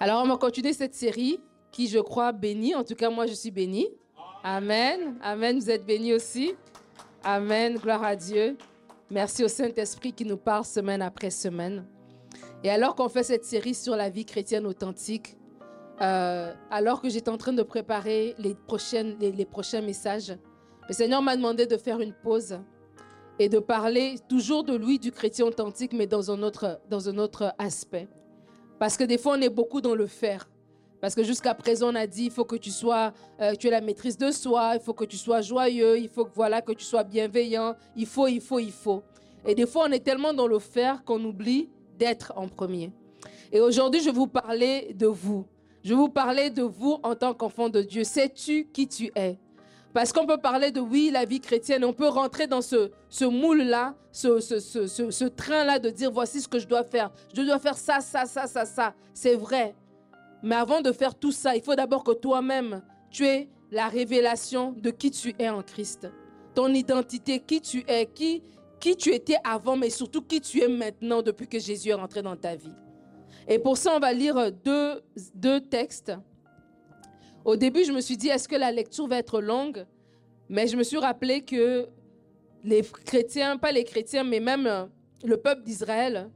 Alors, 0.00 0.22
on 0.22 0.28
va 0.28 0.36
continuer 0.36 0.72
cette 0.72 0.94
série 0.94 1.40
qui, 1.72 1.88
je 1.88 1.98
crois, 1.98 2.30
bénit. 2.30 2.74
En 2.74 2.84
tout 2.84 2.94
cas, 2.94 3.10
moi, 3.10 3.26
je 3.26 3.34
suis 3.34 3.50
bénie. 3.50 3.88
Amen. 4.44 5.18
Amen. 5.22 5.58
Vous 5.58 5.70
êtes 5.70 5.84
bénis 5.84 6.14
aussi. 6.14 6.54
Amen. 7.24 7.76
Gloire 7.76 8.04
à 8.04 8.14
Dieu. 8.14 8.56
Merci 9.10 9.42
au 9.42 9.48
Saint-Esprit 9.48 10.12
qui 10.12 10.24
nous 10.24 10.36
parle 10.36 10.64
semaine 10.64 11.02
après 11.02 11.30
semaine. 11.30 11.84
Et 12.62 12.70
alors 12.70 12.94
qu'on 12.94 13.08
fait 13.08 13.24
cette 13.24 13.44
série 13.44 13.74
sur 13.74 13.96
la 13.96 14.08
vie 14.08 14.24
chrétienne 14.24 14.66
authentique, 14.66 15.36
euh, 16.00 16.52
alors 16.70 17.00
que 17.00 17.08
j'étais 17.08 17.30
en 17.30 17.36
train 17.36 17.52
de 17.52 17.62
préparer 17.62 18.36
les, 18.38 18.54
prochaines, 18.54 19.16
les, 19.18 19.44
prochains 19.44 19.80
messages, 19.80 20.36
le 20.88 20.94
Seigneur 20.94 21.22
m'a 21.22 21.36
demandé 21.36 21.66
de 21.66 21.76
faire 21.76 22.00
une 22.00 22.12
pause 22.12 22.60
et 23.38 23.48
de 23.48 23.58
parler 23.58 24.16
toujours 24.28 24.62
de 24.62 24.76
lui, 24.76 24.98
du 24.98 25.10
chrétien 25.10 25.46
authentique, 25.46 25.92
mais 25.92 26.06
dans 26.06 26.30
un 26.30 26.42
autre, 26.42 26.80
dans 26.88 27.08
un 27.08 27.18
autre 27.18 27.52
aspect. 27.58 28.08
Parce 28.78 28.96
que 28.96 29.04
des 29.04 29.18
fois, 29.18 29.36
on 29.36 29.40
est 29.40 29.48
beaucoup 29.48 29.80
dans 29.80 29.94
le 29.94 30.06
faire. 30.06 30.48
Parce 31.00 31.14
que 31.14 31.22
jusqu'à 31.22 31.54
présent, 31.54 31.92
on 31.92 31.94
a 31.94 32.06
dit, 32.06 32.24
il 32.24 32.30
faut 32.30 32.44
que 32.44 32.56
tu 32.56 32.70
sois, 32.70 33.12
euh, 33.40 33.54
tu 33.54 33.68
aies 33.68 33.70
la 33.70 33.80
maîtrise 33.80 34.16
de 34.16 34.30
soi, 34.30 34.72
il 34.74 34.80
faut 34.80 34.94
que 34.94 35.04
tu 35.04 35.16
sois 35.16 35.40
joyeux, 35.40 35.98
il 35.98 36.08
faut 36.08 36.24
que, 36.24 36.34
voilà, 36.34 36.60
que 36.60 36.72
tu 36.72 36.84
sois 36.84 37.04
bienveillant, 37.04 37.74
il 37.94 38.06
faut, 38.06 38.26
il 38.26 38.40
faut, 38.40 38.58
il 38.58 38.72
faut. 38.72 39.02
Et 39.46 39.54
des 39.54 39.66
fois, 39.66 39.86
on 39.88 39.92
est 39.92 40.04
tellement 40.04 40.32
dans 40.32 40.48
le 40.48 40.58
faire 40.58 41.04
qu'on 41.04 41.22
oublie 41.24 41.68
d'être 41.96 42.32
en 42.36 42.48
premier. 42.48 42.90
Et 43.52 43.60
aujourd'hui, 43.60 44.00
je 44.00 44.06
vais 44.06 44.12
vous 44.12 44.26
parler 44.26 44.92
de 44.94 45.06
vous. 45.06 45.46
Je 45.84 45.90
vais 45.90 45.94
vous 45.94 46.08
parler 46.08 46.50
de 46.50 46.62
vous 46.62 46.98
en 47.02 47.14
tant 47.14 47.32
qu'enfant 47.32 47.68
de 47.68 47.80
Dieu. 47.80 48.02
Sais-tu 48.02 48.68
qui 48.72 48.88
tu 48.88 49.10
es? 49.14 49.38
Parce 49.94 50.12
qu'on 50.12 50.26
peut 50.26 50.38
parler 50.38 50.70
de, 50.70 50.80
oui, 50.80 51.10
la 51.12 51.24
vie 51.24 51.40
chrétienne, 51.40 51.84
on 51.84 51.92
peut 51.92 52.08
rentrer 52.08 52.46
dans 52.46 52.60
ce, 52.60 52.90
ce 53.08 53.24
moule-là, 53.24 53.94
ce, 54.12 54.38
ce, 54.40 54.60
ce, 54.60 55.24
train-là 55.24 55.78
de 55.78 55.90
dire, 55.90 56.10
voici 56.10 56.40
ce 56.40 56.48
que 56.48 56.58
je 56.58 56.66
dois 56.66 56.84
faire. 56.84 57.10
Je 57.34 57.42
dois 57.42 57.58
faire 57.58 57.76
ça, 57.76 58.00
ça, 58.00 58.26
ça, 58.26 58.46
ça, 58.46 58.64
ça. 58.64 58.94
C'est 59.14 59.34
vrai. 59.34 59.74
Mais 60.42 60.56
avant 60.56 60.82
de 60.82 60.92
faire 60.92 61.14
tout 61.14 61.32
ça, 61.32 61.56
il 61.56 61.62
faut 61.62 61.74
d'abord 61.74 62.04
que 62.04 62.12
toi-même, 62.12 62.82
tu 63.10 63.26
aies 63.26 63.48
la 63.70 63.88
révélation 63.88 64.72
de 64.72 64.90
qui 64.90 65.10
tu 65.10 65.34
es 65.38 65.48
en 65.48 65.62
Christ. 65.62 66.08
Ton 66.54 66.68
identité, 66.68 67.40
qui 67.40 67.60
tu 67.60 67.84
es, 67.88 68.06
qui, 68.06 68.42
qui 68.78 68.96
tu 68.96 69.12
étais 69.12 69.36
avant, 69.42 69.76
mais 69.76 69.90
surtout 69.90 70.22
qui 70.22 70.40
tu 70.40 70.62
es 70.62 70.68
maintenant 70.68 71.22
depuis 71.22 71.48
que 71.48 71.58
Jésus 71.58 71.88
est 71.88 71.94
rentré 71.94 72.22
dans 72.22 72.36
ta 72.36 72.54
vie. 72.56 72.74
Et 73.46 73.58
pour 73.58 73.78
ça, 73.78 73.92
on 73.96 73.98
va 73.98 74.12
lire 74.12 74.52
deux, 74.52 75.02
deux 75.34 75.60
textes 75.60 76.12
au 77.48 77.56
début, 77.56 77.82
je 77.82 77.92
me 77.92 78.02
suis 78.02 78.18
dit, 78.18 78.28
est-ce 78.28 78.46
que 78.46 78.56
la 78.56 78.70
lecture 78.70 79.06
va 79.06 79.16
être 79.16 79.40
longue? 79.40 79.86
Mais 80.50 80.66
je 80.66 80.76
me 80.76 80.82
suis 80.82 80.98
rappelé 80.98 81.40
que 81.40 81.88
les 82.62 82.82
chrétiens, 82.82 83.56
pas 83.56 83.72
les 83.72 83.84
chrétiens, 83.84 84.22
mais 84.22 84.38
même 84.38 84.66
euh, 84.66 84.84
le 85.24 85.38
peuple 85.38 85.62
d'Israël 85.62 86.28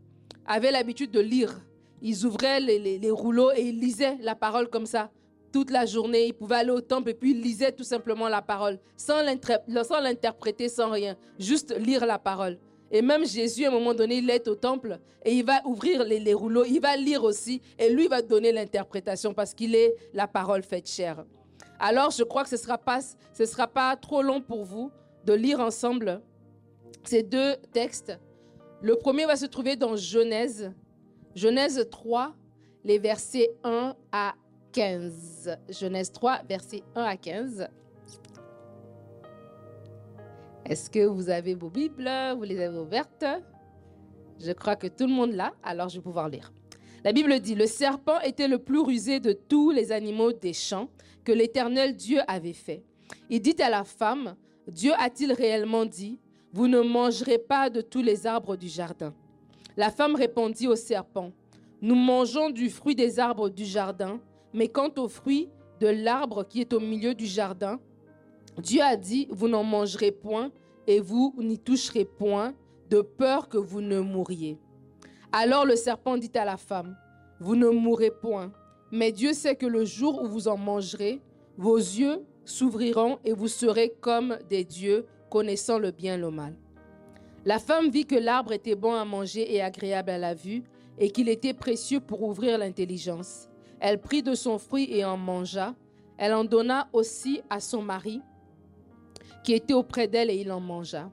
avait 0.47 0.71
l'habitude 0.71 1.11
de 1.11 1.21
lire. 1.21 1.61
Ils 2.01 2.25
ouvraient 2.25 2.61
les, 2.61 3.11
rouleaux 3.11 3.51
et 3.55 3.61
ils 3.61 3.79
lisaient 3.79 4.17
la 4.23 4.35
parole 4.35 4.71
comme 4.71 4.87
ça 4.87 5.11
toute 5.53 5.71
la 5.71 5.85
journée. 5.85 6.29
Ils 6.29 6.33
pouvaient 6.33 6.57
aller 6.57 6.71
au 6.71 6.81
temple 6.81 7.11
et 7.11 7.15
puis 7.15 7.33
ils 7.33 7.43
lisaient 7.43 7.73
tout 7.73 7.85
simplement 7.85 8.31
la 8.31 8.41
parole, 8.41 8.81
sans 8.97 9.21
l'interpréter, 9.23 10.71
sans 10.71 10.91
rien, 10.91 11.15
juste 11.39 11.77
lire 11.79 12.07
la 12.07 12.19
parole. 12.19 12.59
Et 12.95 13.01
même 13.01 13.25
Jésus, 13.25 13.65
à 13.65 13.69
un 13.69 13.71
moment 13.73 13.95
donné, 13.95 14.19
il 14.19 14.29
est 14.29 14.47
au 14.47 14.55
temple 14.55 14.99
et 15.25 15.33
il 15.33 15.45
va 15.47 15.63
ouvrir 15.65 16.05
les, 16.05 16.35
rouleaux, 16.35 16.67
il 16.67 16.79
va 16.79 16.95
lire 16.95 17.25
aussi 17.25 17.63
et 17.79 17.89
lui 17.89 18.07
va 18.07 18.21
donner 18.21 18.53
l'interprétation 18.53 19.33
parce 19.33 19.55
qu'il 19.55 19.75
est 19.75 19.97
la 20.13 20.29
parole 20.29 20.63
faite 20.63 20.87
chair. 20.87 21.25
Alors, 21.81 22.11
je 22.11 22.23
crois 22.23 22.43
que 22.43 22.51
ce 22.51 22.57
ne 22.57 22.61
sera, 22.61 22.77
pas, 22.77 23.01
sera 23.33 23.67
pas 23.67 23.97
trop 23.97 24.21
long 24.21 24.43
pour 24.43 24.65
vous 24.65 24.91
de 25.25 25.33
lire 25.33 25.61
ensemble 25.61 26.21
ces 27.03 27.23
deux 27.23 27.57
textes. 27.73 28.13
Le 28.83 28.95
premier 28.97 29.25
va 29.25 29.37
se 29.37 29.47
trouver 29.47 29.75
dans 29.75 29.97
Genèse, 29.97 30.71
Genèse 31.35 31.89
3, 31.91 32.35
les 32.85 32.99
versets 32.99 33.51
1 33.65 33.97
à 34.13 34.35
15. 34.73 35.57
Genèse 35.71 36.13
3, 36.13 36.43
versets 36.47 36.83
1 36.95 37.03
à 37.03 37.17
15. 37.17 37.69
Est-ce 40.65 40.89
que 40.89 41.05
vous 41.05 41.29
avez 41.29 41.55
vos 41.55 41.71
Bibles? 41.71 42.09
Vous 42.37 42.45
les 42.45 42.61
avez 42.61 42.79
ouvertes? 42.79 43.25
Je 44.39 44.53
crois 44.53 44.77
que 44.77 44.87
tout 44.87 45.07
le 45.07 45.13
monde 45.13 45.33
l'a, 45.33 45.53
alors 45.63 45.89
je 45.89 45.97
vais 45.97 46.03
pouvoir 46.03 46.29
lire. 46.29 46.53
La 47.05 47.13
Bible 47.13 47.41
dit, 47.41 47.57
le 47.57 47.67
serpent 47.67 48.21
était 48.21 48.47
le 48.47 48.59
plus 48.59 48.79
rusé 48.79 49.19
de 49.19 49.33
tous 49.33 49.73
les 49.73 49.91
animaux 49.91 50.33
des 50.33 50.53
champs 50.53 50.89
que 51.25 51.33
l'Éternel 51.33 51.97
Dieu 51.97 52.21
avait 52.29 52.53
fait. 52.53 52.85
Il 53.29 53.41
dit 53.41 53.61
à 53.61 53.71
la 53.71 53.83
femme, 53.83 54.37
Dieu 54.69 54.93
a-t-il 54.99 55.33
réellement 55.33 55.85
dit, 55.85 56.21
vous 56.53 56.69
ne 56.69 56.81
mangerez 56.81 57.39
pas 57.39 57.69
de 57.69 57.81
tous 57.81 58.03
les 58.03 58.25
arbres 58.27 58.57
du 58.57 58.69
jardin 58.69 59.13
La 59.77 59.91
femme 59.91 60.15
répondit 60.15 60.69
au 60.69 60.77
serpent, 60.77 61.33
nous 61.81 61.97
mangeons 61.97 62.51
du 62.51 62.71
fruit 62.71 62.95
des 62.95 63.19
arbres 63.19 63.49
du 63.49 63.65
jardin, 63.65 64.21
mais 64.55 64.69
quant 64.69 64.93
au 64.97 65.09
fruit 65.09 65.49
de 65.81 65.89
l'arbre 65.89 66.45
qui 66.45 66.61
est 66.61 66.73
au 66.73 66.79
milieu 66.79 67.15
du 67.15 67.27
jardin, 67.27 67.81
Dieu 68.59 68.83
a 68.83 68.97
dit, 68.97 69.29
vous 69.31 69.49
n'en 69.49 69.65
mangerez 69.65 70.13
point 70.13 70.51
et 70.87 71.01
vous 71.01 71.35
n'y 71.39 71.59
toucherez 71.59 72.05
point, 72.05 72.55
de 72.91 73.01
peur 73.01 73.49
que 73.49 73.57
vous 73.57 73.81
ne 73.81 74.01
mouriez. 74.01 74.59
Alors 75.33 75.65
le 75.65 75.77
serpent 75.77 76.19
dit 76.19 76.31
à 76.35 76.45
la 76.45 76.59
femme, 76.59 76.97
vous 77.41 77.57
ne 77.57 77.69
mourrez 77.69 78.11
point, 78.11 78.53
mais 78.91 79.13
Dieu 79.13 79.33
sait 79.33 79.57
que 79.57 79.65
le 79.65 79.87
jour 79.87 80.23
où 80.23 80.27
vous 80.27 80.49
en 80.49 80.59
mangerez, 80.59 81.21
vos 81.57 81.79
yeux 81.79 82.23
s'ouvriront 82.45 83.19
et 83.25 83.33
vous 83.33 83.49
serez 83.49 83.95
comme 84.01 84.37
des 84.51 84.65
dieux, 84.65 85.07
connaissant 85.31 85.79
le 85.79 85.91
bien 85.91 86.17
et 86.17 86.19
le 86.19 86.31
mal. 86.31 86.55
La 87.47 87.59
femme 87.59 87.89
vit 87.89 88.05
que 88.05 88.15
l'arbre 88.15 88.53
était 88.53 88.75
bon 88.75 88.95
à 88.95 89.05
manger 89.05 89.55
et 89.55 89.63
agréable 89.63 90.11
à 90.11 90.19
la 90.19 90.35
vue, 90.35 90.63
et 90.99 91.11
qu'il 91.11 91.29
était 91.29 91.55
précieux 91.55 92.01
pour 92.01 92.23
ouvrir 92.23 92.59
l'intelligence. 92.59 93.49
Elle 93.81 94.01
prit 94.01 94.23
de 94.23 94.35
son 94.35 94.59
fruit 94.59 94.89
et 94.91 95.05
en 95.05 95.17
mangea. 95.17 95.75
Elle 96.19 96.35
en 96.35 96.45
donna 96.45 96.89
aussi 96.93 97.41
à 97.51 97.59
son 97.59 97.83
mari, 97.83 98.21
qui 99.45 99.53
était 99.53 99.75
auprès 99.75 100.09
d'elle 100.09 100.31
et 100.31 100.37
il 100.37 100.53
en 100.53 100.61
mangea. 100.61 101.11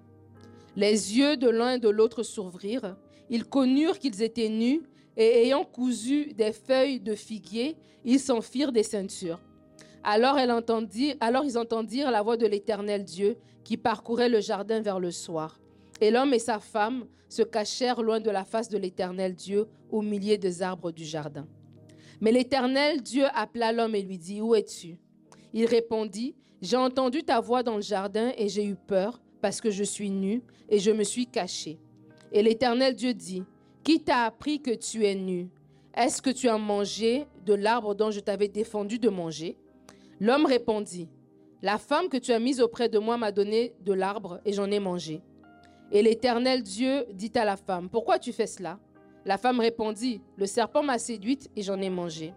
Les 0.75 1.17
yeux 1.17 1.35
de 1.37 1.49
l'un 1.49 1.75
et 1.75 1.79
de 1.79 1.89
l'autre 1.89 2.23
s'ouvrirent. 2.23 2.95
Ils 3.29 3.45
connurent 3.45 3.99
qu'ils 3.99 4.21
étaient 4.21 4.49
nus 4.49 4.81
et 5.17 5.43
ayant 5.43 5.65
cousu 5.65 6.33
des 6.33 6.53
feuilles 6.53 6.99
de 6.99 7.15
figuier, 7.15 7.75
ils 8.05 8.19
s'en 8.19 8.41
firent 8.41 8.71
des 8.71 8.83
ceintures. 8.83 9.41
Alors, 10.03 10.37
alors 10.37 11.43
ils 11.43 11.57
entendirent 11.57 12.11
la 12.11 12.21
voix 12.21 12.37
de 12.37 12.47
l'Éternel 12.47 13.03
Dieu 13.03 13.37
qui 13.65 13.75
parcourait 13.75 14.29
le 14.29 14.39
jardin 14.39 14.79
vers 14.79 14.99
le 14.99 15.11
soir. 15.11 15.59
Et 15.99 16.09
l'homme 16.11 16.33
et 16.33 16.39
sa 16.39 16.59
femme 16.59 17.05
se 17.27 17.41
cachèrent 17.41 18.01
loin 18.01 18.19
de 18.19 18.31
la 18.31 18.45
face 18.45 18.69
de 18.69 18.77
l'Éternel 18.77 19.35
Dieu 19.35 19.67
au 19.91 20.01
milieu 20.01 20.37
des 20.37 20.61
arbres 20.61 20.91
du 20.91 21.03
jardin. 21.03 21.45
Mais 22.21 22.31
l'Éternel 22.31 23.01
Dieu 23.01 23.25
appela 23.33 23.71
l'homme 23.71 23.95
et 23.95 24.01
lui 24.01 24.17
dit, 24.17 24.41
Où 24.41 24.55
es-tu? 24.55 24.97
Il 25.53 25.65
répondit, 25.65 26.35
j'ai 26.61 26.77
entendu 26.77 27.23
ta 27.23 27.39
voix 27.39 27.63
dans 27.63 27.75
le 27.75 27.81
jardin 27.81 28.31
et 28.37 28.49
j'ai 28.49 28.65
eu 28.65 28.75
peur 28.75 29.21
parce 29.41 29.61
que 29.61 29.69
je 29.69 29.83
suis 29.83 30.09
nu 30.09 30.41
et 30.67 30.79
je 30.79 30.91
me 30.91 31.03
suis 31.03 31.25
caché. 31.25 31.79
Et 32.31 32.43
l'Éternel 32.43 32.95
Dieu 32.95 33.13
dit, 33.13 33.43
Qui 33.83 34.01
t'a 34.01 34.25
appris 34.25 34.61
que 34.61 34.71
tu 34.71 35.05
es 35.05 35.15
nu? 35.15 35.49
Est-ce 35.95 36.21
que 36.21 36.29
tu 36.29 36.47
as 36.49 36.57
mangé 36.57 37.25
de 37.45 37.53
l'arbre 37.53 37.95
dont 37.95 38.11
je 38.11 38.19
t'avais 38.19 38.47
défendu 38.47 38.99
de 38.99 39.09
manger 39.09 39.57
L'homme 40.19 40.45
répondit, 40.45 41.07
La 41.61 41.77
femme 41.77 42.09
que 42.09 42.17
tu 42.17 42.31
as 42.33 42.39
mise 42.39 42.61
auprès 42.61 42.89
de 42.89 42.99
moi 42.99 43.17
m'a 43.17 43.31
donné 43.31 43.73
de 43.85 43.93
l'arbre 43.93 44.41
et 44.45 44.53
j'en 44.53 44.69
ai 44.69 44.79
mangé. 44.79 45.21
Et 45.91 46.03
l'Éternel 46.03 46.61
Dieu 46.61 47.05
dit 47.13 47.31
à 47.35 47.45
la 47.45 47.57
femme, 47.57 47.89
Pourquoi 47.89 48.19
tu 48.19 48.33
fais 48.33 48.47
cela 48.47 48.79
La 49.25 49.37
femme 49.37 49.61
répondit, 49.61 50.21
Le 50.35 50.45
serpent 50.45 50.83
m'a 50.83 50.99
séduite 50.99 51.49
et 51.55 51.61
j'en 51.61 51.79
ai 51.79 51.89
mangé. 51.89 52.33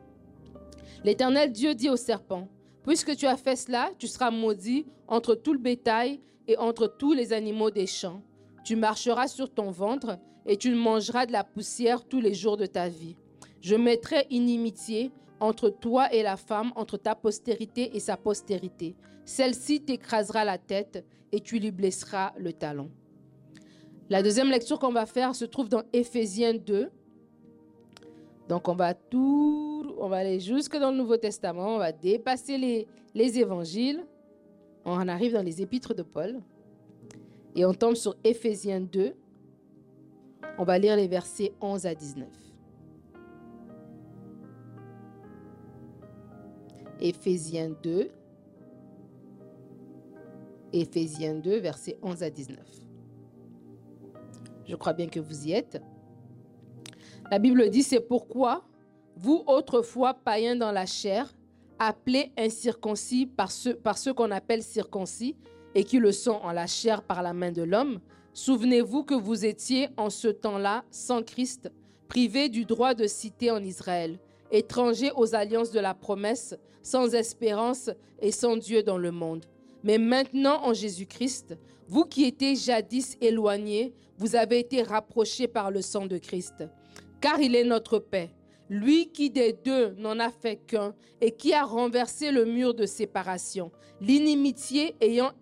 L'Éternel 1.05 1.51
Dieu 1.51 1.75
dit 1.75 1.91
au 1.91 1.97
serpent, 1.97 2.49
Puisque 2.85 3.17
tu 3.17 3.27
as 3.27 3.37
fait 3.37 3.57
cela, 3.57 3.91
tu 3.99 4.07
seras 4.07 4.31
maudit 4.31 4.87
entre 5.07 5.35
tout 5.35 5.53
le 5.53 5.59
bétail 5.59 6.21
et 6.49 6.57
entre 6.57 6.87
tous 6.87 7.13
les 7.13 7.33
animaux 7.33 7.71
des 7.71 7.87
champs. 7.87 8.23
Tu 8.65 8.77
marcheras 8.77 9.29
sur 9.29 9.53
ton 9.53 9.71
ventre 9.71 10.19
et 10.47 10.57
tu 10.57 10.75
mangeras 10.75 11.27
de 11.27 11.33
la 11.33 11.45
poussière 11.45 12.05
tous 12.05 12.21
les 12.21 12.35
jours 12.35 12.57
de 12.57 12.67
ta 12.67 12.89
vie. 12.89 13.17
Je 13.61 13.77
mettrai 13.77 14.27
inimitié 14.31 15.13
entre 15.39 15.71
toi 15.71 16.13
et 16.13 16.23
la 16.23 16.37
femme, 16.37 16.73
entre 16.77 16.97
ta 16.97 17.15
postérité 17.15 17.97
et 17.97 18.01
sa 18.01 18.17
postérité. 18.17 18.97
Celle-ci 19.25 19.83
t'écrasera 19.83 20.45
la 20.45 20.59
tête 20.59 21.05
et 21.31 21.41
tu 21.41 21.59
lui 21.59 21.71
blesseras 21.71 22.33
le 22.37 22.53
talon. 22.53 22.91
La 24.11 24.23
deuxième 24.23 24.51
lecture 24.51 24.79
qu'on 24.79 24.93
va 24.93 25.07
faire 25.07 25.35
se 25.35 25.45
trouve 25.45 25.69
dans 25.69 25.83
Éphésiens 25.93 26.55
2. 26.55 26.91
Donc 28.49 28.69
on 28.69 28.75
va 28.75 28.95
tout 28.95 29.82
on 30.03 30.09
va 30.09 30.17
aller 30.17 30.41
jusque 30.41 30.77
dans 30.77 30.91
le 30.91 30.97
Nouveau 30.97 31.17
Testament, 31.17 31.77
on 31.77 31.79
va 31.79 31.93
dépasser 31.93 32.59
les, 32.59 32.89
les 33.15 33.39
évangiles, 33.39 34.05
on 34.85 34.95
en 34.95 35.07
arrive 35.07 35.33
dans 35.33 35.45
les 35.45 35.63
épîtres 35.63 35.95
de 35.95 36.03
Paul, 36.03 36.41
et 37.55 37.65
on 37.65 37.73
tombe 37.73 37.95
sur 37.95 38.17
Éphésiens 38.25 38.81
2, 38.81 39.15
on 40.59 40.65
va 40.65 40.77
lire 40.77 40.97
les 40.97 41.07
versets 41.07 41.53
11 41.61 41.87
à 41.87 41.95
19. 41.95 42.27
Éphésiens 47.01 47.71
2, 47.81 48.11
Éphésiens 50.73 51.37
2, 51.37 51.59
versets 51.61 51.97
11 52.03 52.25
à 52.25 52.31
19. 52.31 52.59
Je 54.67 54.75
crois 54.75 54.95
bien 54.95 55.07
que 55.07 55.21
vous 55.21 55.47
y 55.47 55.53
êtes. 55.53 55.81
La 57.31 57.39
Bible 57.39 57.71
dit, 57.71 57.85
c'est 57.85 58.01
pourquoi 58.01 58.65
vous 59.17 59.43
autrefois 59.47 60.15
païens 60.15 60.57
dans 60.57 60.73
la 60.73 60.87
chair, 60.87 61.33
appelés 61.79 62.33
incirconcis 62.39 63.27
par 63.27 63.51
ceux, 63.51 64.15
qu'on 64.15 64.31
appelle 64.31 64.63
circoncis 64.63 65.37
et 65.75 65.85
qui 65.85 65.99
le 65.99 66.13
sont 66.13 66.39
en 66.43 66.53
la 66.53 66.67
chair 66.67 67.03
par 67.03 67.23
la 67.23 67.33
main 67.33 67.53
de 67.53 67.63
l'homme, 67.63 68.01
souvenez-vous 68.35 69.05
que 69.05 69.15
vous 69.15 69.45
étiez 69.45 69.89
en 69.97 70.11
ce 70.11 70.29
temps-là 70.29 70.85
sans 70.91 71.23
Christ, 71.23 71.71
privés 72.09 72.49
du 72.49 72.65
droit 72.65 72.95
de 72.95 73.07
cité 73.07 73.51
en 73.51 73.63
Israël, 73.63 74.19
étrangers 74.51 75.13
aux 75.17 75.35
alliances 75.35 75.71
de 75.71 75.81
la 75.81 75.95
promesse, 75.95 76.55
sans 76.83 77.15
espérance 77.15 77.91
et 78.21 78.33
sans 78.33 78.57
Dieu 78.57 78.83
dans 78.83 78.99
le 78.99 79.13
monde. 79.13 79.47
Mais 79.83 79.99
maintenant 79.99 80.65
en 80.65 80.75
Jésus-Christ, 80.75 81.57
vous 81.89 82.05
qui 82.05 82.25
étiez 82.25 82.55
jadis 82.55 83.17
éloignés, 83.21 83.93
vous 84.19 84.37
avez 84.37 84.61
été 84.61 84.83
rapprochés 84.83 85.49
par 85.49 85.71
le 85.71 85.83
sang 85.83 86.07
de 86.07 86.19
Christ. 86.19 86.65
Car 87.21 87.41
il 87.41 87.57
est 87.57 87.65
notre 87.65 87.99
paix 87.99 88.31
lui 88.73 89.09
qui 89.09 89.29
des 89.29 89.53
deux 89.53 89.95
n'en 89.99 90.19
a 90.19 90.31
fait 90.31 90.57
qu'un 90.57 90.95
et 91.21 91.31
qui 91.31 91.53
a 91.53 91.63
renversé 91.63 92.31
le 92.31 92.47
mur 92.47 92.73
de 92.73 92.87
séparation, 92.87 93.71
l'inimitié 94.01 94.97
ayant, 95.03 95.33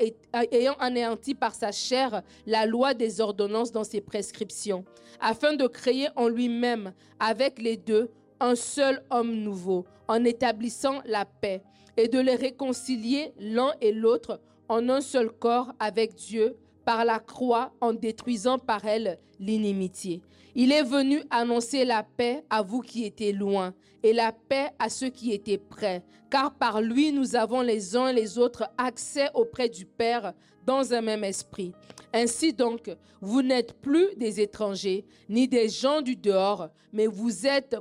ayant 0.50 0.74
anéanti 0.80 1.36
par 1.36 1.54
sa 1.54 1.70
chair 1.70 2.22
la 2.44 2.66
loi 2.66 2.92
des 2.92 3.20
ordonnances 3.20 3.70
dans 3.70 3.84
ses 3.84 4.00
prescriptions, 4.00 4.84
afin 5.20 5.54
de 5.54 5.68
créer 5.68 6.08
en 6.16 6.26
lui-même 6.26 6.92
avec 7.20 7.62
les 7.62 7.76
deux 7.76 8.10
un 8.40 8.56
seul 8.56 9.00
homme 9.10 9.32
nouveau, 9.32 9.84
en 10.08 10.24
établissant 10.24 11.00
la 11.04 11.24
paix, 11.24 11.62
et 11.96 12.08
de 12.08 12.18
les 12.18 12.34
réconcilier 12.34 13.32
l'un 13.38 13.72
et 13.80 13.92
l'autre 13.92 14.40
en 14.68 14.88
un 14.88 15.00
seul 15.00 15.30
corps 15.30 15.72
avec 15.78 16.16
Dieu 16.16 16.56
par 16.90 17.04
la 17.04 17.20
croix 17.20 17.72
en 17.80 17.92
détruisant 17.92 18.58
par 18.58 18.84
elle 18.84 19.20
l'inimitié. 19.38 20.22
Il 20.56 20.72
est 20.72 20.82
venu 20.82 21.22
annoncer 21.30 21.84
la 21.84 22.02
paix 22.02 22.42
à 22.50 22.62
vous 22.62 22.80
qui 22.80 23.04
étiez 23.04 23.32
loin 23.32 23.74
et 24.02 24.12
la 24.12 24.32
paix 24.32 24.70
à 24.76 24.88
ceux 24.88 25.10
qui 25.10 25.30
étaient 25.32 25.56
près, 25.56 26.02
car 26.32 26.52
par 26.52 26.80
lui 26.80 27.12
nous 27.12 27.36
avons 27.36 27.60
les 27.60 27.94
uns 27.94 28.08
et 28.08 28.12
les 28.12 28.38
autres 28.38 28.64
accès 28.76 29.28
auprès 29.34 29.68
du 29.68 29.86
Père 29.86 30.32
dans 30.66 30.92
un 30.92 31.00
même 31.00 31.22
esprit. 31.22 31.70
Ainsi 32.12 32.52
donc, 32.52 32.90
vous 33.20 33.42
n'êtes 33.42 33.74
plus 33.74 34.16
des 34.16 34.40
étrangers, 34.40 35.04
ni 35.28 35.46
des 35.46 35.68
gens 35.68 36.02
du 36.02 36.16
dehors, 36.16 36.70
mais 36.92 37.06
vous 37.06 37.46
êtes 37.46 37.76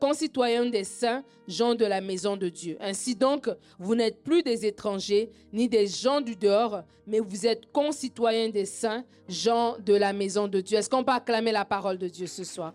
concitoyens 0.00 0.66
des 0.66 0.84
saints, 0.84 1.22
gens 1.46 1.74
de 1.74 1.84
la 1.84 2.00
maison 2.00 2.36
de 2.36 2.48
Dieu. 2.48 2.76
Ainsi 2.80 3.14
donc, 3.14 3.48
vous 3.78 3.94
n'êtes 3.94 4.22
plus 4.22 4.42
des 4.42 4.66
étrangers, 4.66 5.30
ni 5.52 5.68
des 5.68 5.86
gens 5.86 6.20
du 6.20 6.36
dehors, 6.36 6.82
mais 7.06 7.20
vous 7.20 7.46
êtes 7.46 7.70
concitoyens 7.72 8.48
des 8.48 8.64
saints, 8.64 9.04
gens 9.28 9.76
de 9.78 9.94
la 9.94 10.12
maison 10.12 10.48
de 10.48 10.60
Dieu. 10.60 10.78
Est-ce 10.78 10.90
qu'on 10.90 11.04
peut 11.04 11.12
acclamer 11.12 11.52
la 11.52 11.64
parole 11.64 11.98
de 11.98 12.08
Dieu 12.08 12.26
ce 12.26 12.44
soir? 12.44 12.74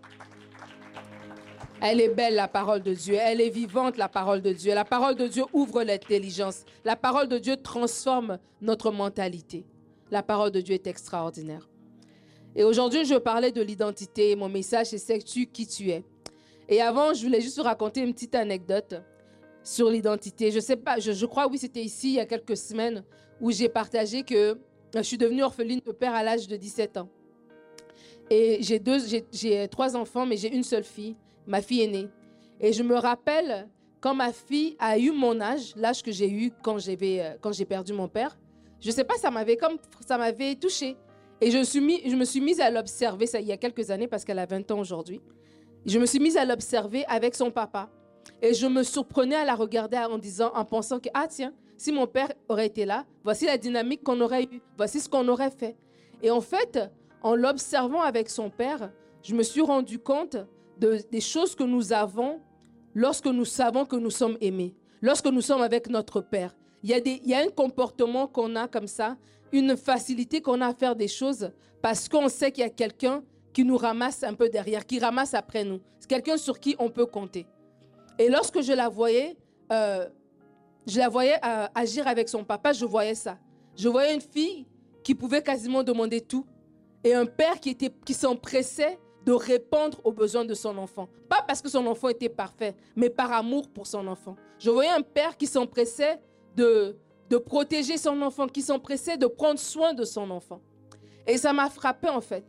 Elle 1.80 2.00
est 2.00 2.08
belle, 2.08 2.34
la 2.34 2.48
parole 2.48 2.82
de 2.82 2.94
Dieu. 2.94 3.16
Elle 3.20 3.40
est 3.40 3.50
vivante, 3.50 3.98
la 3.98 4.08
parole 4.08 4.40
de 4.40 4.52
Dieu. 4.52 4.72
La 4.74 4.86
parole 4.86 5.16
de 5.16 5.26
Dieu 5.26 5.44
ouvre 5.52 5.82
l'intelligence. 5.82 6.64
La 6.84 6.96
parole 6.96 7.28
de 7.28 7.36
Dieu 7.36 7.56
transforme 7.56 8.38
notre 8.62 8.90
mentalité. 8.90 9.66
La 10.10 10.22
parole 10.22 10.50
de 10.50 10.60
Dieu 10.62 10.74
est 10.74 10.86
extraordinaire. 10.86 11.68
Et 12.56 12.64
aujourd'hui, 12.64 13.04
je 13.04 13.16
parlais 13.16 13.52
de 13.52 13.60
l'identité. 13.60 14.34
Mon 14.34 14.48
message, 14.48 14.86
c'est 14.86 14.98
sais-tu 14.98 15.46
qui 15.46 15.66
tu 15.66 15.90
es? 15.90 16.04
Et 16.68 16.80
avant, 16.80 17.12
je 17.12 17.24
voulais 17.24 17.40
juste 17.40 17.58
vous 17.58 17.64
raconter 17.64 18.00
une 18.00 18.12
petite 18.12 18.34
anecdote 18.34 19.02
sur 19.62 19.90
l'identité. 19.90 20.50
Je 20.50 20.60
sais 20.60 20.76
pas, 20.76 20.98
je, 20.98 21.26
crois, 21.26 21.48
oui, 21.48 21.58
c'était 21.58 21.82
ici, 21.82 22.10
il 22.10 22.14
y 22.14 22.20
a 22.20 22.26
quelques 22.26 22.56
semaines, 22.56 23.04
où 23.40 23.50
j'ai 23.50 23.68
partagé 23.68 24.22
que 24.22 24.58
je 24.94 25.02
suis 25.02 25.18
devenue 25.18 25.42
orpheline 25.42 25.80
de 25.84 25.92
père 25.92 26.14
à 26.14 26.22
l'âge 26.22 26.46
de 26.46 26.56
17 26.56 26.96
ans. 26.98 27.08
Et 28.30 28.58
j'ai 28.62 28.78
deux, 28.78 28.98
j'ai 29.32 29.68
trois 29.68 29.96
enfants, 29.96 30.24
mais 30.24 30.36
j'ai 30.36 30.54
une 30.54 30.62
seule 30.62 30.84
fille 30.84 31.16
ma 31.46 31.62
fille 31.62 31.82
aînée. 31.82 32.08
Et 32.60 32.72
je 32.72 32.82
me 32.82 32.94
rappelle 32.94 33.68
quand 34.00 34.14
ma 34.14 34.32
fille 34.32 34.76
a 34.78 34.98
eu 34.98 35.10
mon 35.10 35.40
âge, 35.40 35.74
l'âge 35.76 36.02
que 36.02 36.12
j'ai 36.12 36.30
eu 36.30 36.50
quand 36.62 36.78
j'ai 36.78 36.98
euh, 37.02 37.52
j'ai 37.52 37.64
perdu 37.64 37.92
mon 37.92 38.08
père. 38.08 38.38
Je 38.80 38.90
sais 38.90 39.04
pas, 39.04 39.14
ça 39.14 39.30
m'avait 39.30 39.56
comme 39.56 39.78
ça 40.06 40.18
m'avait 40.18 40.54
touchée. 40.56 40.96
Et 41.40 41.50
je, 41.50 41.58
je 41.58 42.16
me 42.16 42.24
suis 42.24 42.40
mise 42.40 42.60
à 42.60 42.70
l'observer, 42.70 43.26
ça 43.26 43.40
il 43.40 43.46
y 43.46 43.52
a 43.52 43.56
quelques 43.56 43.90
années 43.90 44.08
parce 44.08 44.24
qu'elle 44.24 44.38
a 44.38 44.46
20 44.46 44.70
ans 44.70 44.78
aujourd'hui. 44.78 45.20
Je 45.86 45.98
me 45.98 46.06
suis 46.06 46.18
mise 46.18 46.38
à 46.38 46.46
l'observer 46.46 47.04
avec 47.06 47.34
son 47.34 47.50
papa. 47.50 47.90
Et 48.40 48.54
je 48.54 48.66
me 48.66 48.82
surprenais 48.82 49.36
à 49.36 49.44
la 49.44 49.54
regarder 49.54 49.98
en 49.98 50.16
disant, 50.16 50.50
en 50.54 50.64
pensant 50.64 50.98
que, 50.98 51.10
ah 51.12 51.26
tiens, 51.28 51.52
si 51.76 51.92
mon 51.92 52.06
père 52.06 52.32
aurait 52.48 52.66
été 52.66 52.86
là, 52.86 53.04
voici 53.22 53.44
la 53.44 53.58
dynamique 53.58 54.02
qu'on 54.02 54.20
aurait 54.20 54.44
eue, 54.44 54.62
voici 54.76 55.00
ce 55.00 55.08
qu'on 55.08 55.28
aurait 55.28 55.50
fait. 55.50 55.76
Et 56.22 56.30
en 56.30 56.40
fait, 56.40 56.78
en 57.22 57.34
l'observant 57.34 58.00
avec 58.00 58.30
son 58.30 58.48
père, 58.48 58.90
je 59.22 59.34
me 59.34 59.42
suis 59.42 59.60
rendu 59.60 59.98
compte 59.98 60.36
des 60.78 61.20
choses 61.20 61.54
que 61.54 61.64
nous 61.64 61.92
avons 61.92 62.40
lorsque 62.94 63.26
nous 63.26 63.44
savons 63.44 63.84
que 63.84 63.96
nous 63.96 64.10
sommes 64.10 64.38
aimés, 64.40 64.74
lorsque 65.02 65.26
nous 65.26 65.40
sommes 65.40 65.62
avec 65.62 65.88
notre 65.88 66.20
Père. 66.20 66.56
Il 66.82 66.90
y 66.90 66.94
a, 66.94 67.00
des, 67.00 67.20
il 67.22 67.30
y 67.30 67.34
a 67.34 67.40
un 67.40 67.48
comportement 67.48 68.26
qu'on 68.26 68.56
a 68.56 68.68
comme 68.68 68.86
ça, 68.86 69.16
une 69.52 69.76
facilité 69.76 70.40
qu'on 70.40 70.60
a 70.60 70.68
à 70.68 70.74
faire 70.74 70.96
des 70.96 71.08
choses 71.08 71.50
parce 71.82 72.08
qu'on 72.08 72.28
sait 72.28 72.52
qu'il 72.52 72.62
y 72.62 72.66
a 72.66 72.70
quelqu'un 72.70 73.22
qui 73.54 73.64
nous 73.64 73.78
ramasse 73.78 74.22
un 74.24 74.34
peu 74.34 74.50
derrière, 74.50 74.84
qui 74.84 74.98
ramasse 74.98 75.32
après 75.32 75.64
nous. 75.64 75.80
C'est 75.98 76.08
quelqu'un 76.08 76.36
sur 76.36 76.60
qui 76.60 76.76
on 76.78 76.90
peut 76.90 77.06
compter. 77.06 77.46
Et 78.18 78.28
lorsque 78.28 78.60
je 78.60 78.72
la 78.72 78.88
voyais, 78.88 79.36
euh, 79.72 80.06
je 80.86 80.98
la 80.98 81.08
voyais 81.08 81.36
euh, 81.44 81.66
agir 81.74 82.06
avec 82.06 82.28
son 82.28 82.44
papa, 82.44 82.72
je 82.72 82.84
voyais 82.84 83.14
ça. 83.14 83.38
Je 83.76 83.88
voyais 83.88 84.14
une 84.14 84.20
fille 84.20 84.66
qui 85.02 85.14
pouvait 85.14 85.42
quasiment 85.42 85.82
demander 85.82 86.20
tout 86.20 86.44
et 87.04 87.14
un 87.14 87.26
père 87.26 87.60
qui, 87.60 87.76
qui 87.76 88.14
s'empressait 88.14 88.98
de 89.24 89.32
répondre 89.32 90.00
aux 90.04 90.12
besoins 90.12 90.44
de 90.44 90.54
son 90.54 90.76
enfant. 90.76 91.08
Pas 91.28 91.42
parce 91.46 91.62
que 91.62 91.68
son 91.68 91.86
enfant 91.86 92.08
était 92.08 92.28
parfait, 92.28 92.74
mais 92.94 93.08
par 93.08 93.32
amour 93.32 93.68
pour 93.68 93.86
son 93.86 94.06
enfant. 94.06 94.36
Je 94.58 94.70
voyais 94.70 94.90
un 94.90 95.00
père 95.02 95.36
qui 95.36 95.46
s'empressait 95.46 96.20
de, 96.56 96.96
de 97.30 97.36
protéger 97.36 97.96
son 97.96 98.20
enfant, 98.20 98.46
qui 98.48 98.62
s'empressait 98.62 99.16
de 99.16 99.26
prendre 99.26 99.58
soin 99.58 99.94
de 99.94 100.04
son 100.04 100.30
enfant. 100.30 100.60
Et 101.26 101.38
ça 101.38 101.52
m'a 101.52 101.70
frappé 101.70 102.08
en 102.08 102.20
fait. 102.20 102.44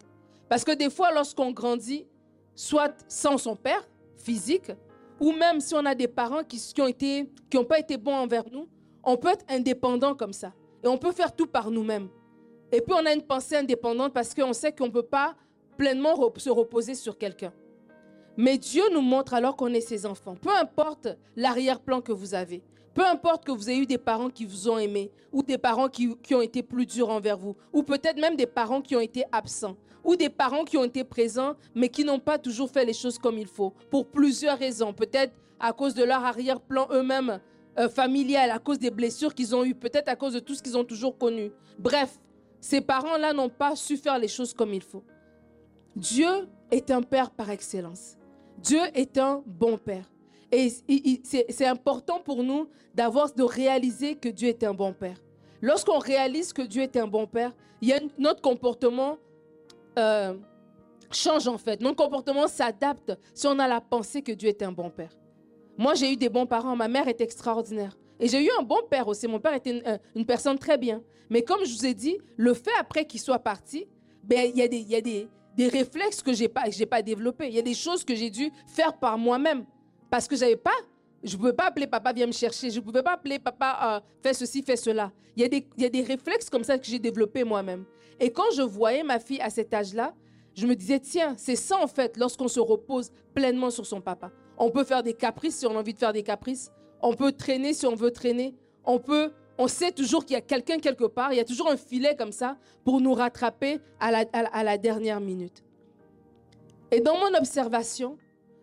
Parce 0.49 0.63
que 0.63 0.71
des 0.71 0.89
fois, 0.89 1.11
lorsqu'on 1.11 1.51
grandit, 1.51 2.07
soit 2.53 2.93
sans 3.07 3.37
son 3.37 3.55
père 3.55 3.87
physique, 4.17 4.71
ou 5.19 5.31
même 5.31 5.59
si 5.61 5.73
on 5.75 5.85
a 5.85 5.95
des 5.95 6.07
parents 6.07 6.43
qui 6.43 6.61
n'ont 7.53 7.63
pas 7.63 7.79
été 7.79 7.97
bons 7.97 8.15
envers 8.15 8.45
nous, 8.51 8.67
on 9.03 9.17
peut 9.17 9.29
être 9.29 9.45
indépendant 9.49 10.15
comme 10.15 10.33
ça. 10.33 10.53
Et 10.83 10.87
on 10.87 10.97
peut 10.97 11.11
faire 11.11 11.35
tout 11.35 11.47
par 11.47 11.71
nous-mêmes. 11.71 12.09
Et 12.71 12.81
puis 12.81 12.93
on 12.93 13.05
a 13.05 13.13
une 13.13 13.21
pensée 13.21 13.55
indépendante 13.55 14.13
parce 14.13 14.33
qu'on 14.33 14.53
sait 14.53 14.71
qu'on 14.71 14.87
ne 14.87 14.91
peut 14.91 15.03
pas 15.03 15.35
pleinement 15.77 16.15
se 16.37 16.49
reposer 16.49 16.95
sur 16.95 17.17
quelqu'un. 17.17 17.53
Mais 18.37 18.57
Dieu 18.57 18.83
nous 18.91 19.01
montre 19.01 19.33
alors 19.33 19.55
qu'on 19.55 19.73
est 19.73 19.81
ses 19.81 20.05
enfants. 20.05 20.35
Peu 20.35 20.49
importe 20.49 21.07
l'arrière-plan 21.35 22.01
que 22.01 22.11
vous 22.11 22.33
avez, 22.33 22.63
peu 22.93 23.05
importe 23.05 23.45
que 23.45 23.51
vous 23.51 23.69
ayez 23.69 23.81
eu 23.81 23.85
des 23.85 23.97
parents 23.97 24.29
qui 24.29 24.45
vous 24.45 24.69
ont 24.69 24.77
aimé, 24.77 25.11
ou 25.31 25.43
des 25.43 25.57
parents 25.57 25.89
qui 25.89 26.35
ont 26.35 26.41
été 26.41 26.63
plus 26.63 26.85
durs 26.85 27.09
envers 27.09 27.37
vous, 27.37 27.55
ou 27.73 27.83
peut-être 27.83 28.19
même 28.19 28.35
des 28.35 28.47
parents 28.47 28.81
qui 28.81 28.95
ont 28.95 29.01
été 29.01 29.23
absents, 29.31 29.77
ou 30.05 30.15
des 30.15 30.29
parents 30.29 30.63
qui 30.63 30.77
ont 30.77 30.83
été 30.83 31.03
présents, 31.03 31.55
mais 31.73 31.89
qui 31.89 32.05
n'ont 32.05 32.19
pas 32.19 32.37
toujours 32.37 32.69
fait 32.69 32.85
les 32.85 32.93
choses 32.93 33.17
comme 33.17 33.37
il 33.37 33.47
faut, 33.47 33.73
pour 33.89 34.07
plusieurs 34.07 34.57
raisons. 34.57 34.93
Peut-être 34.93 35.33
à 35.59 35.73
cause 35.73 35.93
de 35.93 36.03
leur 36.03 36.23
arrière-plan 36.23 36.87
eux-mêmes 36.91 37.39
euh, 37.77 37.89
familial, 37.89 38.51
à 38.51 38.59
cause 38.59 38.79
des 38.79 38.91
blessures 38.91 39.33
qu'ils 39.33 39.55
ont 39.55 39.65
eues, 39.65 39.75
peut-être 39.75 40.07
à 40.07 40.15
cause 40.15 40.33
de 40.33 40.39
tout 40.39 40.53
ce 40.55 40.61
qu'ils 40.61 40.77
ont 40.77 40.85
toujours 40.85 41.17
connu. 41.17 41.51
Bref, 41.79 42.19
ces 42.61 42.81
parents-là 42.81 43.33
n'ont 43.33 43.49
pas 43.49 43.75
su 43.75 43.97
faire 43.97 44.17
les 44.19 44.27
choses 44.27 44.53
comme 44.53 44.73
il 44.73 44.81
faut. 44.81 45.03
Dieu 45.95 46.47
est 46.71 46.91
un 46.91 47.01
père 47.01 47.31
par 47.31 47.49
excellence. 47.49 48.17
Dieu 48.57 48.81
est 48.93 49.17
un 49.17 49.43
bon 49.45 49.77
père. 49.77 50.09
Et 50.51 50.69
c'est 51.23 51.65
important 51.65 52.19
pour 52.19 52.43
nous 52.43 52.69
d'avoir, 52.93 53.33
de 53.33 53.43
réaliser 53.43 54.15
que 54.15 54.29
Dieu 54.29 54.47
est 54.47 54.63
un 54.63 54.73
bon 54.73 54.93
père. 54.93 55.17
Lorsqu'on 55.61 55.99
réalise 55.99 56.53
que 56.53 56.61
Dieu 56.61 56.83
est 56.83 56.95
un 56.95 57.07
bon 57.07 57.27
père, 57.27 57.53
il 57.81 57.89
y 57.89 57.93
a 57.93 57.99
notre 58.17 58.41
comportement 58.41 59.17
euh, 59.97 60.33
change 61.11 61.47
en 61.47 61.57
fait. 61.57 61.81
Notre 61.81 61.97
comportement 61.97 62.47
s'adapte 62.47 63.13
si 63.33 63.47
on 63.47 63.57
a 63.59 63.67
la 63.67 63.81
pensée 63.81 64.21
que 64.21 64.31
Dieu 64.31 64.49
est 64.49 64.61
un 64.63 64.71
bon 64.71 64.89
père. 64.89 65.11
Moi, 65.77 65.93
j'ai 65.95 66.11
eu 66.13 66.15
des 66.15 66.29
bons 66.29 66.45
parents. 66.45 66.75
Ma 66.75 66.87
mère 66.87 67.07
est 67.07 67.21
extraordinaire. 67.21 67.97
Et 68.19 68.27
j'ai 68.27 68.43
eu 68.45 68.49
un 68.57 68.63
bon 68.63 68.79
père 68.89 69.07
aussi. 69.07 69.27
Mon 69.27 69.39
père 69.39 69.53
était 69.53 69.71
une, 69.71 69.83
euh, 69.87 70.23
personne 70.25 70.57
très 70.57 70.77
bien. 70.77 71.01
Mais 71.29 71.41
comme 71.41 71.65
je 71.65 71.73
vous 71.73 71.85
ai 71.85 71.93
dit, 71.93 72.17
le 72.37 72.53
fait 72.53 72.71
après 72.79 73.05
qu'il 73.05 73.19
soit 73.19 73.39
parti, 73.39 73.87
ben, 74.23 74.49
il 74.49 74.57
y 74.57 74.61
a 74.61 74.67
des, 74.67 74.79
y 74.79 74.95
a 74.95 75.01
des, 75.01 75.27
des 75.55 75.67
réflexes 75.67 76.21
que 76.21 76.33
j'ai 76.33 76.47
pas, 76.47 76.69
j'ai 76.69 76.85
pas 76.85 77.01
développés. 77.01 77.47
Il 77.47 77.53
y 77.55 77.59
a 77.59 77.63
des 77.63 77.73
choses 77.73 78.03
que 78.03 78.15
j'ai 78.15 78.29
dû 78.29 78.51
faire 78.67 78.97
par 78.97 79.17
moi-même 79.17 79.65
parce 80.09 80.27
que 80.27 80.35
j'avais 80.35 80.55
pas. 80.55 80.75
Je 81.23 81.33
ne 81.33 81.37
pouvais 81.37 81.53
pas 81.53 81.65
appeler 81.65 81.87
papa, 81.87 82.13
viens 82.13 82.27
me 82.27 82.31
chercher. 82.31 82.69
Je 82.69 82.79
ne 82.79 82.85
pouvais 82.85 83.03
pas 83.03 83.13
appeler 83.13 83.39
papa, 83.39 83.79
euh, 83.83 84.07
fais 84.21 84.33
ceci, 84.33 84.61
fais 84.61 84.75
cela. 84.75 85.11
Il 85.35 85.41
y, 85.41 85.45
a 85.45 85.49
des, 85.49 85.67
il 85.75 85.83
y 85.83 85.85
a 85.85 85.89
des 85.89 86.03
réflexes 86.03 86.49
comme 86.49 86.63
ça 86.63 86.77
que 86.77 86.85
j'ai 86.85 86.99
développés 86.99 87.43
moi-même. 87.43 87.83
Et 88.19 88.31
quand 88.31 88.51
je 88.55 88.61
voyais 88.61 89.03
ma 89.03 89.19
fille 89.19 89.41
à 89.41 89.49
cet 89.49 89.73
âge-là, 89.73 90.13
je 90.53 90.67
me 90.67 90.75
disais, 90.75 90.99
tiens, 90.99 91.35
c'est 91.37 91.55
ça 91.55 91.77
en 91.77 91.87
fait 91.87 92.17
lorsqu'on 92.17 92.47
se 92.47 92.59
repose 92.59 93.11
pleinement 93.33 93.69
sur 93.69 93.85
son 93.85 93.99
papa. 94.01 94.31
On 94.57 94.71
peut 94.71 94.85
faire 94.85 95.03
des 95.03 95.13
caprices 95.13 95.57
si 95.57 95.65
on 95.65 95.75
a 95.75 95.79
envie 95.79 95.93
de 95.93 95.99
faire 95.99 96.13
des 96.13 96.23
caprices. 96.23 96.71
On 97.01 97.13
peut 97.13 97.33
traîner 97.33 97.73
si 97.73 97.85
on 97.85 97.95
veut 97.95 98.11
traîner. 98.11 98.55
On 98.85 98.99
peut 98.99 99.31
on 99.57 99.67
sait 99.67 99.91
toujours 99.91 100.25
qu'il 100.25 100.33
y 100.33 100.37
a 100.37 100.41
quelqu'un 100.41 100.79
quelque 100.79 101.05
part, 101.05 101.31
il 101.31 101.37
y 101.37 101.39
a 101.39 101.45
toujours 101.45 101.69
un 101.69 101.77
filet 101.77 102.15
comme 102.15 102.31
ça 102.31 102.57
pour 102.83 102.99
nous 102.99 103.13
rattraper 103.13 103.79
à 103.99 104.11
la, 104.11 104.77
dernière 104.77 105.21
minute. 105.21 105.63
Et 106.91 106.99
dans 106.99 107.17
mon 107.17 107.33
observation, 107.37 108.17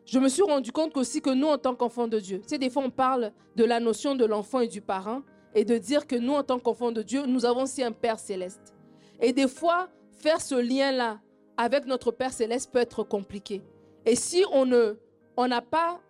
je 0.04 0.18
me 0.18 0.28
suis 0.28 0.42
rendu 0.42 0.73
compte 0.73 0.97
aussi 0.97 1.23
que 1.23 1.30
nous, 1.30 1.47
en 1.47 1.59
tant 1.59 1.75
qu'enfants 1.75 2.09
de 2.09 2.18
Dieu, 2.18 2.42
sais, 2.47 2.59
des 2.59 2.71
fois 2.71 2.82
on 2.85 2.90
parle 2.90 3.32
de 3.56 3.64
la 3.64 3.80
notion 3.80 4.14
de 4.14 4.25
l'enfant 4.25 4.61
et 4.61 4.68
du 4.68 4.80
parent, 4.80 5.23
et 5.54 5.64
de 5.64 5.76
dire 5.76 6.06
que 6.06 6.16
nous, 6.16 6.32
en 6.32 6.42
tant 6.42 6.59
qu'enfants 6.59 6.92
de 6.92 7.02
Dieu, 7.02 7.26
nous 7.26 7.44
avons 7.44 7.62
aussi 7.62 7.82
un 7.82 7.92
Père 7.92 8.18
céleste. 8.18 8.72
Et 9.23 9.33
des 9.33 9.47
fois, 9.47 9.88
faire 10.11 10.41
ce 10.41 10.57
lien-là 10.57 11.21
avec 11.57 11.87
notre 11.87 12.11
Père 12.11 12.33
céleste 12.33 12.73
peut 12.73 12.81
être 12.81 13.05
compliqué. 13.05 13.62
Et 14.05 14.17
si 14.17 14.45
on 14.50 14.67
n'a 14.67 15.62
pas 15.62 16.00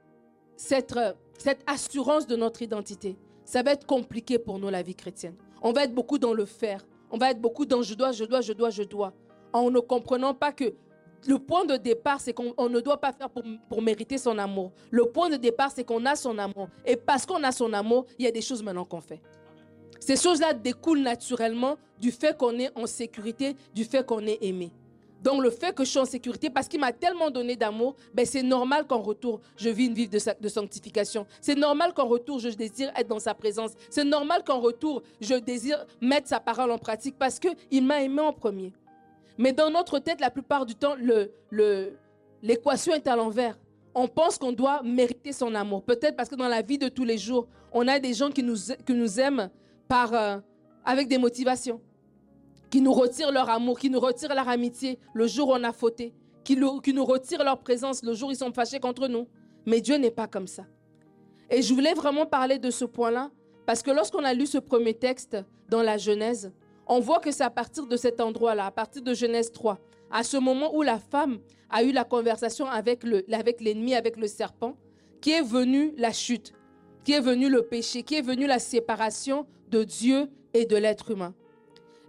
cette, 0.57 0.99
cette 1.39 1.63
assurance 1.67 2.27
de 2.27 2.37
notre 2.37 2.63
identité, 2.63 3.19
ça 3.45 3.63
va 3.63 3.73
être 3.73 3.87
compliqué 3.87 4.39
pour 4.39 4.59
nous 4.59 4.71
la 4.71 4.83
vie 4.83 4.95
chrétienne. 4.95 5.35
On 5.61 5.73
va 5.73 5.85
être 5.85 5.95
beaucoup 5.95 6.19
dans 6.19 6.33
le 6.33 6.47
faire. 6.47 6.87
On 7.11 7.19
va 7.19 7.31
être 7.31 7.41
beaucoup 7.41 7.67
dans 7.67 7.83
je 7.83 7.93
dois, 7.93 8.13
je 8.13 8.25
dois, 8.25 8.41
je 8.41 8.55
dois, 8.55 8.71
je 8.71 8.83
dois. 8.83 9.13
En 9.53 9.71
ne 9.71 9.81
comprenant 9.81 10.33
pas 10.33 10.53
que 10.53 10.73
le 11.27 11.39
point 11.39 11.67
de 11.67 11.77
départ, 11.77 12.19
c'est 12.19 12.33
qu'on 12.33 12.69
ne 12.69 12.81
doit 12.81 12.97
pas 12.97 13.13
faire 13.13 13.29
pour, 13.29 13.43
pour, 13.69 13.83
mériter 13.83 14.17
son 14.17 14.39
amour. 14.39 14.73
Le 14.91 15.05
point 15.05 15.29
de 15.29 15.37
départ, 15.37 15.71
c'est 15.71 15.85
qu'on 15.85 16.05
a 16.07 16.17
son 16.17 16.39
amour. 16.39 16.69
Et 16.87 16.97
parce 16.97 17.27
qu'on 17.27 17.43
a 17.45 17.53
son 17.53 17.73
amour, 17.75 18.07
il 18.19 18.25
y 18.25 18.29
a 18.29 18.31
des 18.31 18.41
choses 18.41 18.63
maintenant 18.63 18.87
qu'on 18.87 19.03
fait. 19.03 19.21
Ces 20.05 20.17
choses-là 20.17 20.53
découlent 20.53 21.03
naturellement 21.03 21.77
du 22.01 22.11
fait 22.11 22.37
qu'on 22.37 22.59
est 22.59 22.77
en 22.77 22.87
sécurité, 22.87 23.55
du 23.73 23.85
fait 23.85 24.05
qu'on 24.05 24.27
est 24.27 24.39
aimé. 24.43 24.73
Donc 25.23 25.41
le 25.41 25.51
fait 25.51 25.73
que 25.73 25.85
je 25.85 25.91
suis 25.91 26.01
en 26.01 26.05
sécurité, 26.05 26.51
parce 26.51 26.67
qu'il 26.67 26.81
m'a 26.81 26.91
tellement 26.91 27.31
donné 27.31 27.55
d'amour, 27.55 27.95
ben 28.13 28.27
c'est 28.27 28.43
normal 28.43 28.85
qu'en 28.89 29.01
retour, 29.01 29.41
je 29.57 29.69
vis 29.69 29.87
une 29.87 29.95
vie 29.95 30.09
de, 30.09 30.49
sanctification. 30.49 31.25
C'est 31.41 31.55
normal 31.55 31.95
qu'en 31.95 32.09
retour, 32.09 32.41
je 32.41 32.49
désire 32.49 32.91
être 32.97 33.07
dans 33.07 33.21
sa 33.21 33.33
présence. 33.33 33.71
C'est 33.91 34.03
normal 34.03 34.43
qu'en 34.45 34.59
retour, 34.59 35.05
je 35.21 35.37
désire 35.37 35.87
mettre 36.01 36.27
sa 36.27 36.41
parole 36.41 36.73
en 36.73 36.79
pratique 36.79 37.15
parce 37.17 37.39
qu'il 37.39 37.85
m'a 37.85 38.03
aimé 38.03 38.23
en 38.23 38.33
premier. 38.33 38.73
Mais 39.39 39.53
dans 39.53 39.71
notre 39.71 40.01
tête, 40.01 40.21
la 40.21 40.31
plupart 40.31 40.67
du 40.67 40.75
temps, 40.75 40.97
l'équation 42.43 42.93
est 42.93 43.07
à 43.07 43.15
l'envers. 43.15 43.57
On 43.95 44.09
pense 44.09 44.37
qu'on 44.37 44.53
doit 44.53 44.83
mériter 44.83 45.33
son 45.33 45.55
amour. 45.55 45.85
Peut-être 45.85 46.17
parce 46.17 46.29
que 46.29 46.35
dans 46.35 46.49
la 46.49 46.63
vie 46.63 46.79
de 46.79 46.89
tous 46.89 47.05
les 47.05 47.19
jours, 47.19 47.47
on 47.73 47.87
a 47.87 48.01
des 48.01 48.15
gens 48.15 48.33
qui 48.33 48.43
nous 48.43 49.21
aiment 49.21 49.49
euh, 49.93 50.39
avec 50.85 51.09
des 51.09 51.19
motivations, 51.19 51.81
qui 52.71 52.81
nous 52.81 52.93
retirent 52.93 53.33
leur 53.33 53.51
amour, 53.51 53.79
qui 53.79 53.91
nous 53.91 54.01
retirent 54.01 54.35
leur 54.35 54.49
amitié 54.49 54.99
le 55.15 55.27
jour 55.27 55.49
où 55.49 55.53
on 55.53 55.63
a 55.65 55.73
fauté, 55.73 56.15
qui, 56.45 56.59
qui 56.83 56.95
nous 56.95 57.05
retirent 57.05 57.45
leur 57.45 57.59
présence 57.59 58.03
le 58.03 58.15
jour 58.15 58.31
où 58.31 58.33
ils 58.33 58.37
sont 58.37 58.53
fâchés 58.53 58.81
contre 58.81 59.09
nous. 59.09 59.29
Mais 59.67 59.81
Dieu 59.81 59.97
n'est 59.97 60.11
pas 60.11 60.27
comme 60.27 60.47
ça. 60.47 60.65
Et 61.51 61.61
je 61.63 61.75
voulais 61.75 61.93
vraiment 61.95 62.27
parler 62.27 62.59
de 62.59 62.71
ce 62.71 62.85
point-là, 62.85 63.31
parce 63.67 63.83
que 63.83 63.91
lorsqu'on 63.91 64.25
a 64.25 64.33
lu 64.33 64.47
ce 64.47 64.59
premier 64.59 64.95
texte 64.95 65.37
dans 65.69 65.83
la 65.83 65.99
Genèse, 65.99 66.53
on 66.87 66.99
voit 66.99 67.21
que 67.21 67.31
c'est 67.31 67.45
à 67.45 67.51
partir 67.51 67.87
de 67.87 67.97
cet 67.97 68.21
endroit-là, 68.21 68.67
à 68.67 68.71
partir 68.71 69.03
de 69.03 69.15
Genèse 69.15 69.53
3, 69.53 69.79
à 70.11 70.23
ce 70.23 70.37
moment 70.37 70.75
où 70.75 70.83
la 70.83 70.99
femme 70.99 71.39
a 71.71 71.83
eu 71.83 71.93
la 71.93 72.05
conversation 72.05 72.67
avec 72.67 73.05
l'ennemi, 73.05 73.95
avec, 73.95 74.15
avec 74.15 74.17
le 74.17 74.27
serpent, 74.27 74.77
qui 75.21 75.31
est 75.33 75.43
venu 75.43 75.95
la 75.97 76.13
chute, 76.13 76.53
qui 77.05 77.13
est 77.13 77.21
venu 77.21 77.49
le 77.49 77.63
péché, 77.63 78.03
qui 78.03 78.15
est 78.15 78.23
venu 78.23 78.47
la 78.47 78.59
séparation 78.59 79.47
de 79.71 79.85
Dieu 79.85 80.29
et 80.55 80.67
de 80.67 80.77
l'être 80.77 81.11
humain. 81.11 81.35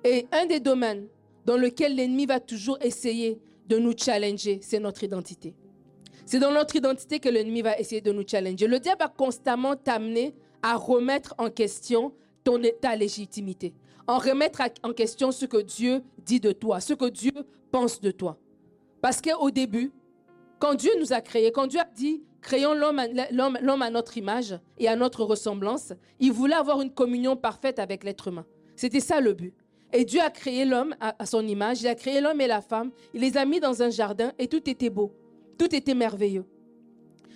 Et 0.04 0.28
un 0.32 0.46
des 0.46 0.60
domaines 0.60 1.08
dans 1.46 1.58
lequel 1.58 1.96
l'ennemi 1.96 2.26
va 2.26 2.40
toujours 2.40 2.78
essayer 2.82 3.40
de 3.68 3.78
nous 3.78 3.94
challenger, 3.98 4.60
c'est 4.62 4.80
notre 4.80 5.04
identité. 5.04 5.56
C'est 6.26 6.40
dans 6.40 6.52
notre 6.52 6.76
identité 6.76 7.20
que 7.20 7.30
l'ennemi 7.30 7.62
va 7.62 7.78
essayer 7.78 8.02
de 8.02 8.12
nous 8.12 8.24
challenger. 8.26 8.68
Le 8.68 8.80
diable 8.80 9.02
va 9.02 9.08
constamment 9.10 9.76
t'amener 9.76 10.34
à 10.62 10.76
remettre 10.76 11.34
en 11.38 11.50
question 11.50 12.14
ton, 12.44 12.62
ta 12.82 12.96
légitimité, 12.96 13.74
en 14.08 14.18
remettre 14.18 14.62
en 14.84 14.94
question 14.94 15.32
ce 15.32 15.46
que 15.46 15.62
Dieu 15.62 16.02
dit 16.26 16.40
de 16.40 16.52
toi, 16.52 16.80
ce 16.80 16.94
que 16.94 17.10
Dieu 17.10 17.34
pense 17.72 18.00
de 18.00 18.12
toi. 18.12 18.38
Parce 19.02 19.22
qu'au 19.22 19.52
début, 19.52 19.92
quand 20.60 20.76
Dieu 20.76 20.92
nous 21.00 21.12
a 21.12 21.20
créés, 21.20 21.52
quand 21.52 21.68
Dieu 21.68 21.80
a 21.80 21.90
dit 21.94 22.22
créons 22.44 22.74
l'homme 22.74 23.00
à, 23.00 23.90
notre 23.90 24.18
image 24.18 24.60
et 24.78 24.88
à 24.88 24.96
notre 24.96 25.24
ressemblance, 25.24 25.94
il 26.20 26.32
voulait 26.32 26.56
avoir 26.56 26.82
une 26.82 26.92
communion 26.94 27.36
parfaite 27.36 27.80
avec 27.80 28.04
l'être 28.04 28.28
humain. 28.28 28.46
C'était 28.76 29.00
ça 29.00 29.20
le 29.20 29.34
but. 29.34 29.56
Et 29.92 30.06
Dieu 30.06 30.22
a 30.22 30.30
créé 30.30 30.66
l'homme 30.66 30.96
à, 31.00 31.26
son 31.26 31.48
image, 31.48 31.82
il 31.82 31.88
a 31.88 31.96
créé 31.96 32.20
l'homme 32.20 32.42
et 32.42 32.48
la 32.48 32.62
femme, 32.62 32.92
il 33.14 33.22
les 33.22 33.38
a 33.38 33.46
mis 33.46 33.60
dans 33.60 33.82
un 33.82 33.90
jardin 33.90 34.32
et 34.40 34.48
tout 34.48 34.68
était 34.70 34.90
beau, 34.90 35.14
tout 35.58 35.74
était 35.74 35.94
merveilleux. 35.94 36.46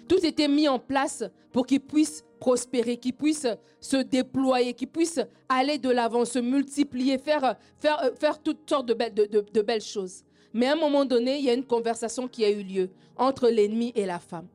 Tout 0.08 0.26
était 0.26 0.48
mis 0.48 0.68
en 0.68 0.80
place 0.80 1.24
pour 1.52 1.66
qu'ils 1.66 1.82
puissent 1.82 2.24
prospérer, 2.40 2.98
qu'ils 2.98 3.14
puissent 3.14 3.48
se 3.80 3.98
déployer, 3.98 4.74
qu'ils 4.74 4.88
puissent 4.88 5.20
aller 5.50 5.78
de 5.78 5.90
l'avant, 5.90 6.24
se 6.24 6.40
multiplier, 6.40 7.18
faire, 7.18 7.58
faire, 7.78 8.12
faire 8.18 8.42
toutes 8.42 8.70
sortes 8.70 8.88
de, 8.88 9.42
de 9.54 9.62
belles 9.62 9.82
choses. 9.82 10.24
Mais 10.54 10.68
à 10.68 10.74
un 10.74 10.78
moment 10.78 11.04
donné, 11.04 11.38
il 11.38 11.46
y 11.46 11.50
a 11.50 11.54
une 11.54 11.66
conversation 11.66 12.28
qui 12.28 12.46
a 12.46 12.50
eu 12.50 12.64
lieu 12.64 12.90
entre 13.18 13.50
l'ennemi 13.50 13.92
et 13.96 14.06
la 14.06 14.20
femme. 14.20 14.48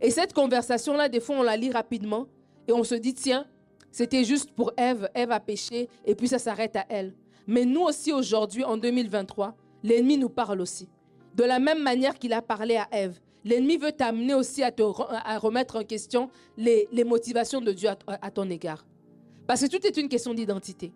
Et 0.00 0.10
cette 0.10 0.32
conversation-là, 0.32 1.08
des 1.08 1.20
fois, 1.20 1.36
on 1.36 1.42
la 1.42 1.56
lit 1.56 1.70
rapidement 1.70 2.26
et 2.66 2.72
on 2.72 2.84
se 2.84 2.94
dit, 2.94 3.14
tiens, 3.14 3.46
c'était 3.92 4.24
juste 4.24 4.52
pour 4.52 4.72
Ève, 4.76 5.08
Ève 5.14 5.32
a 5.32 5.40
péché 5.40 5.88
et 6.04 6.14
puis 6.14 6.28
ça 6.28 6.38
s'arrête 6.38 6.76
à 6.76 6.86
elle. 6.88 7.14
Mais 7.46 7.64
nous 7.64 7.82
aussi, 7.82 8.12
aujourd'hui, 8.12 8.64
en 8.64 8.76
2023, 8.76 9.54
l'ennemi 9.82 10.16
nous 10.16 10.28
parle 10.28 10.60
aussi. 10.60 10.88
De 11.34 11.44
la 11.44 11.58
même 11.58 11.82
manière 11.82 12.18
qu'il 12.18 12.32
a 12.32 12.42
parlé 12.42 12.76
à 12.76 12.88
Ève. 12.92 13.18
L'ennemi 13.44 13.76
veut 13.76 13.92
t'amener 13.92 14.34
aussi 14.34 14.62
à, 14.62 14.70
remettre 15.38 15.76
en 15.76 15.84
question 15.84 16.30
les, 16.56 16.88
motivations 17.04 17.60
de 17.60 17.72
Dieu 17.72 17.88
à, 18.06 18.30
ton 18.30 18.48
égard. 18.50 18.84
Parce 19.46 19.62
que 19.62 19.66
tout 19.66 19.84
est 19.86 19.96
une 19.96 20.08
question 20.08 20.34
d'identité. 20.34 20.92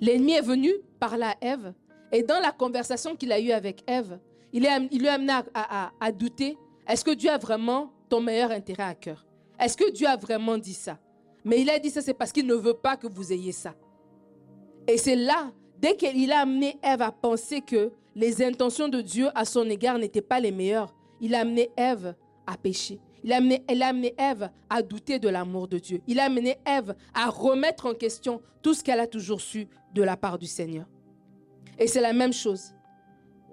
L'ennemi 0.00 0.32
est 0.32 0.42
venu 0.42 0.72
parler 0.98 1.24
à 1.24 1.36
Ève 1.40 1.72
et 2.12 2.22
dans 2.22 2.40
la 2.40 2.52
conversation 2.52 3.16
qu'il 3.16 3.32
a 3.32 3.40
eue 3.40 3.52
avec 3.52 3.82
Ève, 3.86 4.18
il, 4.52 4.60
lui 4.60 5.08
a 5.08 5.12
amené 5.14 5.32
à 5.54 6.12
douter 6.12 6.58
est-ce 6.90 7.04
que 7.04 7.12
Dieu 7.12 7.30
a 7.30 7.38
vraiment 7.38 7.92
ton 8.08 8.20
meilleur 8.20 8.50
intérêt 8.50 8.82
à 8.82 8.94
cœur? 8.94 9.24
Est-ce 9.58 9.76
que 9.76 9.90
Dieu 9.90 10.08
a 10.08 10.16
vraiment 10.16 10.58
dit 10.58 10.74
ça? 10.74 10.98
Mais 11.44 11.60
il 11.60 11.70
a 11.70 11.78
dit 11.78 11.90
ça, 11.90 12.02
c'est 12.02 12.14
parce 12.14 12.32
qu'il 12.32 12.46
ne 12.46 12.54
veut 12.54 12.74
pas 12.74 12.96
que 12.96 13.06
vous 13.06 13.32
ayez 13.32 13.52
ça. 13.52 13.74
Et 14.88 14.98
c'est 14.98 15.16
là, 15.16 15.52
dès 15.78 15.96
qu'il 15.96 16.32
a 16.32 16.40
amené 16.40 16.78
Ève 16.82 17.02
à 17.02 17.12
penser 17.12 17.60
que 17.60 17.92
les 18.16 18.42
intentions 18.42 18.88
de 18.88 19.00
Dieu 19.00 19.28
à 19.34 19.44
son 19.44 19.68
égard 19.70 19.98
n'étaient 19.98 20.20
pas 20.20 20.40
les 20.40 20.50
meilleures, 20.50 20.94
il 21.20 21.34
a 21.34 21.40
amené 21.40 21.70
Ève 21.76 22.14
à 22.46 22.56
pécher. 22.56 22.98
Il 23.22 23.32
a 23.32 23.36
amené, 23.36 23.62
il 23.70 23.82
a 23.82 23.88
amené 23.88 24.14
Ève 24.18 24.50
à 24.68 24.82
douter 24.82 25.18
de 25.18 25.28
l'amour 25.28 25.68
de 25.68 25.78
Dieu. 25.78 26.00
Il 26.06 26.18
a 26.18 26.24
amené 26.24 26.58
Ève 26.66 26.96
à 27.14 27.28
remettre 27.28 27.86
en 27.86 27.94
question 27.94 28.40
tout 28.62 28.74
ce 28.74 28.82
qu'elle 28.82 29.00
a 29.00 29.06
toujours 29.06 29.40
su 29.40 29.68
de 29.94 30.02
la 30.02 30.16
part 30.16 30.38
du 30.38 30.46
Seigneur. 30.46 30.86
Et 31.78 31.86
c'est 31.86 32.00
la 32.00 32.12
même 32.12 32.32
chose. 32.32 32.74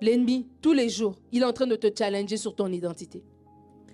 L'ennemi, 0.01 0.47
tous 0.61 0.73
les 0.73 0.89
jours, 0.89 1.15
il 1.31 1.41
est 1.41 1.45
en 1.45 1.53
train 1.53 1.67
de 1.67 1.75
te 1.75 1.87
challenger 1.95 2.37
sur 2.37 2.55
ton 2.55 2.67
identité. 2.71 3.23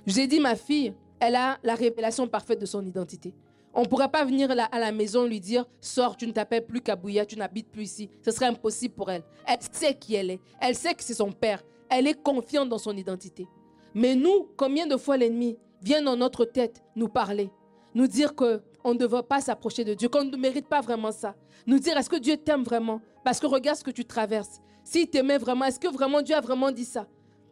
J'ai 0.06 0.28
dit, 0.28 0.40
ma 0.40 0.56
fille, 0.56 0.94
elle 1.20 1.36
a 1.36 1.58
la 1.64 1.76
révélation 1.76 2.28
parfaite 2.28 2.60
de 2.60 2.66
son 2.66 2.86
identité. 2.86 3.34
On 3.74 3.84
ne 3.84 3.88
pourra 3.88 4.08
pas 4.08 4.24
venir 4.24 4.52
à 4.52 4.80
la 4.80 4.92
maison 4.92 5.26
lui 5.26 5.40
dire 5.40 5.66
Sors, 5.82 6.16
tu 6.16 6.28
ne 6.28 6.32
t'appelles 6.32 6.66
plus 6.66 6.82
Kabouya, 6.82 7.26
tu 7.26 7.38
n'habites 7.38 7.72
plus 7.72 7.84
ici. 7.84 8.10
Ce 8.24 8.30
serait 8.30 8.46
impossible 8.46 8.94
pour 8.94 9.10
elle. 9.10 9.24
Elle 9.48 9.58
sait 9.72 9.96
qui 9.96 10.14
elle 10.14 10.30
est. 10.30 10.40
Elle 10.62 10.76
sait 10.76 10.94
que 10.94 11.04
c'est 11.04 11.16
son 11.16 11.32
père. 11.32 11.64
Elle 11.90 12.08
est 12.08 12.22
confiante 12.22 12.70
dans 12.70 12.78
son 12.78 12.96
identité. 12.96 13.48
Mais 13.96 14.16
nous, 14.16 14.50
combien 14.58 14.86
de 14.86 14.96
fois 14.96 15.18
l'ennemi 15.18 15.58
vient 15.82 16.04
dans 16.04 16.16
notre 16.16 16.46
tête 16.46 16.84
nous 16.96 17.08
parler, 17.08 17.50
nous 17.96 18.08
dire 18.08 18.36
qu'on 18.36 18.94
ne 18.94 18.98
devrait 18.98 19.24
pas 19.24 19.42
s'approcher 19.42 19.84
de 19.84 19.96
Dieu, 19.96 20.08
qu'on 20.08 20.24
ne 20.24 20.38
mérite 20.38 20.68
pas 20.68 20.82
vraiment 20.82 21.12
ça. 21.12 21.36
Nous 21.66 21.80
dire 21.80 21.98
Est-ce 21.98 22.10
que 22.10 22.20
Dieu 22.20 22.38
t'aime 22.38 22.64
vraiment? 22.64 23.02
Parce 23.24 23.40
que 23.40 23.48
regarde 23.48 23.78
ce 23.78 23.84
que 23.84 23.92
tu 23.92 24.06
traverses. 24.06 24.62
S'il 24.84 25.10
t'aimait 25.10 25.38
vraiment, 25.38 25.66
est-ce 25.66 25.80
que 25.80 25.88
vraiment 25.88 26.22
Dieu 26.22 26.36
a 26.36 26.42
vraiment 26.42 26.72
dit 26.72 26.86
ça? 26.86 27.08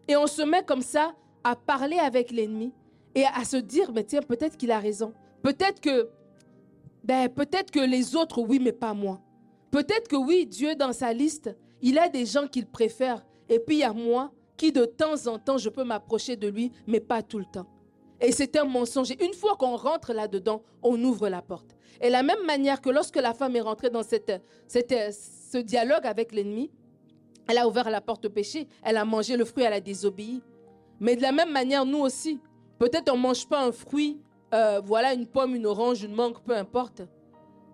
Et 0.07 0.15
on 0.15 0.27
se 0.27 0.41
met 0.41 0.63
comme 0.63 0.81
ça 0.81 1.13
à 1.43 1.55
parler 1.55 1.97
avec 1.97 2.31
l'ennemi 2.31 2.73
et 3.15 3.25
à 3.25 3.43
se 3.43 3.57
dire, 3.57 3.91
mais 3.93 4.03
tiens, 4.03 4.21
peut-être 4.21 4.57
qu'il 4.57 4.71
a 4.71 4.79
raison. 4.79 5.13
Peut-être 5.41 5.79
que, 5.79 6.09
ben, 7.03 7.29
peut-être 7.29 7.71
que 7.71 7.79
les 7.79 8.15
autres, 8.15 8.41
oui, 8.41 8.59
mais 8.59 8.71
pas 8.71 8.93
moi. 8.93 9.21
Peut-être 9.71 10.07
que 10.07 10.15
oui, 10.15 10.45
Dieu, 10.45 10.75
dans 10.75 10.93
sa 10.93 11.13
liste, 11.13 11.55
il 11.81 11.97
a 11.97 12.09
des 12.09 12.25
gens 12.25 12.47
qu'il 12.47 12.67
préfère. 12.67 13.25
Et 13.49 13.59
puis 13.59 13.77
il 13.77 13.79
y 13.79 13.83
a 13.83 13.93
moi 13.93 14.31
qui, 14.57 14.71
de 14.71 14.85
temps 14.85 15.27
en 15.27 15.39
temps, 15.39 15.57
je 15.57 15.69
peux 15.69 15.83
m'approcher 15.83 16.35
de 16.35 16.47
lui, 16.47 16.71
mais 16.87 16.99
pas 16.99 17.23
tout 17.23 17.39
le 17.39 17.45
temps. 17.45 17.65
Et 18.19 18.31
c'est 18.31 18.55
un 18.55 18.65
mensonge. 18.65 19.11
Et 19.11 19.25
une 19.25 19.33
fois 19.33 19.55
qu'on 19.55 19.75
rentre 19.75 20.13
là-dedans, 20.13 20.61
on 20.83 21.01
ouvre 21.03 21.27
la 21.27 21.41
porte. 21.41 21.75
Et 21.99 22.09
la 22.09 22.21
même 22.21 22.45
manière 22.45 22.79
que 22.81 22.89
lorsque 22.89 23.15
la 23.15 23.33
femme 23.33 23.55
est 23.55 23.61
rentrée 23.61 23.89
dans 23.89 24.03
cette, 24.03 24.31
cette, 24.67 24.93
ce 25.13 25.57
dialogue 25.57 26.05
avec 26.05 26.31
l'ennemi, 26.31 26.69
elle 27.47 27.57
a 27.57 27.67
ouvert 27.67 27.89
la 27.89 28.01
porte 28.01 28.25
au 28.25 28.29
péché, 28.29 28.67
elle 28.83 28.97
a 28.97 29.05
mangé 29.05 29.37
le 29.37 29.45
fruit, 29.45 29.63
elle 29.63 29.73
a 29.73 29.81
désobéi. 29.81 30.41
Mais 30.99 31.15
de 31.15 31.21
la 31.21 31.31
même 31.31 31.51
manière, 31.51 31.85
nous 31.85 31.99
aussi, 31.99 32.39
peut-être 32.77 33.11
on 33.11 33.17
ne 33.17 33.21
mange 33.21 33.47
pas 33.47 33.65
un 33.65 33.71
fruit, 33.71 34.21
euh, 34.53 34.81
voilà, 34.83 35.13
une 35.13 35.25
pomme, 35.25 35.55
une 35.55 35.65
orange, 35.65 36.03
une 36.03 36.13
mangue, 36.13 36.39
peu 36.45 36.55
importe. 36.55 37.01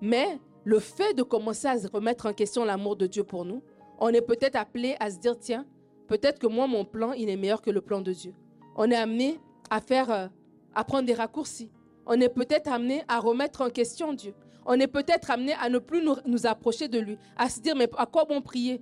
Mais 0.01 0.39
le 0.63 0.79
fait 0.79 1.13
de 1.13 1.23
commencer 1.23 1.67
à 1.67 1.75
remettre 1.93 2.27
en 2.27 2.33
question 2.33 2.63
l'amour 2.63 2.95
de 2.95 3.07
Dieu 3.07 3.23
pour 3.23 3.45
nous, 3.45 3.61
on 3.99 4.09
est 4.09 4.21
peut-être 4.21 4.55
appelé 4.55 4.95
à 4.99 5.09
se 5.09 5.17
dire, 5.17 5.37
tiens, 5.37 5.65
peut-être 6.07 6.39
que 6.39 6.47
moi, 6.47 6.67
mon 6.67 6.85
plan, 6.85 7.13
il 7.13 7.29
est 7.29 7.35
meilleur 7.35 7.61
que 7.61 7.71
le 7.71 7.81
plan 7.81 8.01
de 8.01 8.13
Dieu. 8.13 8.33
On 8.75 8.89
est 8.91 8.95
amené 8.95 9.39
à 9.69 9.81
faire, 9.81 10.11
euh, 10.11 10.27
à 10.75 10.83
prendre 10.83 11.05
des 11.05 11.13
raccourcis. 11.13 11.71
On 12.05 12.19
est 12.21 12.29
peut-être 12.29 12.71
amené 12.71 13.03
à 13.07 13.19
remettre 13.19 13.61
en 13.61 13.69
question 13.69 14.13
Dieu. 14.13 14.33
On 14.65 14.73
est 14.79 14.87
peut-être 14.87 15.31
amené 15.31 15.53
à 15.53 15.69
ne 15.69 15.79
plus 15.79 16.05
nous 16.25 16.47
approcher 16.47 16.87
de 16.87 16.99
lui, 16.99 17.17
à 17.37 17.49
se 17.49 17.59
dire, 17.59 17.75
mais 17.75 17.89
à 17.97 18.05
quoi 18.05 18.25
bon 18.25 18.41
prier? 18.41 18.81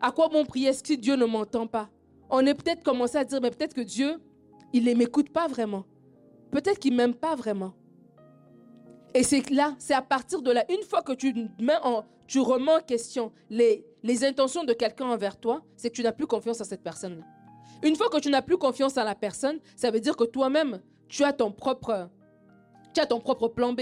À 0.00 0.10
quoi 0.10 0.28
bon 0.28 0.44
prier 0.44 0.72
si 0.72 0.96
Dieu 0.96 1.16
ne 1.16 1.24
m'entend 1.24 1.66
pas? 1.66 1.88
On 2.28 2.44
est 2.46 2.54
peut-être 2.54 2.82
commencé 2.82 3.16
à 3.18 3.24
dire, 3.24 3.40
mais 3.40 3.50
peut-être 3.50 3.74
que 3.74 3.80
Dieu, 3.80 4.20
il 4.72 4.84
ne 4.84 4.94
m'écoute 4.94 5.30
pas 5.30 5.48
vraiment. 5.48 5.84
Peut-être 6.50 6.78
qu'il 6.78 6.92
ne 6.92 6.96
m'aime 6.96 7.14
pas 7.14 7.34
vraiment. 7.34 7.74
Et 9.14 9.22
c'est 9.22 9.48
là, 9.50 9.74
c'est 9.78 9.94
à 9.94 10.02
partir 10.02 10.40
de 10.42 10.50
là, 10.52 10.64
une 10.70 10.82
fois 10.82 11.02
que 11.02 11.12
tu, 11.12 11.34
mets 11.60 11.78
en, 11.82 12.04
tu 12.26 12.40
remets 12.40 12.72
en 12.72 12.80
question 12.80 13.32
les, 13.48 13.84
les 14.02 14.24
intentions 14.24 14.64
de 14.64 14.72
quelqu'un 14.72 15.06
envers 15.06 15.38
toi, 15.38 15.62
c'est 15.76 15.90
que 15.90 15.96
tu 15.96 16.02
n'as 16.02 16.12
plus 16.12 16.26
confiance 16.26 16.60
en 16.60 16.64
cette 16.64 16.82
personne-là. 16.82 17.24
Une 17.82 17.96
fois 17.96 18.08
que 18.08 18.18
tu 18.18 18.30
n'as 18.30 18.42
plus 18.42 18.58
confiance 18.58 18.96
en 18.96 19.04
la 19.04 19.14
personne, 19.14 19.58
ça 19.74 19.90
veut 19.90 20.00
dire 20.00 20.16
que 20.16 20.24
toi-même, 20.24 20.80
tu 21.08 21.24
as 21.24 21.32
ton 21.32 21.50
propre, 21.50 22.08
tu 22.94 23.00
as 23.00 23.06
ton 23.06 23.20
propre 23.20 23.48
plan 23.48 23.72
B. 23.72 23.80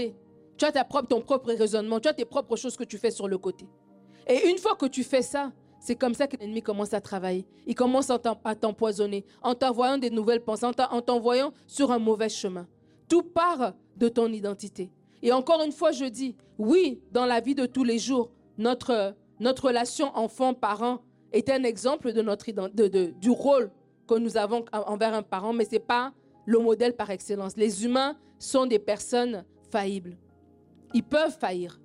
Tu 0.57 0.65
as 0.65 0.71
ton 0.73 1.21
propre 1.21 1.53
raisonnement, 1.53 2.01
tu 2.01 2.09
as 2.09 2.13
tes 2.13 2.25
propres 2.25 2.57
choses 2.57 2.75
que 2.75 2.83
tu 2.83 2.97
fais 2.97 3.11
sur 3.11 3.29
le 3.29 3.37
côté. 3.37 3.65
Et 4.27 4.49
une 4.49 4.57
fois 4.57 4.75
que 4.75 4.87
tu 4.87 5.05
fais 5.05 5.21
ça, 5.21 5.53
c'est 5.79 5.95
comme 5.95 6.13
ça 6.13 6.27
que 6.27 6.37
l'ennemi 6.37 6.61
commence 6.61 6.93
à 6.93 7.01
travailler. 7.01 7.45
Il 7.65 7.75
commence 7.75 8.09
à 8.09 8.19
t'empoisonner 8.19 9.25
en 9.41 9.55
t'envoyant 9.55 9.97
des 9.97 10.09
nouvelles 10.09 10.43
pensées, 10.43 10.65
en 10.65 11.01
t'envoyant 11.01 11.53
sur 11.67 11.91
un 11.91 11.99
mauvais 11.99 12.29
chemin. 12.29 12.67
Tout 13.07 13.23
part 13.23 13.73
de 13.97 14.09
ton 14.09 14.27
identité. 14.27 14.91
Et 15.21 15.31
encore 15.31 15.63
une 15.63 15.71
fois, 15.71 15.91
je 15.91 16.05
dis, 16.05 16.35
oui, 16.57 17.01
dans 17.11 17.25
la 17.25 17.39
vie 17.39 17.55
de 17.55 17.65
tous 17.65 17.83
les 17.83 17.99
jours, 17.99 18.31
notre, 18.57 19.15
relation 19.39 20.15
enfant-parent 20.17 21.01
est 21.31 21.49
un 21.49 21.63
exemple 21.63 22.11
du 22.13 23.29
rôle 23.29 23.71
que 24.07 24.15
nous 24.15 24.37
avons 24.37 24.65
envers 24.73 25.13
un 25.13 25.23
parent, 25.23 25.53
mais 25.53 25.65
ce 25.65 25.71
n'est 25.71 25.79
pas 25.79 26.13
le 26.45 26.59
modèle 26.59 26.95
par 26.95 27.09
excellence. 27.09 27.55
Les 27.55 27.85
humains 27.85 28.17
sont 28.37 28.65
des 28.65 28.79
personnes 28.79 29.45
faillibles. 29.71 30.17
Ils 30.93 31.03
peuvent 31.03 31.37
faillir, 31.37 31.79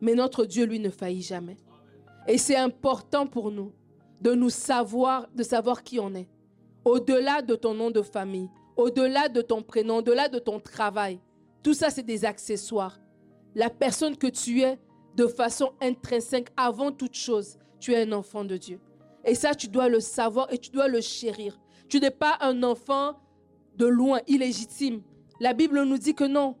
mais 0.00 0.14
notre 0.14 0.44
Dieu, 0.44 0.64
lui, 0.64 0.80
ne 0.80 0.90
faillit 0.90 1.22
jamais. 1.22 1.56
Et 2.28 2.36
c'est 2.36 2.56
important 2.56 3.26
pour 3.26 3.50
nous 3.50 3.72
de 4.20 4.34
nous 4.34 4.50
savoir, 4.50 5.28
de 5.34 5.42
savoir 5.42 5.82
qui 5.82 5.98
on 5.98 6.14
est. 6.14 6.28
Au-delà 6.84 7.40
de 7.40 7.54
ton 7.54 7.72
nom 7.72 7.90
de 7.90 8.02
famille, 8.02 8.50
au-delà 8.76 9.30
de 9.30 9.40
ton 9.40 9.62
prénom, 9.62 9.96
au-delà 9.96 10.28
de 10.28 10.38
ton 10.38 10.60
travail. 10.60 11.20
Tout 11.62 11.72
ça, 11.72 11.88
c'est 11.88 12.02
des 12.02 12.26
accessoires. 12.26 13.00
La 13.54 13.70
personne 13.70 14.16
que 14.16 14.26
tu 14.26 14.60
es, 14.60 14.78
de 15.16 15.26
façon 15.26 15.72
intrinsèque, 15.80 16.48
avant 16.56 16.92
toute 16.92 17.14
chose, 17.14 17.56
tu 17.80 17.92
es 17.92 18.02
un 18.02 18.12
enfant 18.12 18.44
de 18.44 18.58
Dieu. 18.58 18.78
Et 19.24 19.34
ça, 19.34 19.54
tu 19.54 19.66
dois 19.66 19.88
le 19.88 20.00
savoir 20.00 20.52
et 20.52 20.58
tu 20.58 20.70
dois 20.70 20.86
le 20.86 21.00
chérir. 21.00 21.58
Tu 21.88 21.98
n'es 21.98 22.10
pas 22.10 22.36
un 22.40 22.62
enfant 22.62 23.18
de 23.76 23.86
loin, 23.86 24.20
illégitime. 24.26 25.00
La 25.40 25.54
Bible 25.54 25.82
nous 25.82 25.98
dit 25.98 26.14
que 26.14 26.24
non. 26.24 26.56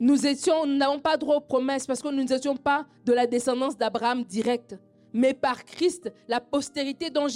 Nous 0.00 0.16
nous 0.16 0.76
n'avons 0.76 1.00
pas 1.00 1.16
droit 1.16 1.36
aux 1.36 1.40
promesses 1.40 1.86
parce 1.86 2.02
que 2.02 2.08
nous 2.08 2.22
n'étions 2.22 2.56
pas 2.56 2.86
de 3.06 3.12
la 3.12 3.26
descendance 3.26 3.76
d'Abraham 3.76 4.22
direct. 4.22 4.76
Mais 5.12 5.34
par 5.34 5.64
Christ, 5.64 6.12
la 6.26 6.40
postérité 6.40 7.10
dont, 7.10 7.26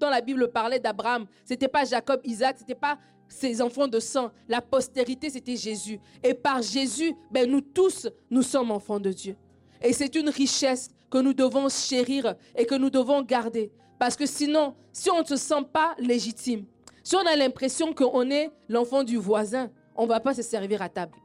la 0.00 0.20
Bible 0.20 0.50
parlait 0.50 0.78
d'Abraham, 0.78 1.26
ce 1.44 1.52
n'était 1.52 1.68
pas 1.68 1.84
Jacob, 1.84 2.20
Isaac, 2.24 2.56
ce 2.58 2.62
n'était 2.62 2.74
pas 2.74 2.98
ses 3.28 3.62
enfants 3.62 3.88
de 3.88 4.00
sang. 4.00 4.30
La 4.48 4.60
postérité, 4.60 5.30
c'était 5.30 5.56
Jésus. 5.56 6.00
Et 6.22 6.34
par 6.34 6.62
Jésus, 6.62 7.14
ben, 7.30 7.48
nous 7.48 7.60
tous, 7.60 8.08
nous 8.30 8.42
sommes 8.42 8.70
enfants 8.70 9.00
de 9.00 9.12
Dieu. 9.12 9.36
Et 9.82 9.92
c'est 9.92 10.14
une 10.14 10.28
richesse 10.28 10.90
que 11.10 11.18
nous 11.18 11.34
devons 11.34 11.68
chérir 11.68 12.34
et 12.56 12.66
que 12.66 12.74
nous 12.74 12.90
devons 12.90 13.22
garder. 13.22 13.70
Parce 13.98 14.16
que 14.16 14.26
sinon, 14.26 14.74
si 14.92 15.10
on 15.10 15.20
ne 15.20 15.26
se 15.26 15.36
sent 15.36 15.62
pas 15.72 15.94
légitime, 15.98 16.64
si 17.02 17.16
on 17.16 17.26
a 17.26 17.36
l'impression 17.36 17.92
qu'on 17.92 18.30
est 18.30 18.50
l'enfant 18.68 19.02
du 19.02 19.16
voisin, 19.16 19.70
on 19.96 20.04
ne 20.04 20.08
va 20.08 20.20
pas 20.20 20.34
se 20.34 20.42
servir 20.42 20.82
à 20.82 20.88
table. 20.88 21.16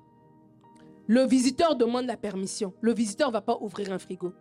Le 1.08 1.26
visiteur 1.26 1.76
demande 1.76 2.06
la 2.06 2.18
permission. 2.18 2.74
Le 2.82 2.94
visiteur 2.94 3.28
ne 3.28 3.34
va 3.34 3.42
pas 3.42 3.58
ouvrir 3.62 3.92
un 3.92 4.00
frigo. 4.00 4.34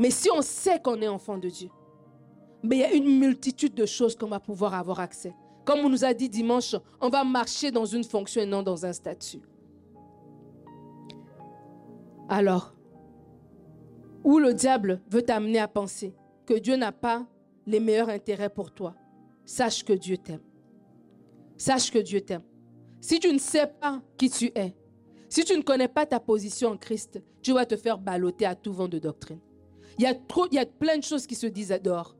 Mais 0.00 0.10
si 0.10 0.30
on 0.30 0.40
sait 0.40 0.80
qu'on 0.80 1.02
est 1.02 1.08
enfant 1.08 1.36
de 1.36 1.50
Dieu, 1.50 1.68
mais 2.62 2.76
il 2.76 2.80
y 2.80 2.84
a 2.84 2.92
une 2.94 3.18
multitude 3.18 3.74
de 3.74 3.84
choses 3.84 4.16
qu'on 4.16 4.28
va 4.28 4.40
pouvoir 4.40 4.72
avoir 4.72 4.98
accès. 4.98 5.34
Comme 5.66 5.80
on 5.80 5.90
nous 5.90 6.06
a 6.06 6.14
dit 6.14 6.30
dimanche, 6.30 6.74
on 7.02 7.10
va 7.10 7.22
marcher 7.22 7.70
dans 7.70 7.84
une 7.84 8.04
fonction 8.04 8.40
et 8.40 8.46
non 8.46 8.62
dans 8.62 8.86
un 8.86 8.94
statut. 8.94 9.42
Alors, 12.30 12.74
où 14.24 14.38
le 14.38 14.54
diable 14.54 15.02
veut 15.10 15.20
t'amener 15.20 15.58
à 15.58 15.68
penser 15.68 16.14
que 16.46 16.54
Dieu 16.54 16.76
n'a 16.76 16.92
pas 16.92 17.26
les 17.66 17.78
meilleurs 17.78 18.08
intérêts 18.08 18.48
pour 18.48 18.72
toi, 18.72 18.94
sache 19.44 19.84
que 19.84 19.92
Dieu 19.92 20.16
t'aime. 20.16 20.40
Sache 21.58 21.90
que 21.90 21.98
Dieu 21.98 22.22
t'aime. 22.22 22.44
Si 23.02 23.20
tu 23.20 23.30
ne 23.30 23.38
sais 23.38 23.66
pas 23.66 24.00
qui 24.16 24.30
tu 24.30 24.50
es, 24.54 24.74
si 25.28 25.44
tu 25.44 25.54
ne 25.58 25.62
connais 25.62 25.88
pas 25.88 26.06
ta 26.06 26.20
position 26.20 26.70
en 26.70 26.78
Christ, 26.78 27.22
tu 27.42 27.52
vas 27.52 27.66
te 27.66 27.76
faire 27.76 27.98
balloter 27.98 28.46
à 28.46 28.54
tout 28.54 28.72
vent 28.72 28.88
de 28.88 28.98
doctrine. 28.98 29.40
Il 29.98 30.04
y 30.04 30.06
a, 30.06 30.14
trop, 30.14 30.46
plein 30.78 30.98
de 30.98 31.02
choses 31.02 31.26
qui 31.26 31.34
se 31.34 31.46
disent 31.46 31.78
dehors. 31.82 32.16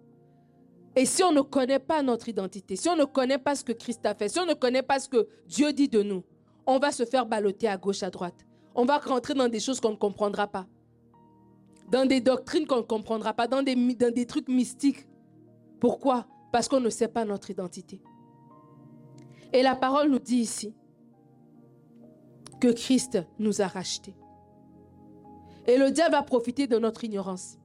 Et 0.97 1.07
si 1.07 1.23
on 1.23 1.33
ne 1.33 1.41
connaît 1.41 1.79
pas 1.79 2.03
notre 2.03 2.29
identité, 2.29 2.77
si 2.77 2.89
on 2.89 2.97
ne 2.97 3.05
connaît 3.05 3.39
pas 3.39 3.55
ce 3.55 3.65
que 3.65 3.73
Christ 3.73 4.05
a 4.05 4.15
fait, 4.15 4.29
si 4.29 4.39
on 4.41 4.47
ne 4.47 4.55
connaît 4.55 4.83
pas 4.83 4.99
ce 4.99 5.09
que 5.09 5.29
Dieu 5.47 5.73
dit 5.73 5.89
de 5.89 6.03
nous, 6.03 6.25
on 6.67 6.79
va 6.79 6.91
se 6.91 7.05
faire 7.05 7.27
balloter 7.27 7.69
à 7.69 7.77
gauche, 7.77 8.03
à 8.03 8.11
droite. 8.11 8.47
On 8.75 8.85
va 8.85 8.99
rentrer 8.99 9.35
dans 9.35 9.49
des 9.49 9.61
choses 9.61 9.81
qu'on 9.81 9.91
ne 9.91 9.97
comprendra 9.97 10.47
pas. 10.47 10.67
Dans 11.91 12.07
des 12.07 12.21
doctrines 12.21 12.67
qu'on 12.67 12.79
ne 12.79 12.83
comprendra 12.83 13.35
pas, 13.35 13.47
dans 13.47 13.63
des, 13.63 13.75
dans 13.95 14.13
des 14.13 14.27
trucs 14.27 14.49
mystiques. 14.49 15.07
Pourquoi? 15.81 16.27
Parce 16.53 16.69
qu'on 16.69 16.81
ne 16.81 16.91
sait 16.91 17.09
pas 17.09 17.25
notre 17.25 17.51
identité. 17.51 18.01
Et 19.53 19.63
la 19.63 19.75
parole 19.75 20.11
nous 20.11 20.19
dit 20.19 20.37
ici 20.37 20.75
que 22.61 22.69
Christ 22.69 23.19
nous 23.39 23.63
a 23.63 23.67
rachetés. 23.67 24.15
Et 25.67 25.77
le 25.77 25.91
diable 25.91 26.15
a 26.15 26.23
profité 26.23 26.67
de 26.67 26.79
notre 26.79 27.05
ignorance. 27.05 27.59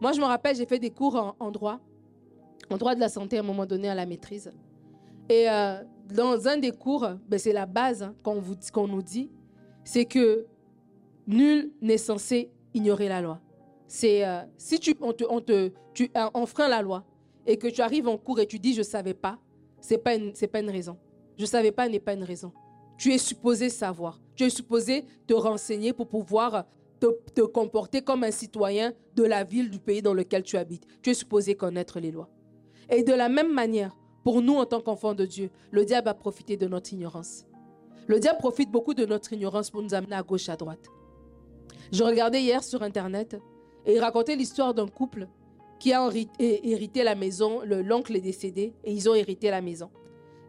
Moi, 0.00 0.12
je 0.12 0.20
me 0.20 0.24
rappelle, 0.24 0.54
j'ai 0.56 0.66
fait 0.66 0.78
des 0.78 0.90
cours 0.90 1.36
en, 1.38 1.50
droit, 1.50 1.80
en 2.70 2.76
droit 2.76 2.94
de 2.94 3.00
la 3.00 3.08
santé 3.08 3.36
à 3.36 3.40
un 3.40 3.44
moment 3.44 3.66
donné 3.66 3.88
à 3.88 3.94
la 3.94 4.06
maîtrise. 4.06 4.52
Et 5.28 5.48
euh, 5.48 5.82
dans 6.14 6.46
un 6.46 6.56
des 6.56 6.70
cours, 6.70 7.06
ben, 7.28 7.38
c'est 7.38 7.52
la 7.52 7.66
base 7.66 8.02
hein, 8.02 8.14
qu'on 8.22 8.88
nous 8.88 9.02
dit, 9.02 9.30
c'est 9.84 10.04
que 10.04 10.46
nul 11.26 11.72
n'est 11.80 11.98
censé 11.98 12.50
ignorer 12.74 13.08
la 13.08 13.20
loi. 13.20 13.40
C'est 13.86 14.26
euh, 14.26 14.42
si 14.56 14.78
tu, 14.78 14.94
on, 15.00 15.12
te, 15.12 15.24
on, 15.28 15.40
te, 15.40 15.72
tu 15.94 16.10
enfreins 16.34 16.68
la 16.68 16.82
loi 16.82 17.04
et 17.46 17.56
que 17.56 17.66
tu 17.68 17.80
arrives 17.80 18.06
en 18.06 18.18
cours 18.18 18.40
et 18.40 18.46
tu 18.46 18.58
dis 18.58 18.74
je 18.74 18.82
savais 18.82 19.14
pas, 19.14 19.38
ce 19.80 19.94
n'est 19.94 19.98
pas, 19.98 20.12
pas 20.52 20.60
une 20.60 20.70
raison. 20.70 20.96
Je 21.36 21.46
savais 21.46 21.72
pas 21.72 21.88
n'est 21.88 22.00
pas 22.00 22.12
une 22.12 22.24
raison. 22.24 22.52
Tu 22.96 23.12
es 23.12 23.18
supposé 23.18 23.68
savoir. 23.68 24.20
Tu 24.34 24.44
es 24.44 24.50
supposé 24.50 25.04
te 25.26 25.34
renseigner 25.34 25.92
pour 25.92 26.08
pouvoir 26.08 26.66
te, 27.00 27.40
comporter 27.42 28.02
comme 28.02 28.24
un 28.24 28.30
citoyen 28.30 28.92
de 29.14 29.24
la 29.24 29.44
ville, 29.44 29.70
du 29.70 29.78
pays 29.78 30.02
dans 30.02 30.14
lequel 30.14 30.42
tu 30.42 30.56
habites. 30.56 30.84
Tu 31.02 31.10
es 31.10 31.14
supposé 31.14 31.54
connaître 31.54 32.00
les 32.00 32.10
lois. 32.10 32.28
Et 32.90 33.02
de 33.02 33.12
la 33.12 33.28
même 33.28 33.52
manière, 33.52 33.96
pour 34.24 34.42
nous 34.42 34.54
en 34.54 34.66
tant 34.66 34.80
qu'enfants 34.80 35.14
de 35.14 35.24
Dieu, 35.24 35.50
le 35.70 35.84
diable 35.84 36.08
a 36.08 36.14
profité 36.14 36.56
de 36.56 36.66
notre 36.66 36.92
ignorance. 36.92 37.46
Le 38.06 38.18
diable 38.18 38.38
profite 38.38 38.70
beaucoup 38.70 38.94
de 38.94 39.04
notre 39.04 39.32
ignorance 39.32 39.70
pour 39.70 39.82
nous 39.82 39.94
amener 39.94 40.16
à 40.16 40.22
gauche, 40.22 40.48
à 40.48 40.56
droite. 40.56 40.86
Je 41.92 42.02
regardais 42.02 42.40
hier 42.40 42.62
sur 42.64 42.82
Internet 42.82 43.36
et 43.86 43.94
il 43.94 44.00
racontait 44.00 44.36
l'histoire 44.36 44.74
d'un 44.74 44.88
couple 44.88 45.28
qui 45.78 45.92
a 45.92 46.08
hérité 46.38 47.04
la 47.04 47.14
maison. 47.14 47.60
L'oncle 47.64 48.16
est 48.16 48.20
décédé 48.20 48.74
et 48.84 48.92
ils 48.92 49.08
ont 49.08 49.14
hérité 49.14 49.50
la 49.50 49.60
maison. 49.60 49.90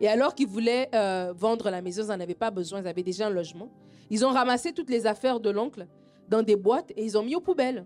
Et 0.01 0.07
alors 0.07 0.33
qu'ils 0.33 0.47
voulaient 0.47 0.89
euh, 0.95 1.33
vendre 1.35 1.69
la 1.69 1.81
maison, 1.81 2.03
ils 2.03 2.07
n'en 2.07 2.19
avaient 2.19 2.33
pas 2.33 2.51
besoin, 2.51 2.81
ils 2.81 2.87
avaient 2.87 3.03
déjà 3.03 3.27
un 3.27 3.29
logement. 3.29 3.69
Ils 4.09 4.25
ont 4.25 4.29
ramassé 4.29 4.71
toutes 4.73 4.89
les 4.89 5.05
affaires 5.05 5.39
de 5.39 5.49
l'oncle 5.49 5.87
dans 6.29 6.43
des 6.43 6.55
boîtes 6.55 6.91
et 6.95 7.03
ils 7.03 7.17
ont 7.17 7.23
mis 7.23 7.35
aux 7.35 7.41
poubelles. 7.41 7.85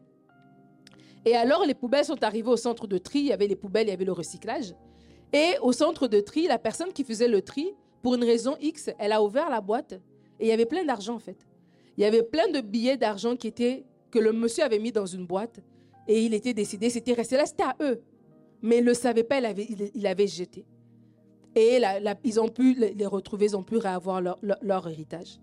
Et 1.26 1.36
alors 1.36 1.66
les 1.66 1.74
poubelles 1.74 2.06
sont 2.06 2.22
arrivées 2.24 2.50
au 2.50 2.58
centre 2.58 2.86
de 2.86 2.98
tri, 2.98 3.20
il 3.20 3.26
y 3.28 3.34
avait 3.34 3.48
les 3.48 3.56
poubelles, 3.56 3.88
il 3.88 3.92
y 3.92 3.94
avait 3.94 4.06
le 4.06 4.12
recyclage. 4.12 4.76
Et 5.32 5.56
au 5.62 5.72
centre 5.72 6.08
de 6.08 6.20
tri, 6.20 6.48
la 6.48 6.60
personne 6.60 6.92
qui 6.94 7.04
faisait 7.04 7.28
le 7.28 7.42
tri, 7.42 7.74
pour 8.02 8.16
une 8.16 8.24
raison 8.24 8.58
X, 8.62 8.90
elle 9.00 9.14
a 9.14 9.24
ouvert 9.24 9.50
la 9.50 9.62
boîte 9.62 9.94
et 10.40 10.46
il 10.46 10.48
y 10.48 10.52
avait 10.52 10.66
plein 10.66 10.84
d'argent 10.84 11.16
en 11.16 11.20
fait. 11.20 11.48
Il 11.98 12.04
y 12.04 12.06
avait 12.06 12.24
plein 12.24 12.50
de 12.50 12.60
billets 12.60 12.98
d'argent 12.98 13.36
qui 13.36 13.48
étaient 13.48 13.86
que 14.12 14.20
le 14.20 14.34
monsieur 14.34 14.64
avait 14.64 14.80
mis 14.80 14.92
dans 14.92 15.06
une 15.06 15.26
boîte 15.26 15.62
et 16.08 16.26
il 16.26 16.34
était 16.34 16.54
décidé, 16.54 16.90
c'était 16.90 17.14
resté 17.14 17.38
là, 17.38 17.46
c'était 17.46 17.64
à 17.64 17.76
eux. 17.82 18.02
Mais 18.62 18.78
il 18.80 18.84
ne 18.84 18.90
le 18.90 18.94
savait 18.94 19.24
pas, 19.24 19.40
il 19.40 20.08
avait, 20.08 20.28
jeté. 20.28 20.66
Et 21.56 21.82
ils 22.24 22.40
ont 22.40 22.48
pu 22.48 22.74
les 22.74 23.06
retrouver, 23.06 23.48
ils 23.48 23.58
ont 23.58 23.64
pu 23.64 23.78
réavoir 23.78 24.22
leur 24.22 24.88
héritage. 24.88 25.40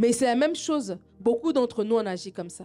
Mais 0.00 0.12
c'est 0.12 0.24
la 0.24 0.36
même 0.36 0.56
chose. 0.56 0.96
Beaucoup 1.20 1.52
d'entre 1.52 1.84
nous, 1.84 1.96
on 1.96 2.06
agit 2.06 2.32
comme 2.32 2.48
ça. 2.48 2.64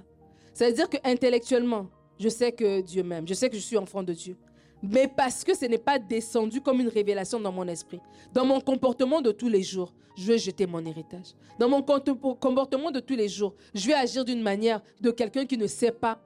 C'est-à-dire 0.54 0.90
que 0.90 0.98
intellectuellement, 1.04 1.88
je 2.18 2.30
sais 2.30 2.54
que 2.54 2.80
Dieu 2.82 3.04
m'aime, 3.04 3.28
je 3.28 3.34
sais 3.34 3.50
que 3.50 3.58
je 3.58 3.62
suis 3.62 3.78
enfant 3.78 4.04
de 4.04 4.14
Dieu. 4.14 4.38
Mais 4.82 5.08
parce 5.08 5.44
que 5.44 5.56
ce 5.56 5.66
n'est 5.66 5.78
pas 5.78 6.00
descendu 6.00 6.62
comme 6.62 6.80
une 6.80 6.88
révélation 6.88 7.40
dans 7.40 7.52
mon 7.52 7.68
esprit. 7.68 8.00
Dans 8.34 8.46
mon 8.46 8.62
comportement 8.62 9.22
de 9.22 9.32
tous 9.32 9.50
les 9.50 9.64
jours, 9.64 9.94
je 10.16 10.26
vais 10.28 10.38
jeter 10.38 10.66
mon 10.66 10.86
héritage. 10.86 11.34
Dans 11.60 11.68
mon 11.68 11.82
comportement 11.82 12.92
de 12.92 13.00
tous 13.02 13.16
les 13.16 13.28
jours, 13.28 13.54
je 13.74 13.88
vais 13.88 13.94
agir 13.94 14.24
d'une 14.24 14.42
manière 14.42 14.82
de 15.02 15.12
quelqu'un 15.12 15.46
qui 15.46 15.58
ne 15.58 15.68
sait 15.68 15.92
pas 15.92 16.20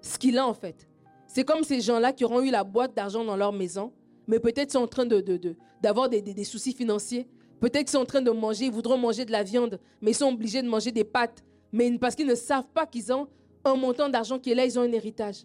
ce 0.00 0.18
qu'il 0.18 0.38
a 0.38 0.46
en 0.46 0.54
fait. 0.54 0.88
C'est 1.28 1.44
comme 1.44 1.62
ces 1.62 1.80
gens-là 1.80 2.12
qui 2.12 2.24
auront 2.24 2.40
eu 2.40 2.50
la 2.50 2.64
boîte 2.64 2.96
d'argent 2.96 3.24
dans 3.24 3.36
leur 3.36 3.52
maison, 3.52 3.92
mais 4.26 4.40
peut-être 4.40 4.72
sont 4.72 4.80
en 4.80 4.88
train 4.88 5.06
d'avoir 5.06 6.08
de, 6.08 6.18
des 6.18 6.44
soucis 6.44 6.72
financiers. 6.72 7.28
Peut-être 7.62 7.84
qu'ils 7.84 7.90
sont 7.90 7.98
en 7.98 8.04
train 8.04 8.20
de 8.20 8.30
manger, 8.32 8.64
ils 8.64 8.72
voudront 8.72 8.98
manger 8.98 9.24
de 9.24 9.30
la 9.30 9.44
viande, 9.44 9.78
mais 10.00 10.10
ils 10.10 10.16
sont 10.16 10.26
obligés 10.26 10.62
de 10.62 10.68
manger 10.68 10.90
des 10.90 11.04
pâtes. 11.04 11.44
Mais 11.72 11.96
parce 11.96 12.16
qu'ils 12.16 12.26
ne 12.26 12.34
savent 12.34 12.66
pas 12.74 12.86
qu'ils 12.86 13.12
ont 13.12 13.28
un 13.64 13.76
montant 13.76 14.08
d'argent 14.08 14.36
qui 14.40 14.50
est 14.50 14.56
là, 14.56 14.64
ils 14.64 14.76
ont 14.80 14.82
un 14.82 14.90
héritage. 14.90 15.44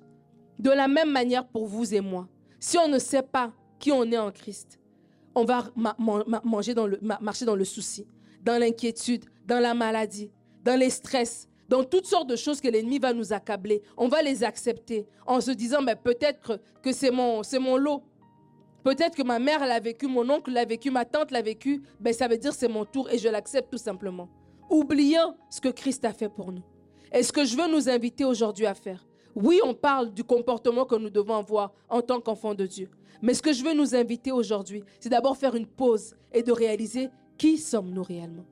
De 0.58 0.72
la 0.72 0.88
même 0.88 1.12
manière 1.12 1.48
pour 1.48 1.68
vous 1.68 1.94
et 1.94 2.02
moi. 2.02 2.28
Si 2.60 2.76
on 2.76 2.88
ne 2.88 2.98
sait 2.98 3.22
pas 3.22 3.54
qui 3.78 3.92
on 3.92 4.04
est 4.12 4.18
en 4.18 4.32
Christ, 4.32 4.80
on 5.36 5.46
va 5.46 5.66
marcher 6.44 6.74
dans 6.74 7.56
le 7.56 7.66
souci, 7.66 8.08
dans 8.44 8.60
l'inquiétude, 8.60 9.24
dans 9.46 9.60
la 9.60 9.76
maladie, 9.76 10.32
dans 10.64 10.80
les 10.80 10.90
stress, 10.90 11.48
dans 11.70 11.84
toutes 11.84 12.08
sortes 12.08 12.28
de 12.28 12.36
choses 12.36 12.60
que 12.60 12.68
l'ennemi 12.68 12.98
va 12.98 13.14
nous 13.14 13.32
accabler. 13.32 13.84
On 13.96 14.08
va 14.08 14.24
les 14.24 14.44
accepter 14.44 15.06
en 15.28 15.40
se 15.40 15.52
disant, 15.52 15.84
mais 15.84 15.96
peut-être 15.96 16.60
que 16.82 16.92
c'est 16.92 17.12
mon 17.12 17.78
lot. 17.78 18.02
Peut-être 18.84 19.16
que 19.16 19.24
ma 19.24 19.40
mère 19.40 19.66
l'a 19.66 19.80
vécu, 19.80 20.08
mon 20.08 20.30
oncle 20.30 20.52
l'a 20.52 20.66
vécu, 20.66 20.92
ma 20.92 21.06
tante 21.06 21.32
l'a 21.32 21.42
vécu. 21.42 21.82
Ben, 22.00 22.14
ça 22.14 22.28
veut 22.28 22.38
dire 22.38 22.54
c'est 22.54 22.68
mon 22.68 22.86
tour 22.86 23.10
et 23.10 23.18
je 23.18 23.28
l'accepte 23.28 23.72
tout 23.72 23.78
simplement. 23.78 24.30
Oublions 24.70 25.36
ce 25.50 25.62
que 25.62 25.70
Christ 25.70 26.06
a 26.06 26.14
fait 26.14 26.30
pour 26.30 26.52
nous. 26.52 26.64
Et 27.12 27.24
ce 27.24 27.32
que 27.32 27.46
je 27.46 27.56
veux 27.56 27.68
nous 27.68 27.90
inviter 27.90 28.26
aujourd'hui 28.26 28.66
à 28.66 28.74
faire. 28.74 29.06
Oui, 29.36 29.60
on 29.64 29.74
parle 29.74 30.14
du 30.14 30.24
comportement 30.24 30.86
que 30.86 30.96
nous 30.96 31.10
devons 31.10 31.36
avoir 31.36 31.74
en 31.90 32.02
tant 32.02 32.20
qu'enfants 32.20 32.56
de 32.56 32.66
Dieu. 32.66 32.90
Mais 33.22 33.34
ce 33.34 33.42
que 33.42 33.54
je 33.54 33.64
veux 33.64 33.74
nous 33.74 33.96
inviter 33.96 34.32
aujourd'hui, 34.32 34.84
c'est 35.00 35.10
d'abord 35.10 35.38
faire 35.38 35.56
une 35.56 35.68
pause 35.68 36.16
et 36.34 36.44
de 36.44 36.52
réaliser 36.52 37.10
qui 37.38 37.58
sommes-nous 37.58 38.04
réellement. 38.04 38.46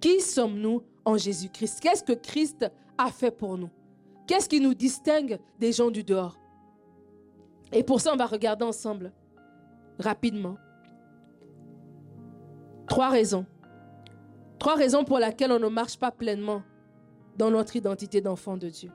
Qui 0.00 0.20
sommes-nous 0.20 0.82
en 1.04 1.16
Jésus-Christ? 1.16 1.80
Qu'est-ce 1.80 2.02
que 2.02 2.12
Christ 2.12 2.66
a 2.98 3.10
fait 3.10 3.30
pour 3.30 3.56
nous? 3.56 3.70
Qu'est-ce 4.26 4.48
qui 4.48 4.60
nous 4.60 4.74
distingue 4.74 5.38
des 5.58 5.72
gens 5.72 5.90
du 5.90 6.02
dehors? 6.02 6.38
Et 7.72 7.82
pour 7.82 8.00
ça, 8.00 8.12
on 8.12 8.16
va 8.16 8.26
regarder 8.26 8.64
ensemble, 8.64 9.12
rapidement, 10.02 10.56
trois 12.86 13.08
raisons. 13.08 13.46
Trois 14.58 14.74
raisons 14.74 15.04
pour 15.04 15.18
lesquelles 15.18 15.50
on 15.50 15.58
ne 15.58 15.68
marche 15.68 15.98
pas 15.98 16.10
pleinement 16.10 16.62
dans 17.36 17.50
notre 17.50 17.74
identité 17.74 18.20
d'enfant 18.20 18.56
de 18.56 18.68
Dieu. 18.68 18.90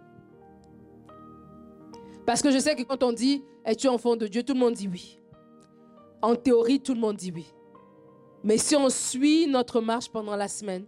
Parce 2.26 2.42
que 2.42 2.52
je 2.52 2.60
sais 2.60 2.76
que 2.76 2.84
quand 2.84 3.04
on 3.04 3.12
dit 3.12 3.44
es-tu 3.66 3.88
enfant 3.88 4.16
de 4.16 4.28
Dieu, 4.28 4.44
tout 4.44 4.54
le 4.54 4.60
monde 4.60 4.76
dit 4.76 4.88
oui. 4.88 5.20
En 6.22 6.36
théorie, 6.36 6.80
tout 6.80 6.94
le 6.94 7.00
monde 7.00 7.18
dit 7.18 7.32
oui. 7.34 7.48
Mais 8.44 8.58
si 8.58 8.76
on 8.76 8.90
suit 8.90 9.48
notre 9.48 9.82
marche 9.82 10.10
pendant 10.10 10.36
la 10.36 10.48
semaine, 10.48 10.86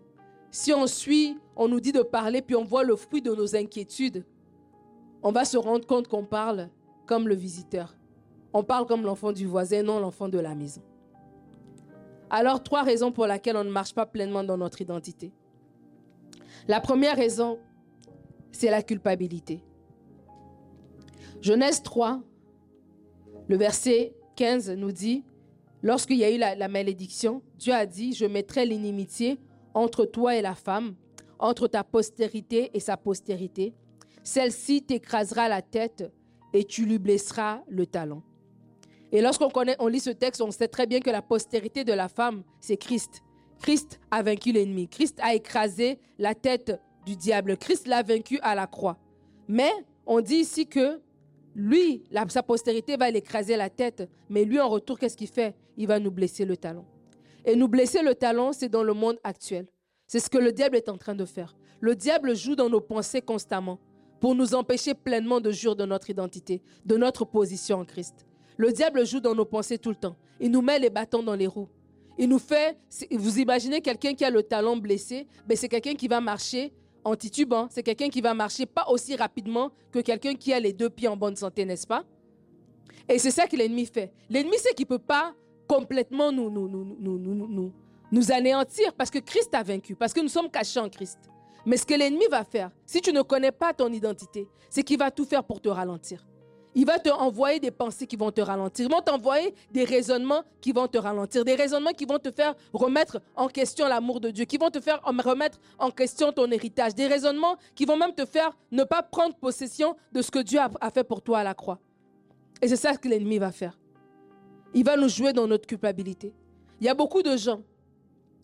si 0.52 0.74
on 0.74 0.88
suit, 0.88 1.38
on 1.56 1.68
nous 1.68 1.80
dit 1.80 1.92
de 1.92 2.02
parler, 2.02 2.42
puis 2.42 2.56
on 2.56 2.64
voit 2.64 2.84
le 2.84 2.96
fruit 2.96 3.22
de 3.22 3.34
nos 3.34 3.56
inquiétudes, 3.56 4.26
on 5.22 5.32
va 5.32 5.46
se 5.46 5.58
rendre 5.58 5.86
compte 5.86 6.08
qu'on 6.08 6.26
parle 6.26 6.70
comme 7.06 7.28
le 7.28 7.36
visiteur. 7.36 7.99
On 8.54 8.64
parle 8.64 8.86
comme 8.86 9.04
l'enfant 9.04 9.32
du 9.32 9.46
voisin, 9.46 9.84
non 9.84 10.00
l'enfant 10.00 10.28
de 10.28 10.40
la 10.40 10.56
maison. 10.56 10.82
Alors, 12.30 12.64
trois 12.64 12.84
raisons 12.84 13.12
pour 13.12 13.26
lesquelles 13.26 13.58
on 13.58 13.64
ne 13.64 13.72
marche 13.72 13.94
pas 13.94 14.06
pleinement 14.06 14.44
dans 14.44 14.58
notre 14.58 14.82
identité. 14.82 15.32
La 16.68 16.80
première 16.80 17.16
raison, 17.16 17.60
c'est 18.52 18.70
la 18.70 18.84
culpabilité. 18.84 19.64
Genèse 21.42 21.82
3, 21.84 22.22
le 23.48 23.58
verset 23.58 24.14
15 24.36 24.72
nous 24.72 24.92
dit, 24.92 25.24
lorsqu'il 25.82 26.18
y 26.18 26.24
a 26.24 26.32
eu 26.32 26.38
la, 26.38 26.68
malédiction, 26.68 27.42
Dieu 27.58 27.74
a 27.74 27.86
dit, 27.86 28.14
je 28.14 28.26
mettrai 28.26 28.66
l'inimitié 28.66 29.40
entre 29.74 30.06
toi 30.06 30.36
et 30.36 30.42
la 30.42 30.56
femme, 30.56 30.96
entre 31.40 31.68
ta 31.68 31.84
postérité 31.84 32.72
et 32.74 32.80
sa 32.80 32.98
postérité. 32.98 33.74
Celle-ci 34.24 34.84
t'écrasera 34.84 35.48
la 35.48 35.62
tête 35.62 36.12
et 36.54 36.66
tu 36.66 36.86
lui 36.86 37.00
blesseras 37.00 37.62
le 37.70 37.88
talon. 37.88 38.22
Et 39.12 39.22
lorsqu'on 39.22 39.88
lit 39.88 40.00
ce 40.00 40.12
texte, 40.12 40.42
on 40.42 40.52
sait 40.52 40.68
très 40.68 40.86
bien 40.86 41.00
que 41.00 41.10
la 41.10 41.22
postérité 41.22 41.84
de 41.84 41.94
la 41.94 42.08
femme, 42.08 42.44
c'est 42.60 42.78
Christ. 42.78 43.24
Christ 43.60 44.00
a 44.12 44.22
vaincu 44.22 44.52
l'ennemi. 44.52 44.88
Christ 44.88 45.20
a 45.22 45.34
écrasé 45.34 46.00
la 46.18 46.36
tête 46.36 46.80
du 47.06 47.16
diable. 47.16 47.58
Christ 47.58 47.88
l'a 47.88 48.04
vaincu 48.04 48.40
à 48.42 48.56
la 48.56 48.68
croix. 48.68 48.98
Mais 49.48 49.72
on 50.06 50.22
dit 50.22 50.36
ici 50.36 50.68
que 50.68 51.02
lui, 51.56 52.04
sa 52.30 52.44
postérité 52.44 52.96
va 52.98 53.10
l'écraser 53.10 53.58
la 53.58 53.70
tête, 53.70 54.08
mais 54.30 54.46
lui, 54.46 54.60
en 54.60 54.70
retour, 54.70 55.00
qu'est-ce 55.00 55.18
qu'il 55.18 55.28
fait? 55.28 55.56
Il 55.76 55.88
va 55.88 56.00
nous 56.00 56.12
blesser 56.12 56.46
le 56.46 56.56
talon. 56.56 56.86
Et 57.46 57.56
nous 57.56 57.68
blesser 57.68 58.04
le 58.04 58.14
talon, 58.14 58.54
c'est 58.54 58.70
dans 58.70 58.84
le 58.84 58.94
monde 58.94 59.18
actuel. 59.24 59.66
C'est 60.06 60.20
ce 60.20 60.30
que 60.30 60.38
le 60.38 60.52
diable 60.52 60.76
est 60.76 60.88
en 60.88 60.98
train 60.98 61.16
de 61.16 61.26
faire. 61.26 61.56
Le 61.82 61.96
diable 61.96 62.36
joue 62.36 62.56
dans 62.56 62.70
nos 62.70 62.82
pensées 62.82 63.22
constamment 63.22 63.80
pour 64.20 64.36
nous 64.36 64.54
empêcher 64.54 64.94
pleinement 64.94 65.42
de 65.42 65.52
jurer 65.52 65.76
de 65.76 65.86
notre 65.86 66.10
identité, 66.10 66.62
de 66.86 66.98
notre 66.98 67.26
position 67.26 67.80
en 67.80 67.86
Christ. 67.86 68.26
Le 68.60 68.74
diable 68.74 69.06
joue 69.08 69.22
dans 69.22 69.34
nos 69.34 69.46
pensées 69.46 69.78
tout 69.78 69.88
le 69.88 69.96
temps. 69.96 70.18
Il 70.38 70.52
nous 70.52 70.62
met 70.62 70.78
les 70.80 70.90
bâtons 70.90 71.24
dans 71.24 71.34
les 71.34 71.48
roues. 71.48 71.70
Il 72.18 72.28
nous 72.28 72.40
fait, 72.40 72.78
vous 73.10 73.40
imaginez 73.40 73.80
quelqu'un 73.80 74.14
qui 74.14 74.26
a 74.26 74.30
le 74.30 74.44
talon 74.44 74.76
blessé, 74.76 75.28
ben 75.48 75.56
c'est 75.56 75.70
quelqu'un 75.70 75.96
qui 75.96 76.10
va 76.10 76.20
marcher 76.20 76.74
en 77.06 77.16
titubant. 77.16 77.70
C'est 77.72 77.84
quelqu'un 77.84 78.10
qui 78.10 78.20
va 78.20 78.34
marcher 78.34 78.66
pas 78.66 78.86
aussi 78.90 79.16
rapidement 79.16 79.72
que 79.94 80.00
quelqu'un 80.00 80.36
qui 80.36 80.52
a 80.52 80.60
les 80.60 80.74
deux 80.74 80.90
pieds 80.90 81.08
en 81.08 81.16
bonne 81.16 81.38
santé, 81.38 81.64
n'est-ce 81.64 81.88
pas? 81.88 82.04
Et 83.08 83.18
c'est 83.18 83.32
ça 83.32 83.48
que 83.48 83.56
l'ennemi 83.56 83.86
fait. 83.86 84.12
L'ennemi 84.30 84.58
sait 84.58 84.74
qu'il 84.74 84.88
ne 84.88 84.90
peut 84.90 85.00
pas 85.00 85.34
complètement 85.66 86.34
nous, 86.34 86.50
nous, 86.50 86.68
nous, 86.68 86.98
nous, 87.00 87.18
nous, 87.18 87.72
nous 88.12 88.32
anéantir 88.34 88.94
parce 88.94 89.10
que 89.10 89.20
Christ 89.20 89.56
a 89.56 89.64
vaincu, 89.64 89.96
parce 89.96 90.12
que 90.12 90.20
nous 90.20 90.28
sommes 90.28 90.52
cachés 90.52 90.82
en 90.82 90.90
Christ. 90.90 91.20
Mais 91.66 91.78
ce 91.78 91.86
que 91.86 91.94
l'ennemi 91.94 92.26
va 92.30 92.44
faire, 92.44 92.72
si 92.86 93.00
tu 93.00 93.14
ne 93.14 93.22
connais 93.22 93.54
pas 93.54 93.74
ton 93.74 93.88
identité, 93.88 94.50
c'est 94.70 94.84
qu'il 94.84 95.00
va 95.00 95.12
tout 95.12 95.24
faire 95.24 95.46
pour 95.46 95.62
te 95.62 95.70
ralentir. 95.70 96.26
Il 96.76 96.86
va 96.86 97.00
te 97.00 97.10
envoyer 97.10 97.60
des 97.60 97.72
pensées 97.72 98.06
qui 98.06 98.16
vont 98.16 98.32
te 98.32 98.42
ralentir. 98.42 98.86
Il 98.86 98.92
va 98.92 99.02
t'envoyer 99.02 99.54
des 99.72 99.84
raisonnements 99.84 100.44
qui 100.62 100.72
vont 100.72 100.88
te 100.88 100.98
ralentir. 100.98 101.44
Des 101.44 101.56
raisonnements 101.56 101.92
qui 101.92 102.06
vont 102.06 102.20
te 102.20 102.32
faire 102.32 102.56
remettre 102.74 103.20
en 103.36 103.48
question 103.48 103.88
l'amour 103.88 104.20
de 104.20 104.30
Dieu, 104.30 104.46
qui 104.46 104.58
vont 104.58 104.70
te 104.70 104.80
faire 104.80 105.02
remettre 105.04 105.60
en 105.80 105.90
question 105.90 106.32
ton 106.32 106.50
héritage. 106.52 106.94
Des 106.94 107.08
raisonnements 107.08 107.58
qui 107.74 107.86
vont 107.86 107.98
même 107.98 108.14
te 108.14 108.26
faire 108.26 108.56
ne 108.72 108.84
pas 108.84 109.02
prendre 109.02 109.36
possession 109.36 109.96
de 110.12 110.22
ce 110.22 110.30
que 110.30 110.40
Dieu 110.40 110.60
a 110.60 110.92
fait 110.92 111.04
pour 111.04 111.22
toi 111.22 111.40
à 111.40 111.44
la 111.44 111.56
croix. 111.56 111.80
Et 112.62 112.68
c'est 112.68 112.76
ça 112.76 112.96
que 112.96 113.08
l'ennemi 113.08 113.40
va 113.40 113.52
faire. 113.52 113.80
Il 114.74 114.84
va 114.84 114.96
nous 114.96 115.10
jouer 115.10 115.34
dans 115.34 115.48
notre 115.48 115.66
culpabilité. 115.66 116.34
Il 116.80 116.86
y 116.86 116.90
a 116.90 116.94
beaucoup 116.94 117.24
de 117.24 117.36
gens, 117.36 117.62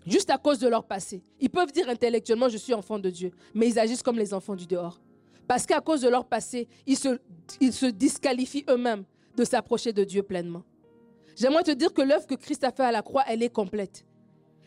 juste 0.05 0.29
à 0.29 0.37
cause 0.37 0.59
de 0.59 0.67
leur 0.67 0.83
passé, 0.83 1.21
ils 1.39 1.49
peuvent 1.49 1.71
dire 1.71 1.87
intellectuellement 1.87 2.49
je 2.49 2.57
suis 2.57 2.73
enfant 2.73 2.99
de 2.99 3.09
Dieu, 3.09 3.31
mais 3.53 3.67
ils 3.69 3.79
agissent 3.79 4.03
comme 4.03 4.17
les 4.17 4.33
enfants 4.33 4.55
du 4.55 4.65
dehors. 4.65 4.99
Parce 5.47 5.65
qu'à 5.65 5.81
cause 5.81 6.01
de 6.01 6.09
leur 6.09 6.25
passé, 6.25 6.67
ils 6.85 6.97
se, 6.97 7.85
disqualifient 7.85 8.65
eux-mêmes 8.69 9.03
de 9.35 9.43
s'approcher 9.43 9.93
de 9.93 10.03
Dieu 10.03 10.23
pleinement. 10.23 10.63
J'aimerais 11.35 11.63
te 11.63 11.71
dire 11.71 11.93
que 11.93 12.01
l'œuvre 12.01 12.25
que 12.25 12.35
Christ 12.35 12.63
a 12.63 12.71
fait 12.71 12.83
à 12.83 12.91
la 12.91 13.01
croix, 13.01 13.23
elle 13.27 13.43
est 13.43 13.49
complète. 13.49 14.05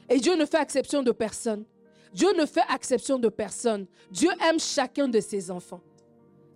Et 0.08 0.18
Dieu 0.18 0.36
ne 0.36 0.44
fait 0.44 0.60
exception 0.60 1.02
de 1.02 1.12
personne. 1.12 1.64
Dieu 2.12 2.28
ne 2.38 2.46
fait 2.46 2.64
exception 2.74 3.18
de 3.18 3.28
personne. 3.28 3.86
Dieu 4.10 4.30
aime 4.48 4.58
chacun 4.58 5.08
de 5.08 5.20
ses 5.20 5.50
enfants. 5.50 5.80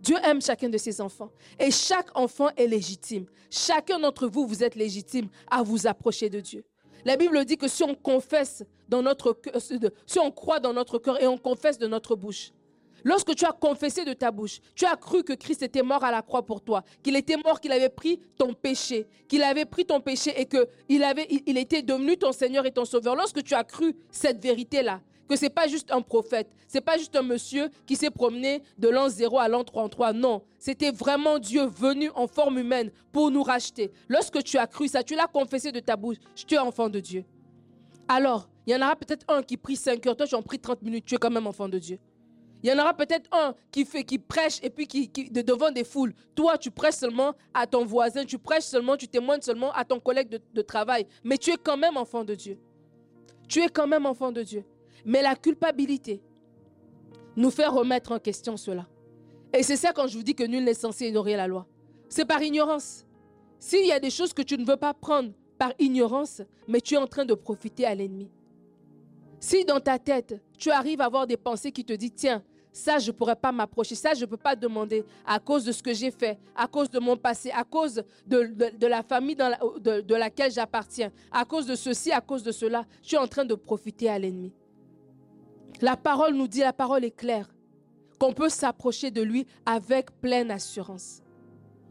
Dieu 0.00 0.16
aime 0.24 0.42
chacun 0.42 0.68
de 0.68 0.78
ses 0.78 1.00
enfants. 1.00 1.30
Et 1.58 1.70
chaque 1.70 2.16
enfant 2.18 2.48
est 2.56 2.66
légitime. 2.66 3.26
Chacun 3.50 3.98
d'entre 3.98 4.26
vous, 4.26 4.46
vous 4.46 4.64
êtes 4.64 4.74
légitime 4.74 5.28
à 5.50 5.62
vous 5.62 5.86
approcher 5.86 6.28
de 6.28 6.40
Dieu. 6.40 6.64
La 7.04 7.16
Bible 7.16 7.44
dit 7.44 7.56
que 7.56 7.68
si 7.68 7.82
on 7.82 7.94
confesse 7.94 8.64
dans 8.88 9.02
notre 9.02 9.38
si 10.06 10.18
on 10.18 10.30
croit 10.30 10.60
dans 10.60 10.72
notre 10.72 10.98
cœur 10.98 11.20
et 11.20 11.26
on 11.26 11.38
confesse 11.38 11.78
de 11.78 11.86
notre 11.86 12.14
bouche, 12.14 12.52
Lorsque 13.04 13.34
tu 13.34 13.44
as 13.44 13.52
confessé 13.52 14.04
de 14.04 14.12
ta 14.12 14.30
bouche, 14.30 14.60
tu 14.74 14.84
as 14.84 14.96
cru 14.96 15.24
que 15.24 15.32
Christ 15.32 15.62
était 15.62 15.82
mort 15.82 16.04
à 16.04 16.10
la 16.10 16.22
croix 16.22 16.44
pour 16.44 16.60
toi, 16.60 16.82
qu'il 17.02 17.16
était 17.16 17.36
mort, 17.36 17.60
qu'il 17.60 17.72
avait 17.72 17.88
pris 17.88 18.20
ton 18.38 18.54
péché, 18.54 19.06
qu'il 19.28 19.42
avait 19.42 19.64
pris 19.64 19.84
ton 19.84 20.00
péché 20.00 20.32
et 20.40 20.46
qu'il 20.46 20.66
il, 21.46 21.58
était 21.58 21.82
devenu 21.82 22.16
ton 22.16 22.32
Seigneur 22.32 22.66
et 22.66 22.72
ton 22.72 22.84
Sauveur. 22.84 23.16
Lorsque 23.16 23.42
tu 23.42 23.54
as 23.54 23.64
cru 23.64 23.96
cette 24.10 24.40
vérité-là, 24.42 25.00
que 25.28 25.36
c'est 25.36 25.50
pas 25.50 25.66
juste 25.66 25.90
un 25.90 26.02
prophète, 26.02 26.48
c'est 26.68 26.80
pas 26.80 26.98
juste 26.98 27.16
un 27.16 27.22
monsieur 27.22 27.70
qui 27.86 27.96
s'est 27.96 28.10
promené 28.10 28.62
de 28.78 28.88
l'an 28.88 29.08
0 29.08 29.38
à 29.38 29.48
l'an 29.48 29.64
33. 29.64 30.12
Non, 30.12 30.42
c'était 30.58 30.90
vraiment 30.90 31.38
Dieu 31.38 31.64
venu 31.64 32.10
en 32.14 32.26
forme 32.26 32.58
humaine 32.58 32.90
pour 33.12 33.30
nous 33.30 33.42
racheter. 33.42 33.90
Lorsque 34.08 34.42
tu 34.42 34.58
as 34.58 34.66
cru 34.66 34.88
ça, 34.88 35.02
tu 35.02 35.14
l'as 35.14 35.26
confessé 35.26 35.72
de 35.72 35.80
ta 35.80 35.96
bouche, 35.96 36.18
tu 36.34 36.54
es 36.54 36.58
enfant 36.58 36.88
de 36.88 37.00
Dieu. 37.00 37.24
Alors, 38.08 38.48
il 38.66 38.72
y 38.72 38.76
en 38.76 38.82
aura 38.82 38.94
peut-être 38.94 39.24
un 39.28 39.42
qui 39.42 39.56
prie 39.56 39.76
5 39.76 40.06
heures, 40.06 40.16
toi 40.16 40.26
tu 40.26 40.34
en 40.34 40.42
pries 40.42 40.58
30 40.58 40.82
minutes, 40.82 41.04
tu 41.06 41.14
es 41.14 41.18
quand 41.18 41.30
même 41.30 41.46
enfant 41.46 41.68
de 41.68 41.78
Dieu. 41.78 41.98
Il 42.62 42.70
y 42.70 42.72
en 42.72 42.78
aura 42.78 42.94
peut-être 42.94 43.28
un 43.32 43.54
qui 43.70 43.84
fait, 43.84 44.04
qui 44.04 44.18
prêche 44.18 44.58
et 44.62 44.70
puis 44.70 44.86
qui, 44.86 45.08
de 45.08 45.42
devant 45.42 45.70
des 45.70 45.84
foules. 45.84 46.14
Toi, 46.34 46.58
tu 46.58 46.70
prêches 46.70 46.94
seulement 46.94 47.34
à 47.52 47.66
ton 47.66 47.84
voisin, 47.84 48.24
tu 48.24 48.38
prêches 48.38 48.64
seulement, 48.64 48.96
tu 48.96 49.08
témoignes 49.08 49.40
seulement 49.40 49.72
à 49.72 49.84
ton 49.84 49.98
collègue 49.98 50.40
de 50.52 50.62
travail. 50.62 51.06
Mais 51.24 51.38
tu 51.38 51.50
es 51.50 51.56
quand 51.56 51.76
même 51.76 51.96
enfant 51.96 52.22
de 52.22 52.34
Dieu. 52.34 52.58
Tu 53.48 53.60
es 53.60 53.68
quand 53.68 53.86
même 53.86 54.06
enfant 54.06 54.32
de 54.32 54.42
Dieu. 54.42 54.64
Mais 55.04 55.22
la 55.22 55.34
culpabilité 55.34 56.22
nous 57.36 57.50
fait 57.50 57.66
remettre 57.66 58.12
en 58.12 58.18
question 58.18 58.56
cela. 58.56 58.86
Et 59.52 59.62
c'est 59.62 59.76
ça 59.76 59.92
quand 59.92 60.06
je 60.06 60.16
vous 60.16 60.22
dis 60.22 60.34
que 60.34 60.44
nul 60.44 60.64
n'est 60.64 60.74
censé 60.74 61.08
ignorer 61.08 61.36
la 61.36 61.46
loi. 61.46 61.66
C'est 62.08 62.24
par 62.24 62.42
ignorance. 62.42 63.04
S'il 63.58 63.86
y 63.86 63.92
a 63.92 64.00
des 64.00 64.10
choses 64.10 64.32
que 64.32 64.42
tu 64.42 64.56
ne 64.56 64.64
veux 64.64 64.76
pas 64.76 64.94
prendre 64.94 65.32
par 65.58 65.72
ignorance, 65.78 66.42
mais 66.66 66.80
tu 66.80 66.94
es 66.94 66.98
en 66.98 67.06
train 67.06 67.24
de 67.24 67.34
profiter 67.34 67.84
à 67.84 67.94
l'ennemi. 67.94 68.30
Si 69.38 69.64
dans 69.64 69.80
ta 69.80 69.98
tête, 69.98 70.40
tu 70.56 70.70
arrives 70.70 71.00
à 71.00 71.06
avoir 71.06 71.26
des 71.26 71.36
pensées 71.36 71.72
qui 71.72 71.84
te 71.84 71.92
disent, 71.92 72.14
tiens, 72.14 72.42
ça, 72.72 72.98
je 72.98 73.08
ne 73.08 73.12
pourrais 73.12 73.36
pas 73.36 73.52
m'approcher. 73.52 73.94
Ça, 73.94 74.14
je 74.14 74.22
ne 74.22 74.26
peux 74.26 74.38
pas 74.38 74.56
demander 74.56 75.04
à 75.26 75.38
cause 75.38 75.64
de 75.64 75.72
ce 75.72 75.82
que 75.82 75.92
j'ai 75.92 76.10
fait, 76.10 76.38
à 76.56 76.66
cause 76.66 76.88
de 76.88 76.98
mon 76.98 77.18
passé, 77.18 77.50
à 77.50 77.64
cause 77.64 78.02
de, 78.26 78.86
la 78.86 79.02
famille 79.02 79.36
dans 79.36 79.50
de, 79.78 80.14
laquelle 80.14 80.50
j'appartiens, 80.50 81.12
à 81.30 81.44
cause 81.44 81.66
de 81.66 81.74
ceci, 81.74 82.10
à 82.10 82.22
cause 82.22 82.42
de 82.42 82.50
cela. 82.50 82.86
Je 83.02 83.08
suis 83.08 83.16
en 83.18 83.26
train 83.28 83.44
de 83.44 83.54
profiter 83.54 84.08
à 84.08 84.18
l'ennemi. 84.18 84.52
La 85.82 85.96
parole 85.96 86.34
nous 86.34 86.48
dit, 86.48 86.60
la 86.60 86.72
parole 86.72 87.04
est 87.04 87.10
claire, 87.14 87.48
qu'on 88.18 88.32
peut 88.32 88.48
s'approcher 88.48 89.10
de 89.10 89.20
lui 89.20 89.46
avec 89.66 90.10
pleine 90.20 90.50
assurance. 90.50 91.22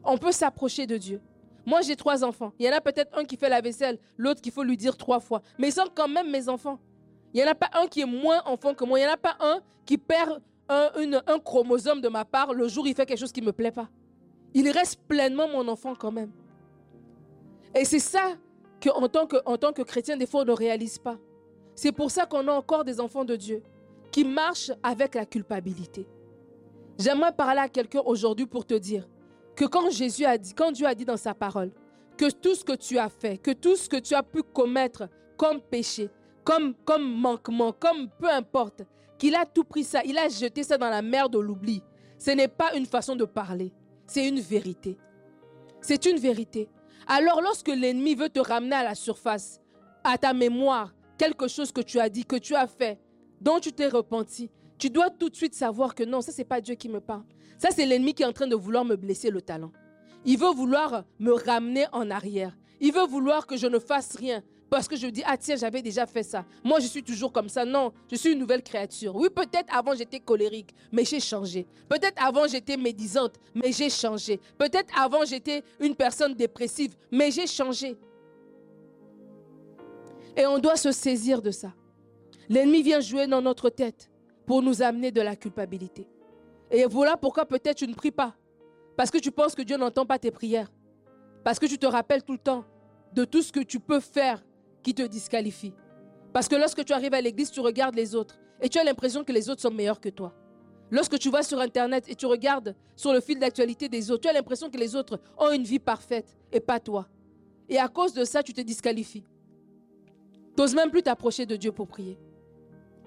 On 0.04 0.18
peut 0.18 0.32
s'approcher 0.32 0.88
de 0.88 0.98
Dieu. 0.98 1.22
Moi, 1.64 1.82
j'ai 1.82 1.96
trois 1.96 2.24
enfants. 2.24 2.54
Il 2.58 2.66
y 2.66 2.70
en 2.70 2.74
a 2.74 2.82
peut-être 2.82 3.16
un 3.16 3.24
qui 3.24 3.38
fait 3.38 3.50
la 3.50 3.62
vaisselle, 3.62 4.00
l'autre 4.18 4.42
qu'il 4.42 4.52
faut 4.52 4.64
lui 4.64 4.78
dire 4.78 4.98
trois 4.98 5.20
fois. 5.20 5.44
Mais 5.60 5.68
ils 5.68 5.74
sont 5.74 5.90
quand 5.94 6.08
même 6.08 6.32
mes 6.32 6.50
enfants. 6.50 6.80
Il 7.34 7.38
n'y 7.38 7.48
en 7.48 7.52
a 7.52 7.56
pas 7.56 7.70
un 7.74 7.86
qui 7.86 8.02
est 8.02 8.06
moins 8.06 8.42
enfant 8.46 8.74
que 8.74 8.84
moi. 8.84 8.98
Il 8.98 9.04
n'y 9.04 9.10
en 9.10 9.14
a 9.14 9.18
pas 9.18 9.38
un 9.40 9.60
qui 9.86 10.00
perd 10.00 10.42
un, 10.72 11.40
chromosome 11.40 12.02
de 12.02 12.10
ma 12.10 12.26
part 12.26 12.54
le 12.54 12.68
jour 12.68 12.84
où 12.86 12.88
il 12.88 12.96
fait 12.96 13.06
quelque 13.06 13.20
chose 13.20 13.32
qui 13.32 13.42
ne 13.42 13.48
me 13.48 13.52
plaît 13.52 13.72
pas. 13.72 13.90
Il 14.54 14.70
reste 14.70 15.00
pleinement 15.08 15.48
mon 15.48 15.68
enfant 15.68 15.96
quand 15.96 16.12
même. 16.12 16.32
Et 17.76 17.86
c'est 17.86 18.00
ça 18.00 18.36
qu'en 18.84 19.08
tant 19.08 19.28
que, 19.28 19.38
en 19.46 19.58
tant 19.58 19.72
que 19.74 19.82
chrétien, 19.82 20.18
des 20.18 20.26
fois, 20.26 20.42
on 20.42 20.46
ne 20.46 20.52
réalise 20.52 20.98
pas. 20.98 21.18
C'est 21.76 21.92
pour 21.92 22.12
ça 22.12 22.26
qu'on 22.26 22.48
a 22.48 22.52
encore 22.52 22.84
des 22.84 23.00
enfants 23.00 23.24
de 23.24 23.36
Dieu 23.36 23.64
qui 24.12 24.26
marchent 24.26 24.72
avec 24.84 25.16
la 25.16 25.26
culpabilité. 25.26 26.08
J'aimerais 26.98 27.32
parler 27.32 27.62
à 27.62 27.70
quelqu'un 27.70 28.02
aujourd'hui 28.06 28.46
pour 28.46 28.66
te 28.66 28.74
dire 28.74 29.08
que 29.56 29.66
quand 29.66 29.90
Jésus 29.90 30.26
a 30.26 30.38
dit, 30.38 30.54
quand 30.54 30.72
Dieu 30.72 30.86
a 30.86 30.94
dit 30.94 31.06
dans 31.06 31.18
sa 31.18 31.34
parole, 31.34 31.72
que 32.18 32.30
tout 32.30 32.56
ce 32.56 32.64
que 32.64 32.76
tu 32.76 32.98
as 32.98 33.10
fait, 33.10 33.38
que 33.38 33.52
tout 33.52 33.76
ce 33.76 33.88
que 33.90 33.98
tu 33.98 34.14
as 34.14 34.24
pu 34.24 34.44
commettre 34.44 35.08
comme 35.38 35.62
péché, 35.62 36.10
comme, 36.44 36.76
comme 36.86 37.04
manquement, 37.04 37.72
comme 37.72 38.10
peu 38.20 38.30
importe, 38.30 38.84
qu'il 39.22 39.36
a 39.36 39.46
tout 39.46 39.64
pris 39.64 39.84
ça, 39.84 40.02
il 40.04 40.18
a 40.18 40.28
jeté 40.30 40.64
ça 40.64 40.80
dans 40.80 40.90
la 40.90 41.04
mer 41.04 41.30
de 41.30 41.38
l'oubli. 41.38 41.84
Ce 42.18 42.32
n'est 42.32 42.48
pas 42.48 42.76
une 42.76 42.88
façon 42.88 43.16
de 43.16 43.24
parler, 43.24 43.72
c'est 44.08 44.28
une 44.28 44.40
vérité. 44.40 44.98
C'est 45.80 46.08
une 46.08 46.18
vérité. 46.18 46.70
Alors 47.06 47.40
lorsque 47.40 47.68
l'ennemi 47.68 48.16
veut 48.16 48.30
te 48.30 48.40
ramener 48.40 48.76
à 48.76 48.84
la 48.84 48.96
surface, 48.96 49.62
à 50.04 50.18
ta 50.18 50.34
mémoire, 50.34 50.96
quelque 51.20 51.48
chose 51.48 51.72
que 51.72 51.82
tu 51.82 52.00
as 52.00 52.10
dit, 52.10 52.26
que 52.26 52.36
tu 52.36 52.56
as 52.56 52.66
fait, 52.66 53.00
dont 53.40 53.60
tu 53.60 53.72
t'es 53.72 53.88
repenti, 53.88 54.50
tu 54.80 54.90
dois 54.90 55.12
tout 55.12 55.30
de 55.30 55.36
suite 55.36 55.54
savoir 55.54 55.94
que 55.94 56.04
non, 56.04 56.22
ça 56.22 56.32
c'est 56.32 56.44
pas 56.44 56.60
Dieu 56.60 56.74
qui 56.74 56.90
me 56.90 57.00
parle. 57.00 57.26
Ça 57.60 57.70
c'est 57.70 57.86
l'ennemi 57.86 58.16
qui 58.16 58.24
est 58.24 58.26
en 58.26 58.34
train 58.34 58.48
de 58.48 58.56
vouloir 58.56 58.86
me 58.86 58.96
blesser 58.96 59.30
le 59.30 59.44
talent. 59.44 59.72
Il 60.26 60.40
veut 60.40 60.50
vouloir 60.50 61.04
me 61.20 61.34
ramener 61.34 61.86
en 61.92 62.10
arrière. 62.10 62.58
Il 62.80 62.92
veut 62.92 63.06
vouloir 63.06 63.46
que 63.46 63.56
je 63.56 63.68
ne 63.68 63.78
fasse 63.78 64.16
rien. 64.16 64.42
Parce 64.72 64.88
que 64.88 64.96
je 64.96 65.08
dis, 65.08 65.22
ah 65.26 65.36
tiens, 65.36 65.58
j'avais 65.58 65.82
déjà 65.82 66.06
fait 66.06 66.24
ça. 66.24 66.46
Moi, 66.64 66.80
je 66.80 66.88
suis 66.88 67.04
toujours 67.04 67.34
comme 67.34 67.50
ça. 67.50 67.66
Non, 67.66 67.92
je 68.10 68.16
suis 68.16 68.32
une 68.32 68.40
nouvelle 68.40 68.64
créature. 68.64 69.14
Oui, 69.14 69.28
peut-être 69.30 69.68
avant, 69.76 69.94
j'étais 69.94 70.22
colérique, 70.22 70.74
mais 70.94 71.04
j'ai 71.04 71.20
changé. 71.20 71.68
Peut-être 71.90 72.26
avant, 72.26 72.48
j'étais 72.48 72.78
médisante, 72.78 73.38
mais 73.54 73.74
j'ai 73.74 73.90
changé. 73.90 74.40
Peut-être 74.58 74.98
avant, 74.98 75.26
j'étais 75.26 75.62
une 75.82 75.94
personne 75.94 76.36
dépressive, 76.36 76.96
mais 77.12 77.32
j'ai 77.32 77.48
changé. 77.48 77.98
Et 80.38 80.46
on 80.46 80.58
doit 80.58 80.78
se 80.78 80.94
saisir 80.94 81.42
de 81.42 81.52
ça. 81.52 81.74
L'ennemi 82.48 82.82
vient 82.82 83.02
jouer 83.02 83.28
dans 83.28 83.42
notre 83.42 83.70
tête 83.70 84.10
pour 84.46 84.62
nous 84.62 84.82
amener 84.82 85.12
de 85.12 85.20
la 85.20 85.36
culpabilité. 85.36 86.08
Et 86.72 86.86
voilà 86.86 87.18
pourquoi 87.18 87.46
peut-être 87.46 87.76
tu 87.76 87.88
ne 87.90 87.94
pries 87.94 88.12
pas. 88.12 88.38
Parce 88.96 89.12
que 89.12 89.18
tu 89.18 89.32
penses 89.32 89.54
que 89.54 89.64
Dieu 89.64 89.76
n'entend 89.76 90.06
pas 90.06 90.18
tes 90.18 90.32
prières. 90.32 90.72
Parce 91.44 91.60
que 91.60 91.66
tu 91.66 91.78
te 91.78 91.86
rappelles 91.86 92.24
tout 92.24 92.32
le 92.32 92.40
temps 92.40 92.64
de 93.12 93.26
tout 93.26 93.42
ce 93.42 93.52
que 93.52 93.60
tu 93.60 93.78
peux 93.78 94.00
faire 94.00 94.42
qui 94.84 94.94
te 94.94 95.04
disqualifie. 95.04 95.74
Parce 96.34 96.48
que 96.48 96.56
lorsque 96.56 96.86
tu 96.86 96.94
arrives 96.94 97.14
à 97.14 97.22
l'église, 97.22 97.52
tu 97.52 97.60
regardes 97.60 97.96
les 97.96 98.16
autres 98.16 98.40
et 98.62 98.70
tu 98.70 98.80
as 98.80 98.84
l'impression 98.84 99.24
que 99.24 99.32
les 99.32 99.50
autres 99.50 99.62
sont 99.62 99.72
meilleurs 99.72 100.00
que 100.00 100.10
toi. 100.10 100.34
Lorsque 100.92 101.18
tu 101.18 101.30
vas 101.30 101.42
sur 101.42 101.60
Internet 101.60 102.06
et 102.10 102.16
tu 102.16 102.26
regardes 102.26 102.76
sur 102.96 103.14
le 103.14 103.22
fil 103.22 103.40
d'actualité 103.40 103.88
des 103.88 104.12
autres, 104.12 104.24
tu 104.24 104.28
as 104.28 104.34
l'impression 104.34 104.70
que 104.70 104.78
les 104.78 104.96
autres 104.96 105.20
ont 105.38 105.52
une 105.52 105.64
vie 105.64 105.80
parfaite 105.80 106.38
et 106.52 106.60
pas 106.60 106.80
toi. 106.80 107.08
Et 107.70 107.78
à 107.78 107.88
cause 107.88 108.14
de 108.14 108.26
ça, 108.26 108.44
tu 108.44 108.54
te 108.54 108.62
disqualifies. 108.62 109.24
Tu 110.56 110.62
n'oses 110.62 110.76
même 110.76 110.92
plus 110.92 111.02
t'approcher 111.02 111.46
de 111.46 111.56
Dieu 111.56 111.72
pour 111.72 111.88
prier. 111.88 112.20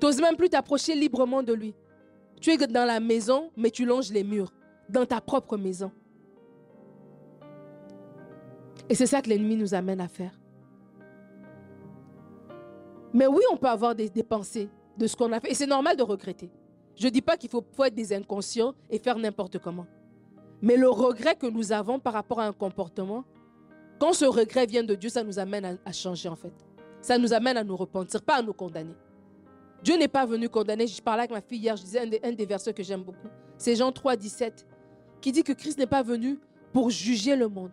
Tu 0.01 0.07
n'oses 0.07 0.21
même 0.21 0.37
plus 0.37 0.49
t'approcher 0.49 0.95
librement 0.95 1.43
de 1.43 1.53
lui. 1.53 1.75
Tu 2.41 2.51
es 2.51 2.57
dans 2.57 2.87
la 2.87 3.01
maison, 3.01 3.51
mais 3.57 3.71
tu 3.71 3.85
longes 3.85 4.11
les 4.11 4.25
murs, 4.25 4.53
dans 4.89 5.05
ta 5.05 5.21
propre 5.21 5.59
maison. 5.59 5.93
Et 8.89 8.95
c'est 8.95 9.07
ça 9.07 9.21
que 9.21 9.29
l'ennemi 9.29 9.57
nous 9.57 9.75
amène 9.75 10.01
à 10.01 10.09
faire. 10.09 10.39
Mais 13.15 13.29
oui, 13.29 13.43
on 13.53 13.57
peut 13.57 13.69
avoir 13.69 13.95
des, 13.95 14.11
pensées 14.25 14.69
de 14.99 15.07
ce 15.07 15.15
qu'on 15.15 15.31
a 15.31 15.39
fait. 15.39 15.53
Et 15.53 15.55
c'est 15.55 15.69
normal 15.69 15.97
de 15.97 16.03
regretter. 16.03 16.51
Je 16.97 17.07
ne 17.07 17.11
dis 17.11 17.23
pas 17.23 17.37
qu'il 17.37 17.49
faut, 17.49 17.65
être 17.85 17.95
des 17.95 18.13
inconscients 18.13 18.75
et 18.91 18.99
faire 18.99 19.17
n'importe 19.17 19.61
comment. 19.61 19.87
Mais 20.61 20.77
le 20.77 20.89
regret 20.89 21.37
que 21.37 21.47
nous 21.47 21.71
avons 21.71 22.01
par 22.01 22.13
rapport 22.13 22.41
à 22.41 22.47
un 22.47 22.53
comportement, 22.53 23.25
quand 24.01 24.13
ce 24.13 24.25
regret 24.25 24.67
vient 24.67 24.83
de 24.83 24.97
Dieu, 24.97 25.09
ça 25.11 25.23
nous 25.23 25.39
amène 25.39 25.79
à, 25.85 25.93
changer 25.93 26.29
en 26.29 26.35
fait. 26.35 26.53
Ça 27.01 27.17
nous 27.17 27.33
amène 27.33 27.57
à 27.57 27.63
nous 27.63 27.77
repentir, 27.77 28.21
pas 28.21 28.37
à 28.37 28.43
nous 28.43 28.53
condamner. 28.53 28.95
Dieu 29.85 29.97
n'est 29.97 30.09
pas 30.09 30.27
venu 30.27 30.49
condamner. 30.49 30.89
Je 30.89 31.01
parlais 31.01 31.21
avec 31.21 31.31
ma 31.31 31.41
fille 31.41 31.59
hier, 31.59 31.77
je 31.77 31.83
disais 31.83 32.01
un 32.01 32.07
des, 32.07 32.21
un 32.23 32.33
des 32.33 32.47
versets 32.47 32.73
que 32.75 32.83
j'aime 32.83 33.03
beaucoup. 33.03 33.29
C'est 33.59 33.77
Jean 33.77 33.93
3, 33.93 34.17
17, 34.17 34.67
qui 35.21 35.31
dit 35.31 35.45
que 35.45 35.53
Christ 35.53 35.79
n'est 35.79 35.87
pas 35.87 36.03
venu 36.03 36.41
pour 36.73 36.91
juger 36.91 37.37
le 37.37 37.47
monde, 37.47 37.71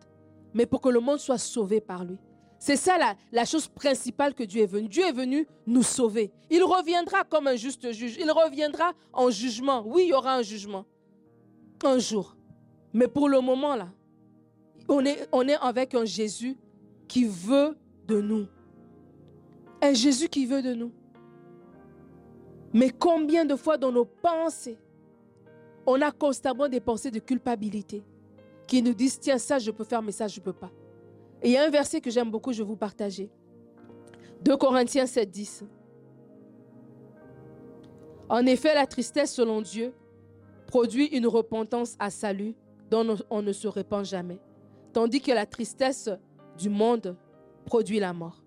mais 0.53 0.67
pour 0.67 0.81
que 0.81 0.89
le 0.89 0.99
monde 0.99 1.17
soit 1.17 1.39
sauvé 1.39 1.81
par 1.81 2.03
lui. 2.03 2.17
C'est 2.61 2.75
ça 2.75 2.95
la, 3.31 3.45
chose 3.45 3.67
principale 3.67 4.35
que 4.35 4.43
Dieu 4.43 4.61
est 4.61 4.67
venu. 4.67 4.87
Dieu 4.87 5.03
est 5.03 5.11
venu 5.11 5.47
nous 5.65 5.81
sauver. 5.81 6.31
Il 6.47 6.63
reviendra 6.63 7.23
comme 7.23 7.47
un 7.47 7.55
juste 7.55 7.91
juge. 7.91 8.17
Il 8.19 8.29
reviendra 8.29 8.93
en 9.11 9.31
jugement. 9.31 9.83
Oui, 9.83 10.03
il 10.03 10.09
y 10.09 10.13
aura 10.13 10.35
un 10.35 10.43
jugement. 10.43 10.85
Un 11.83 11.97
jour. 11.97 12.35
Mais 12.93 13.07
pour 13.07 13.29
le 13.29 13.41
moment, 13.41 13.75
là, 13.75 13.89
on 14.87 15.03
est, 15.03 15.55
avec 15.59 15.95
un 15.95 16.05
Jésus 16.05 16.55
qui 17.07 17.25
veut 17.25 17.75
de 18.07 18.21
nous. 18.21 18.45
Un 19.81 19.93
Jésus 19.95 20.29
qui 20.29 20.45
veut 20.45 20.61
de 20.61 20.75
nous. 20.75 20.91
Mais 22.73 22.91
combien 22.91 23.43
de 23.43 23.55
fois 23.55 23.75
dans 23.75 23.91
nos 23.91 24.05
pensées, 24.05 24.77
on 25.87 25.99
a 25.99 26.11
constamment 26.11 26.69
des 26.69 26.79
pensées 26.79 27.09
de 27.09 27.17
culpabilité 27.17 28.03
qui 28.67 28.83
nous 28.83 28.93
disent, 28.93 29.19
tiens, 29.19 29.39
ça 29.39 29.57
je 29.57 29.71
peux 29.71 29.83
faire, 29.83 30.03
mais 30.03 30.11
ça 30.11 30.27
je 30.27 30.39
ne 30.39 30.45
peux 30.45 30.53
pas. 30.53 30.69
Et 31.41 31.49
il 31.49 31.51
y 31.53 31.57
a 31.57 31.65
un 31.65 31.69
verset 31.69 32.01
que 32.01 32.09
j'aime 32.11 32.29
beaucoup, 32.29 32.53
je 32.53 32.61
vais 32.61 32.67
vous 32.67 32.75
partager. 32.75 33.29
2 34.43 34.57
Corinthiens 34.57 35.05
7, 35.05 35.29
10. 35.29 35.65
En 38.29 38.45
effet, 38.45 38.73
la 38.73 38.87
tristesse, 38.87 39.33
selon 39.33 39.61
Dieu, 39.61 39.93
produit 40.67 41.07
une 41.07 41.27
repentance 41.27 41.95
à 41.99 42.09
salut 42.09 42.55
dont 42.89 43.17
on 43.29 43.41
ne 43.41 43.51
se 43.51 43.67
répand 43.67 44.05
jamais, 44.05 44.39
tandis 44.93 45.21
que 45.21 45.31
la 45.31 45.45
tristesse 45.45 46.09
du 46.57 46.69
monde 46.69 47.17
produit 47.65 47.99
la 47.99 48.13
mort. 48.13 48.43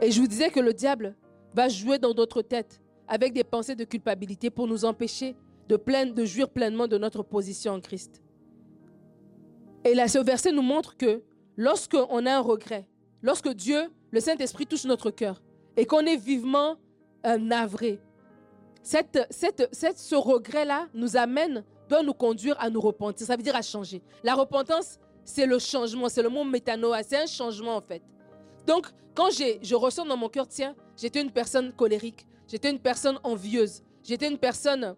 Et 0.00 0.10
je 0.10 0.20
vous 0.20 0.26
disais 0.26 0.50
que 0.50 0.60
le 0.60 0.72
diable 0.72 1.16
va 1.54 1.68
jouer 1.68 1.98
dans 1.98 2.14
notre 2.14 2.42
tête 2.42 2.80
avec 3.08 3.32
des 3.32 3.44
pensées 3.44 3.74
de 3.74 3.84
culpabilité 3.84 4.50
pour 4.50 4.66
nous 4.66 4.84
empêcher 4.84 5.36
de, 5.68 5.76
de 6.12 6.24
jouir 6.24 6.48
pleinement 6.48 6.86
de 6.86 6.96
notre 6.96 7.22
position 7.22 7.72
en 7.72 7.80
Christ. 7.80 8.22
Et 9.84 9.94
là, 9.94 10.08
ce 10.08 10.18
verset 10.18 10.52
nous 10.52 10.62
montre 10.62 10.96
que 10.96 11.22
lorsqu'on 11.56 12.26
a 12.26 12.36
un 12.36 12.40
regret, 12.40 12.86
lorsque 13.22 13.48
Dieu, 13.48 13.90
le 14.10 14.20
Saint-Esprit, 14.20 14.66
touche 14.66 14.84
notre 14.84 15.10
cœur 15.10 15.42
et 15.76 15.86
qu'on 15.86 16.00
est 16.00 16.16
vivement 16.16 16.76
euh, 17.26 17.38
navré, 17.38 18.00
cette, 18.82 19.26
cette, 19.30 19.98
ce 19.98 20.14
regret-là 20.14 20.88
nous 20.94 21.16
amène, 21.16 21.64
doit 21.88 22.02
nous 22.02 22.14
conduire 22.14 22.56
à 22.58 22.70
nous 22.70 22.80
repentir. 22.80 23.26
Ça 23.26 23.36
veut 23.36 23.42
dire 23.42 23.56
à 23.56 23.62
changer. 23.62 24.02
La 24.22 24.34
repentance, 24.34 24.98
c'est 25.24 25.46
le 25.46 25.58
changement, 25.58 26.08
c'est 26.08 26.22
le 26.22 26.28
mot 26.28 26.44
métanoïa, 26.44 27.02
c'est 27.02 27.18
un 27.18 27.26
changement 27.26 27.76
en 27.76 27.80
fait. 27.80 28.02
Donc, 28.66 28.86
quand 29.14 29.30
je 29.30 29.74
ressens 29.74 30.04
dans 30.06 30.16
mon 30.16 30.28
cœur, 30.28 30.46
tiens, 30.46 30.74
j'étais 30.96 31.20
une 31.20 31.30
personne 31.30 31.72
colérique, 31.72 32.26
j'étais 32.46 32.70
une 32.70 32.78
personne 32.78 33.18
envieuse, 33.22 33.82
j'étais 34.02 34.28
une 34.28 34.38
personne 34.38 34.94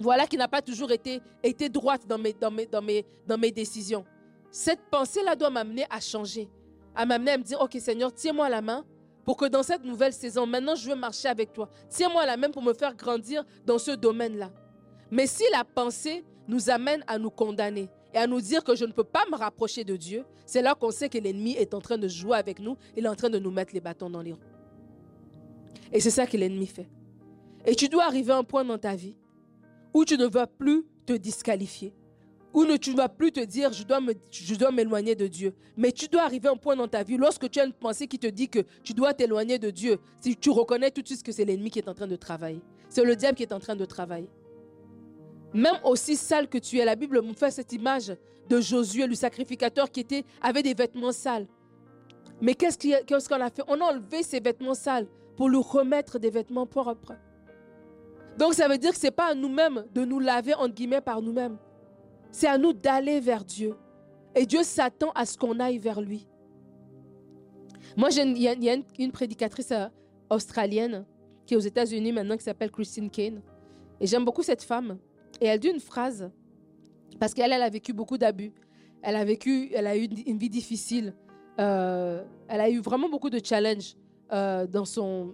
voilà 0.00 0.26
qui 0.26 0.36
n'a 0.36 0.48
pas 0.48 0.62
toujours 0.62 0.92
été, 0.92 1.20
été 1.42 1.68
droite 1.68 2.06
dans 2.06 2.18
mes, 2.18 2.32
dans, 2.32 2.50
mes, 2.50 2.66
dans, 2.66 2.82
mes, 2.82 3.04
dans 3.26 3.38
mes 3.38 3.50
décisions. 3.50 4.04
Cette 4.50 4.80
pensée-là 4.90 5.36
doit 5.36 5.50
m'amener 5.50 5.86
à 5.90 6.00
changer, 6.00 6.48
à 6.94 7.04
m'amener 7.04 7.32
à 7.32 7.38
me 7.38 7.42
dire, 7.42 7.60
OK 7.60 7.76
Seigneur, 7.80 8.12
tiens-moi 8.12 8.48
la 8.48 8.62
main 8.62 8.84
pour 9.24 9.36
que 9.36 9.44
dans 9.44 9.62
cette 9.62 9.84
nouvelle 9.84 10.12
saison, 10.14 10.46
maintenant 10.46 10.74
je 10.74 10.88
veux 10.88 10.96
marcher 10.96 11.28
avec 11.28 11.52
toi. 11.52 11.68
Tiens-moi 11.90 12.24
la 12.24 12.36
main 12.36 12.50
pour 12.50 12.62
me 12.62 12.72
faire 12.72 12.94
grandir 12.94 13.44
dans 13.66 13.78
ce 13.78 13.90
domaine-là. 13.90 14.50
Mais 15.10 15.26
si 15.26 15.44
la 15.52 15.64
pensée 15.64 16.24
nous 16.46 16.70
amène 16.70 17.04
à 17.06 17.18
nous 17.18 17.30
condamner 17.30 17.90
et 18.14 18.18
à 18.18 18.26
nous 18.26 18.40
dire 18.40 18.64
que 18.64 18.74
je 18.74 18.86
ne 18.86 18.92
peux 18.92 19.04
pas 19.04 19.24
me 19.30 19.36
rapprocher 19.36 19.84
de 19.84 19.96
Dieu, 19.96 20.24
c'est 20.46 20.62
là 20.62 20.74
qu'on 20.74 20.90
sait 20.90 21.10
que 21.10 21.18
l'ennemi 21.18 21.52
est 21.52 21.74
en 21.74 21.80
train 21.80 21.98
de 21.98 22.08
jouer 22.08 22.38
avec 22.38 22.58
nous, 22.58 22.76
il 22.96 23.04
est 23.04 23.08
en 23.08 23.14
train 23.14 23.28
de 23.28 23.38
nous 23.38 23.50
mettre 23.50 23.74
les 23.74 23.80
bâtons 23.80 24.08
dans 24.08 24.22
les 24.22 24.32
roues. 24.32 24.40
Et 25.92 26.00
c'est 26.00 26.10
ça 26.10 26.26
que 26.26 26.36
l'ennemi 26.36 26.66
fait. 26.66 26.88
Et 27.66 27.74
tu 27.74 27.88
dois 27.88 28.04
arriver 28.04 28.32
à 28.32 28.38
un 28.38 28.44
point 28.44 28.64
dans 28.64 28.78
ta 28.78 28.94
vie 28.94 29.14
où 29.94 30.04
tu 30.04 30.16
ne 30.16 30.26
vas 30.26 30.46
plus 30.46 30.84
te 31.06 31.12
disqualifier, 31.12 31.94
où 32.52 32.64
tu 32.78 32.90
ne 32.90 32.96
vas 32.96 33.08
plus 33.08 33.32
te 33.32 33.40
dire 33.40 33.72
je 33.72 33.84
dois, 33.84 34.70
m'éloigner 34.70 35.14
de 35.14 35.26
Dieu. 35.26 35.54
Mais 35.76 35.92
tu 35.92 36.08
dois 36.08 36.22
arriver 36.22 36.48
à 36.48 36.52
un 36.52 36.56
point 36.56 36.76
dans 36.76 36.88
ta 36.88 37.02
vie, 37.02 37.16
lorsque 37.16 37.50
tu 37.50 37.60
as 37.60 37.64
une 37.64 37.72
pensée 37.72 38.06
qui 38.06 38.18
te 38.18 38.26
dit 38.26 38.48
que 38.48 38.60
tu 38.82 38.92
dois 38.92 39.14
t'éloigner 39.14 39.58
de 39.58 39.70
Dieu, 39.70 39.98
si 40.20 40.36
tu 40.36 40.50
reconnais 40.50 40.90
tout 40.90 41.02
de 41.02 41.06
suite 41.06 41.22
que 41.22 41.32
c'est 41.32 41.44
l'ennemi 41.44 41.70
qui 41.70 41.78
est 41.78 41.88
en 41.88 41.94
train 41.94 42.06
de 42.06 42.16
travailler. 42.16 42.60
C'est 42.88 43.04
le 43.04 43.16
diable 43.16 43.36
qui 43.36 43.42
est 43.42 43.52
en 43.52 43.60
train 43.60 43.76
de 43.76 43.84
travailler. 43.84 44.30
Même 45.54 45.78
aussi 45.84 46.16
sale 46.16 46.48
que 46.48 46.58
tu 46.58 46.78
es, 46.78 46.84
la 46.84 46.96
Bible 46.96 47.22
me 47.22 47.32
fait 47.32 47.50
cette 47.50 47.72
image 47.72 48.14
de 48.48 48.60
Josué, 48.60 49.06
le 49.06 49.14
sacrificateur 49.14 49.90
qui 49.90 50.00
était, 50.00 50.24
avait 50.42 50.62
des 50.62 50.74
vêtements 50.74 51.12
sales. 51.12 51.46
Mais 52.40 52.54
qu'est-ce 52.54 53.28
qu'on 53.28 53.40
a 53.40 53.50
fait? 53.50 53.62
On 53.66 53.80
a 53.80 53.84
enlevé 53.84 54.22
ses 54.22 54.40
vêtements 54.40 54.74
sales 54.74 55.06
pour 55.36 55.48
lui 55.48 55.60
remettre 55.60 56.18
des 56.18 56.30
vêtements 56.30 56.66
propres. 56.66 57.14
Donc 58.38 58.54
ça 58.54 58.68
veut 58.68 58.78
dire 58.78 58.92
que 58.92 58.98
ce 58.98 59.06
n'est 59.06 59.10
pas 59.10 59.32
à 59.32 59.34
nous-mêmes 59.34 59.84
de 59.92 60.04
nous 60.04 60.20
laver, 60.20 60.54
entre 60.54 60.74
guillemets, 60.74 61.00
par 61.00 61.20
nous-mêmes. 61.20 61.58
C'est 62.30 62.46
à 62.46 62.56
nous 62.56 62.72
d'aller 62.72 63.18
vers 63.18 63.44
Dieu. 63.44 63.74
Et 64.36 64.46
Dieu 64.46 64.62
s'attend 64.62 65.10
à 65.10 65.26
ce 65.26 65.36
qu'on 65.36 65.58
aille 65.58 65.78
vers 65.78 66.00
lui. 66.00 66.28
Moi, 67.96 68.10
il 68.12 68.38
y 68.38 68.48
a, 68.68 68.76
une, 68.98 69.10
prédicatrice 69.10 69.72
euh, 69.72 69.86
australienne 70.30 71.04
qui 71.44 71.54
est 71.54 71.56
aux 71.56 71.60
États-Unis 71.60 72.12
maintenant 72.12 72.36
qui 72.36 72.44
s'appelle 72.44 72.70
Christine 72.70 73.10
Kane. 73.10 73.42
Et 74.00 74.06
j'aime 74.06 74.24
beaucoup 74.24 74.44
cette 74.44 74.62
femme. 74.62 74.98
Et 75.40 75.46
elle 75.46 75.58
dit 75.58 75.68
une 75.68 75.80
phrase, 75.80 76.30
parce 77.18 77.34
qu'elle 77.34 77.52
elle 77.52 77.62
a 77.62 77.70
vécu 77.70 77.92
beaucoup 77.92 78.18
d'abus. 78.18 78.52
Elle 79.02 79.16
a 79.16 79.24
vécu, 79.24 79.70
elle 79.74 79.88
a 79.88 79.96
eu 79.96 80.04
une 80.04 80.38
vie 80.38 80.50
difficile. 80.50 81.12
Euh, 81.58 82.22
elle 82.46 82.60
a 82.60 82.70
eu 82.70 82.78
vraiment 82.78 83.08
beaucoup 83.08 83.30
de 83.30 83.40
challenges, 83.44 83.96
euh, 84.32 84.66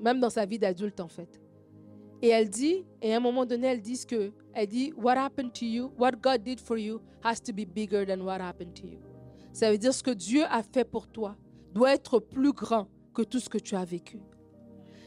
même 0.00 0.20
dans 0.20 0.30
sa 0.30 0.46
vie 0.46 0.58
d'adulte 0.58 1.00
en 1.00 1.08
fait. 1.08 1.43
Et 2.22 2.28
elle 2.28 2.48
dit, 2.48 2.84
et 3.02 3.12
à 3.12 3.16
un 3.18 3.20
moment 3.20 3.44
donné, 3.44 3.66
elle 3.66 3.80
dit 3.80 4.04
que, 4.06 4.32
elle 4.54 4.66
dit, 4.66 4.92
what 4.96 5.18
happened 5.18 5.52
to 5.52 5.64
you, 5.64 5.92
what 5.98 6.12
God 6.12 6.42
did 6.42 6.60
for 6.60 6.78
you 6.78 7.00
has 7.22 7.40
to 7.40 7.52
be 7.52 7.66
bigger 7.66 8.06
than 8.06 8.24
what 8.24 8.40
happened 8.40 8.74
to 8.74 8.86
you. 8.86 8.98
Ça 9.52 9.70
veut 9.70 9.78
dire 9.78 9.94
ce 9.94 10.02
que 10.02 10.10
Dieu 10.10 10.44
a 10.50 10.62
fait 10.62 10.84
pour 10.84 11.06
toi 11.08 11.36
doit 11.72 11.92
être 11.92 12.18
plus 12.18 12.52
grand 12.52 12.88
que 13.12 13.22
tout 13.22 13.40
ce 13.40 13.48
que 13.48 13.58
tu 13.58 13.74
as 13.76 13.84
vécu. 13.84 14.20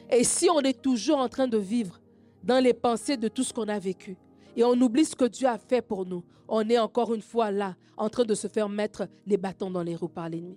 Et 0.10 0.24
si 0.24 0.50
on 0.50 0.62
est 0.62 0.82
toujours 0.82 1.18
en 1.18 1.28
train 1.28 1.48
de 1.48 1.58
vivre 1.58 2.00
dans 2.44 2.64
les 2.64 2.74
pensées 2.74 3.18
de 3.18 3.28
tout 3.28 3.44
ce 3.44 3.54
qu'on 3.54 3.68
a 3.68 3.80
vécu, 3.80 4.18
et 4.56 4.64
on 4.64 4.74
oublie 4.74 5.06
ce 5.06 5.16
que 5.16 5.26
Dieu 5.26 5.48
a 5.48 5.58
fait 5.58 5.82
pour 5.82 6.06
nous, 6.06 6.24
on 6.48 6.68
est 6.70 6.80
encore 6.80 7.14
une 7.14 7.22
fois 7.22 7.52
là, 7.52 7.76
en 7.98 8.10
train 8.10 8.24
de 8.24 8.36
se 8.36 8.48
faire 8.48 8.70
mettre 8.70 9.08
les 9.26 9.38
bâtons 9.38 9.70
dans 9.70 9.84
les 9.84 9.96
roues 9.96 10.08
par 10.08 10.30
l'ennemi. 10.30 10.56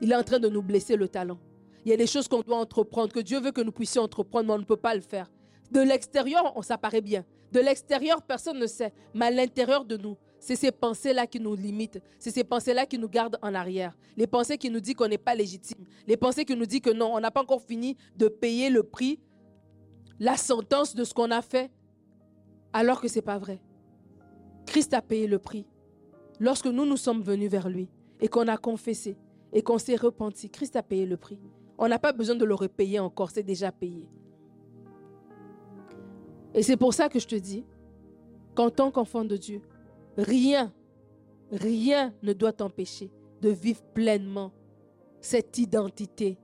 Il 0.00 0.12
est 0.12 0.16
en 0.16 0.22
train 0.22 0.38
de 0.38 0.48
nous 0.48 0.62
blesser 0.62 0.96
le 0.96 1.08
talent. 1.08 1.38
Il 1.84 1.90
y 1.90 1.94
a 1.94 1.96
des 1.96 2.06
choses 2.06 2.28
qu'on 2.28 2.42
doit 2.42 2.58
entreprendre, 2.58 3.12
que 3.12 3.20
Dieu 3.20 3.40
veut 3.40 3.52
que 3.52 3.60
nous 3.60 3.72
puissions 3.72 4.02
entreprendre, 4.02 4.46
mais 4.46 4.52
on 4.54 4.58
ne 4.58 4.64
peut 4.64 4.76
pas 4.76 4.94
le 4.94 5.00
faire. 5.00 5.30
De 5.72 5.80
l'extérieur, 5.80 6.52
on 6.54 6.60
s'apparaît 6.60 7.00
bien. 7.00 7.24
De 7.50 7.58
l'extérieur, 7.58 8.20
personne 8.20 8.58
ne 8.58 8.66
sait. 8.66 8.92
Mais 9.14 9.26
à 9.26 9.30
l'intérieur 9.30 9.86
de 9.86 9.96
nous, 9.96 10.18
c'est 10.38 10.54
ces 10.54 10.70
pensées-là 10.70 11.26
qui 11.26 11.40
nous 11.40 11.54
limitent. 11.54 11.98
C'est 12.18 12.30
ces 12.30 12.44
pensées-là 12.44 12.84
qui 12.84 12.98
nous 12.98 13.08
gardent 13.08 13.38
en 13.40 13.54
arrière. 13.54 13.96
Les 14.18 14.26
pensées 14.26 14.58
qui 14.58 14.68
nous 14.68 14.80
disent 14.80 14.96
qu'on 14.96 15.08
n'est 15.08 15.16
pas 15.16 15.34
légitime. 15.34 15.86
Les 16.06 16.18
pensées 16.18 16.44
qui 16.44 16.54
nous 16.54 16.66
disent 16.66 16.82
que 16.82 16.90
non, 16.92 17.14
on 17.14 17.20
n'a 17.20 17.30
pas 17.30 17.40
encore 17.40 17.62
fini 17.62 17.96
de 18.18 18.28
payer 18.28 18.68
le 18.68 18.82
prix, 18.82 19.18
la 20.20 20.36
sentence 20.36 20.94
de 20.94 21.04
ce 21.04 21.14
qu'on 21.14 21.30
a 21.30 21.40
fait, 21.40 21.70
alors 22.74 23.00
que 23.00 23.08
ce 23.08 23.16
n'est 23.16 23.22
pas 23.22 23.38
vrai. 23.38 23.62
Christ 24.66 24.92
a 24.92 25.00
payé 25.00 25.26
le 25.26 25.38
prix. 25.38 25.64
Lorsque 26.38 26.66
nous 26.66 26.84
nous 26.84 26.98
sommes 26.98 27.22
venus 27.22 27.50
vers 27.50 27.70
lui 27.70 27.88
et 28.20 28.28
qu'on 28.28 28.46
a 28.46 28.58
confessé 28.58 29.16
et 29.54 29.62
qu'on 29.62 29.78
s'est 29.78 29.96
repenti, 29.96 30.50
Christ 30.50 30.76
a 30.76 30.82
payé 30.82 31.06
le 31.06 31.16
prix. 31.16 31.38
On 31.78 31.88
n'a 31.88 31.98
pas 31.98 32.12
besoin 32.12 32.36
de 32.36 32.44
le 32.44 32.54
repayer 32.54 32.98
encore, 32.98 33.30
c'est 33.30 33.42
déjà 33.42 33.72
payé. 33.72 34.06
Et 36.54 36.62
c'est 36.62 36.76
pour 36.76 36.92
ça 36.92 37.08
que 37.08 37.18
je 37.18 37.26
te 37.26 37.34
dis 37.34 37.64
qu'en 38.54 38.70
tant 38.70 38.90
qu'enfant 38.90 39.24
de 39.24 39.36
Dieu, 39.36 39.62
rien, 40.16 40.72
rien 41.50 42.12
ne 42.22 42.32
doit 42.32 42.52
t'empêcher 42.52 43.10
de 43.40 43.50
vivre 43.50 43.82
pleinement 43.94 44.52
cette 45.20 45.56
identité, 45.58 46.38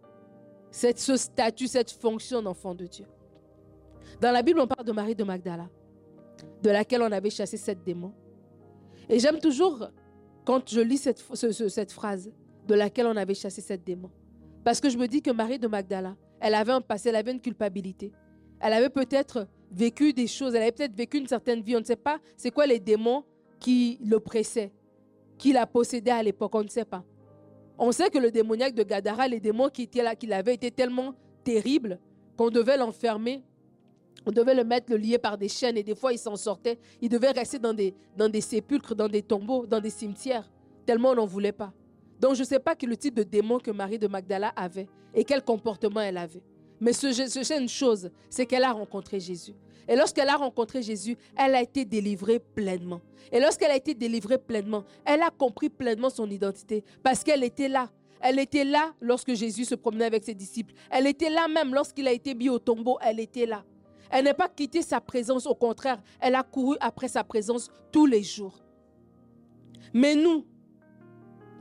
ce 0.71 1.17
statut, 1.17 1.67
cette 1.67 1.91
fonction 1.91 2.43
d'enfant 2.43 2.75
de 2.75 2.87
Dieu. 2.87 3.07
Dans 4.21 4.33
la 4.33 4.43
Bible, 4.43 4.61
on 4.61 4.67
parle 4.67 4.87
de 4.87 4.93
Marie 4.93 5.15
de 5.15 5.25
Magdala, 5.25 5.69
de 6.63 6.71
laquelle 6.71 7.03
on 7.03 7.13
avait 7.13 7.31
chassé 7.31 7.57
sept 7.57 7.83
démons. 7.85 8.13
Et 9.09 9.19
j'aime 9.19 9.39
toujours, 9.39 9.89
quand 10.45 10.69
je 10.69 10.81
lis 10.81 10.99
cette, 10.99 11.23
cette 11.35 11.93
phrase, 11.93 12.31
de 12.67 12.75
laquelle 12.75 13.07
on 13.07 13.17
avait 13.17 13.35
chassé 13.35 13.61
sept 13.61 13.85
démons. 13.85 14.11
Parce 14.65 14.81
que 14.81 14.91
je 14.91 14.99
me 14.99 15.07
dis 15.07 15.23
que 15.23 15.31
Marie 15.31 15.59
de 15.59 15.69
Magdala, 15.69 16.17
elle 16.41 16.55
avait 16.55 16.73
un 16.73 16.81
passé, 16.81 17.09
elle 17.09 17.17
avait 17.17 17.33
une 17.33 17.41
culpabilité. 17.41 18.13
Elle 18.61 18.73
avait 18.73 18.91
peut-être 18.91 19.47
vécu 19.71 20.13
des 20.13 20.27
choses, 20.27 20.55
elle 20.55 20.63
avait 20.63 20.73
peut-être 20.73 20.95
vécu 20.95 21.19
une 21.19 21.27
certaine 21.27 21.61
vie, 21.61 21.77
on 21.77 21.81
ne 21.81 21.85
sait 21.85 21.97
pas 21.97 22.19
c'est 22.37 22.51
quoi 22.51 22.67
les 22.67 22.81
démons 22.81 23.25
qui 23.61 23.99
l'oppressaient, 24.05 24.73
qui 25.37 25.53
la 25.53 25.67
possédaient 25.67 26.11
à 26.11 26.23
l'époque, 26.23 26.55
on 26.55 26.63
ne 26.63 26.69
sait 26.69 26.85
pas. 26.85 27.05
On 27.79 27.93
sait 27.93 28.11
que 28.11 28.19
le 28.19 28.31
démoniaque 28.31 28.75
de 28.75 28.83
Gadara, 28.83 29.29
les 29.29 29.41
démons 29.41 29.69
qui 29.69 29.83
étaient 29.83 30.03
là, 30.03 30.17
qu'il 30.17 30.33
avait 30.33 30.55
été 30.55 30.71
tellement 30.71 31.15
terribles 31.45 32.01
qu'on 32.37 32.51
devait 32.51 32.77
l'enfermer, 32.77 33.43
on 34.27 34.33
devait 34.33 34.55
le 34.55 34.65
mettre, 34.65 34.91
le 34.91 34.99
lier 34.99 35.19
par 35.19 35.39
des 35.39 35.49
chaînes 35.49 35.77
et 35.77 35.83
des 35.83 35.95
fois 35.95 36.13
il 36.13 36.19
s'en 36.19 36.37
sortait. 36.37 36.79
Il 37.01 37.09
devait 37.09 37.31
rester 37.31 37.59
dans 37.59 37.73
des, 37.73 37.95
dans 38.17 38.29
des 38.29 38.41
sépulcres, 38.41 38.95
dans 38.95 39.09
des 39.09 39.23
tombeaux, 39.23 39.67
dans 39.67 39.81
des 39.81 39.91
cimetières, 39.91 40.51
tellement 40.85 41.11
on 41.11 41.15
n'en 41.15 41.27
voulait 41.27 41.53
pas. 41.53 41.73
Donc 42.21 42.35
je 42.35 42.41
ne 42.41 42.47
sais 42.47 42.59
pas 42.59 42.75
quel 42.75 42.91
le 42.91 42.97
type 42.97 43.15
de 43.15 43.23
démon 43.23 43.59
que 43.59 43.71
Marie 43.71 43.99
de 43.99 44.09
Magdala 44.09 44.49
avait 44.57 44.89
et 45.15 45.25
quel 45.25 45.43
comportement 45.43 46.01
elle 46.01 46.17
avait. 46.17 46.43
Mais 46.81 46.93
ce, 46.93 47.13
ce, 47.13 47.61
une 47.61 47.69
chose, 47.69 48.11
c'est 48.31 48.47
qu'elle 48.47 48.65
a 48.65 48.73
rencontré 48.73 49.21
Jésus. 49.21 49.55
Et 49.89 49.97
lorsqu'elle 49.97 50.29
a 50.29 50.37
rencontré 50.37 50.83
Jésus, 50.83 51.17
elle 51.37 51.55
a 51.55 51.63
été 51.63 51.85
délivrée 51.85 52.39
pleinement. 52.39 53.01
Et 53.33 53.41
lorsqu'elle 53.41 53.71
a 53.71 53.77
été 53.77 53.95
délivrée 53.95 54.39
pleinement, 54.39 54.85
elle 55.05 55.23
a 55.23 55.31
compris 55.31 55.71
pleinement 55.71 56.11
son 56.11 56.29
identité 56.31 56.85
parce 57.03 57.25
qu'elle 57.25 57.43
était 57.43 57.69
là. 57.69 57.91
Elle 58.21 58.39
était 58.39 58.65
là 58.65 58.93
lorsque 59.01 59.33
Jésus 59.35 59.65
se 59.65 59.75
promenait 59.75 60.05
avec 60.05 60.25
ses 60.25 60.35
disciples. 60.35 60.75
Elle 60.91 61.07
était 61.07 61.31
là 61.31 61.47
même 61.49 61.73
lorsqu'il 61.73 62.07
a 62.09 62.13
été 62.13 62.35
mis 62.35 62.49
au 62.49 62.59
tombeau. 62.59 62.99
Elle 63.01 63.21
était 63.21 63.47
là. 63.47 63.65
Elle 64.11 64.25
n'a 64.25 64.35
pas 64.35 64.49
quitté 64.49 64.83
sa 64.83 65.01
présence, 65.01 65.47
au 65.47 65.55
contraire, 65.55 66.03
elle 66.21 66.35
a 66.35 66.43
couru 66.43 66.77
après 66.81 67.09
sa 67.09 67.23
présence 67.25 67.71
tous 67.93 68.07
les 68.07 68.23
jours. 68.23 68.59
Mais 69.93 70.15
nous, 70.15 70.47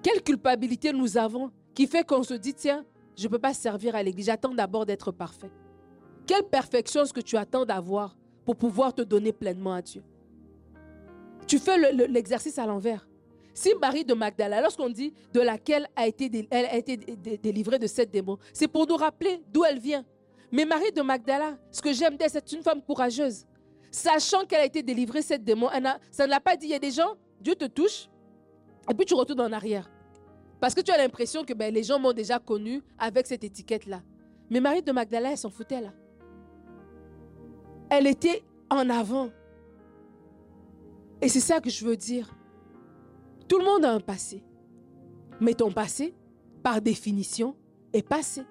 quelle 0.02 0.24
culpabilité 0.24 0.94
nous 0.94 1.18
avons 1.18 1.52
qui 1.74 1.88
fait 1.88 2.06
qu'on 2.06 2.24
se 2.24 2.34
dit, 2.34 2.54
tiens, 2.54 2.86
je 3.18 3.24
ne 3.24 3.30
peux 3.30 3.40
pas 3.40 3.54
servir 3.54 3.96
à 3.96 4.04
l'église, 4.04 4.28
j'attends 4.28 4.54
d'abord 4.54 4.86
d'être 4.86 5.12
parfait. 5.12 5.52
Quelle 6.28 6.44
perfection 6.44 7.02
est-ce 7.04 7.14
que 7.14 7.22
tu 7.22 7.36
attends 7.36 7.66
d'avoir 7.66 8.16
pour 8.46 8.56
pouvoir 8.56 8.94
te 8.94 9.02
donner 9.02 9.34
pleinement 9.34 9.74
à 9.74 9.82
Dieu 9.82 10.04
Tu 11.48 11.58
fais 11.58 11.92
l'exercice 11.94 12.60
à 12.60 12.66
l'envers. 12.66 13.08
Si 13.54 13.74
Marie 13.82 14.06
de 14.06 14.14
Magdala, 14.14 14.62
lorsqu'on 14.62 14.90
dit 14.90 15.14
de 15.34 15.40
laquelle 15.40 15.88
a 15.96 16.06
été, 16.06 16.48
elle 16.52 16.66
a 16.66 16.76
été 16.76 16.98
délivrée 17.42 17.80
de 17.80 17.88
sept 17.88 18.12
démons, 18.12 18.38
c'est 18.54 18.68
pour 18.68 18.86
nous 18.86 18.96
rappeler 18.96 19.42
d'où 19.52 19.66
elle 19.66 19.80
vient. 19.80 20.06
Mais 20.52 20.64
Marie 20.64 20.92
de 20.92 21.02
Magdala, 21.02 21.58
ce 21.72 21.82
que 21.82 21.92
j'aime 21.92 22.18
d'elle, 22.18 22.30
c'est 22.30 22.52
une 22.52 22.62
femme 22.62 22.84
courageuse. 22.84 23.46
Sachant 23.90 24.46
qu'elle 24.46 24.62
a 24.62 24.66
été 24.66 24.84
délivrée 24.84 25.22
de 25.22 25.26
sept 25.26 25.44
démons, 25.44 25.70
ça 26.12 26.26
ne 26.26 26.30
l'a 26.30 26.40
pas 26.40 26.56
dit. 26.56 26.68
Il 26.68 26.72
y 26.72 26.76
a 26.76 26.80
des 26.80 26.92
gens, 26.92 27.16
Dieu 27.42 27.56
te 27.56 27.66
touche, 27.66 28.10
et 28.90 28.94
puis 28.94 29.06
tu 29.06 29.16
retournes 29.16 29.42
en 29.42 29.52
arrière. 29.52 29.90
Parce 30.60 30.74
que 30.74 30.82
tu 30.82 30.92
as 30.92 30.98
l'impression 30.98 31.44
que 31.44 31.54
ben, 31.54 31.74
les 31.74 31.84
gens 31.84 32.00
m'ont 32.00 32.14
déjà 32.14 32.40
connu 32.40 32.82
avec 32.98 33.28
cette 33.28 33.44
étiquette-là. 33.44 34.02
Mais 34.50 34.60
Marie 34.60 34.82
de 34.82 34.92
Magdala, 34.92 35.32
elle 35.32 35.38
s'en 35.38 35.50
foutait 35.50 35.82
là. 35.82 35.94
Elle 37.90 38.08
était 38.08 38.44
en 38.70 38.90
avant. 38.90 39.30
Et 41.22 41.30
c'est 41.30 41.40
ça 41.40 41.60
que 41.60 41.70
je 41.70 41.86
veux 41.86 41.98
dire. 41.98 42.36
Tout 43.48 43.60
le 43.60 43.66
monde 43.66 43.86
a 43.86 43.92
un 43.92 44.00
passé. 44.00 44.44
Mais 45.40 45.54
ton 45.54 45.72
passé, 45.72 46.14
par 46.64 46.82
définition, 46.82 47.56
est 47.94 48.08
passé. 48.08 48.44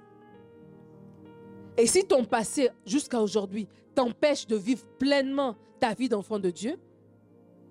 Et 1.77 1.87
si 1.87 2.05
ton 2.05 2.25
passé, 2.25 2.71
jusqu'à 2.87 3.21
aujourd'hui, 3.21 3.69
t'empêche 3.95 4.47
de 4.47 4.57
vivre 4.57 4.87
pleinement 4.99 5.57
ta 5.81 5.93
vie 5.93 6.09
d'enfant 6.09 6.39
de 6.39 6.51
Dieu, 6.51 6.79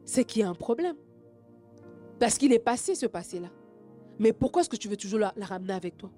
c'est 0.04 0.24
qu'il 0.24 0.41
y 0.41 0.45
a 0.45 0.50
un 0.50 0.56
problème. 0.56 0.95
Parce 2.19 2.38
qu'il 2.38 2.54
est 2.54 2.60
passé 2.60 2.95
ce 2.95 3.08
passé-là. 3.08 3.50
Mais 4.19 4.34
pourquoi 4.34 4.62
est-ce 4.62 4.69
que 4.69 4.75
tu 4.75 4.88
veux 4.88 4.97
toujours 4.97 5.19
la, 5.19 5.34
ramener 5.41 5.73
avec 5.73 5.97
toi? 5.97 6.10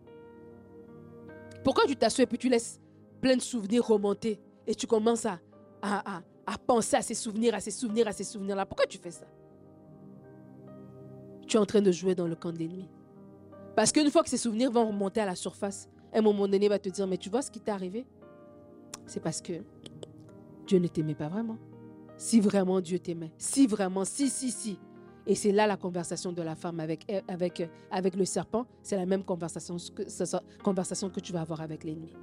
Pourquoi 1.63 1.85
tu 1.85 1.95
t'assois 1.95 2.23
et 2.23 2.27
puis 2.27 2.37
tu 2.37 2.49
laisses 2.49 2.79
plein 3.21 3.35
de 3.35 3.41
souvenirs 3.41 3.85
remonter 3.85 4.39
et 4.65 4.75
tu 4.75 4.87
commences 4.87 5.25
à, 5.25 5.39
à, 5.81 6.21
à, 6.45 6.57
penser 6.57 6.95
à 6.95 7.01
ces 7.01 7.15
souvenirs, 7.15 7.55
à 7.55 7.59
ces 7.59 7.71
souvenirs, 7.71 8.07
à 8.07 8.11
ces 8.11 8.23
souvenirs-là? 8.23 8.65
Pourquoi 8.65 8.85
tu 8.85 8.97
fais 8.97 9.11
ça? 9.11 9.25
Tu 11.47 11.57
es 11.57 11.59
en 11.59 11.65
train 11.65 11.81
de 11.81 11.91
jouer 11.91 12.13
dans 12.13 12.27
le 12.27 12.35
camp 12.35 12.51
de 12.51 12.59
l'ennemi. 12.59 12.89
Parce 13.75 13.91
qu'une 13.91 14.09
fois 14.09 14.23
que 14.23 14.29
ces 14.29 14.37
souvenirs 14.37 14.71
vont 14.71 14.87
remonter 14.87 15.21
à 15.21 15.25
la 15.25 15.35
surface, 15.35 15.89
un 16.13 16.21
moment 16.21 16.47
donné, 16.47 16.65
il 16.65 16.69
va 16.69 16.79
te 16.79 16.89
dire, 16.89 17.07
mais 17.07 17.17
tu 17.17 17.29
vois 17.29 17.41
ce 17.41 17.51
qui 17.51 17.59
t'est 17.59 17.71
arrivé? 17.71 18.05
C'est 19.05 19.19
parce 19.19 19.41
que 19.41 19.53
Dieu 20.65 20.79
ne 20.79 20.87
t'aimait 20.87 21.15
pas 21.15 21.29
vraiment. 21.29 21.57
Si 22.17 22.39
vraiment 22.39 22.81
Dieu 22.81 22.99
t'aimait, 22.99 23.31
si 23.37 23.67
vraiment, 23.67 24.03
si, 24.03 24.29
si, 24.29 24.51
si. 24.51 24.79
Et 25.27 25.35
c'est 25.35 25.51
là 25.51 25.67
la 25.67 25.75
conversation 25.75 26.31
de 26.31 26.41
la 26.41 26.55
femme 26.55 26.79
avec, 26.79 27.05
avec, 27.27 27.69
avec 27.91 28.15
le 28.15 28.23
serpent. 28.23 28.65
C'est 28.81 28.95
la 28.95 29.05
même 29.05 29.23
conversation 29.23 29.75
que, 29.93 30.03
conversation 30.63 31.09
que 31.09 31.19
tu 31.19 31.33
vas 31.33 31.41
avoir 31.41 31.59
avec 31.59 31.83
l'ennemi. 31.83 32.13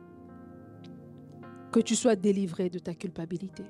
Que 1.70 1.80
tu 1.80 1.94
sois 1.94 2.16
délivré 2.16 2.70
de 2.70 2.78
ta 2.78 2.94
culpabilité, 2.94 3.64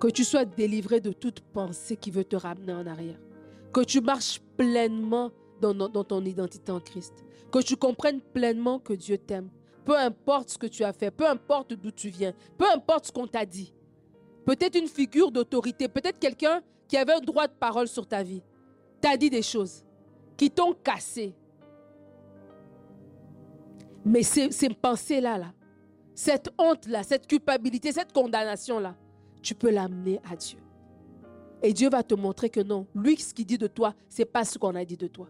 que 0.00 0.08
tu 0.08 0.24
sois 0.24 0.44
délivré 0.44 1.00
de 1.00 1.12
toute 1.12 1.40
pensée 1.40 1.96
qui 1.96 2.10
veut 2.10 2.24
te 2.24 2.34
ramener 2.34 2.72
en 2.72 2.86
arrière, 2.86 3.20
que 3.72 3.82
tu 3.82 4.00
marches 4.00 4.40
pleinement 4.56 5.30
dans, 5.60 5.74
dans 5.74 6.04
ton 6.04 6.24
identité 6.24 6.72
en 6.72 6.80
Christ, 6.80 7.24
que 7.52 7.60
tu 7.60 7.76
comprennes 7.76 8.20
pleinement 8.20 8.80
que 8.80 8.94
Dieu 8.94 9.16
t'aime, 9.18 9.48
peu 9.84 9.96
importe 9.96 10.50
ce 10.50 10.58
que 10.58 10.66
tu 10.66 10.82
as 10.82 10.92
fait, 10.92 11.10
peu 11.12 11.26
importe 11.28 11.74
d'où 11.74 11.92
tu 11.92 12.08
viens, 12.08 12.32
peu 12.58 12.64
importe 12.74 13.06
ce 13.06 13.12
qu'on 13.12 13.28
t'a 13.28 13.46
dit. 13.46 13.72
Peut-être 14.44 14.76
une 14.76 14.88
figure 14.88 15.30
d'autorité, 15.30 15.88
peut-être 15.88 16.18
quelqu'un 16.18 16.62
qui 16.88 16.96
avait 16.96 17.12
un 17.12 17.20
droit 17.20 17.46
de 17.46 17.52
parole 17.52 17.86
sur 17.86 18.06
ta 18.06 18.22
vie, 18.22 18.42
t'a 19.00 19.16
dit 19.16 19.30
des 19.30 19.42
choses 19.42 19.84
qui 20.36 20.50
t'ont 20.50 20.74
cassé. 20.74 21.34
Mais 24.04 24.22
ces, 24.22 24.50
ces 24.50 24.68
pensées-là, 24.68 25.38
là, 25.38 25.52
cette 26.14 26.48
honte-là, 26.58 27.02
cette 27.02 27.26
culpabilité, 27.26 27.92
cette 27.92 28.12
condamnation-là, 28.12 28.94
tu 29.42 29.54
peux 29.54 29.70
l'amener 29.70 30.20
à 30.30 30.36
Dieu. 30.36 30.58
Et 31.62 31.72
Dieu 31.72 31.88
va 31.90 32.02
te 32.02 32.14
montrer 32.14 32.50
que 32.50 32.60
non, 32.60 32.86
lui, 32.94 33.16
ce 33.16 33.34
qu'il 33.34 33.46
dit 33.46 33.58
de 33.58 33.66
toi, 33.66 33.94
ce 34.08 34.22
n'est 34.22 34.26
pas 34.26 34.44
ce 34.44 34.58
qu'on 34.58 34.74
a 34.74 34.84
dit 34.84 34.96
de 34.96 35.06
toi. 35.06 35.28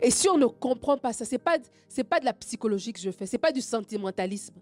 Et 0.00 0.10
si 0.10 0.28
on 0.28 0.36
ne 0.36 0.46
comprend 0.46 0.98
pas 0.98 1.12
ça, 1.12 1.24
ce 1.24 1.32
n'est 1.32 1.38
pas, 1.38 1.58
de 1.58 2.24
la 2.24 2.32
psychologie 2.32 2.92
que 2.92 2.98
je 2.98 3.10
fais, 3.10 3.26
ce 3.26 3.32
n'est 3.32 3.38
pas 3.38 3.52
du 3.52 3.60
sentimentalisme. 3.60 4.54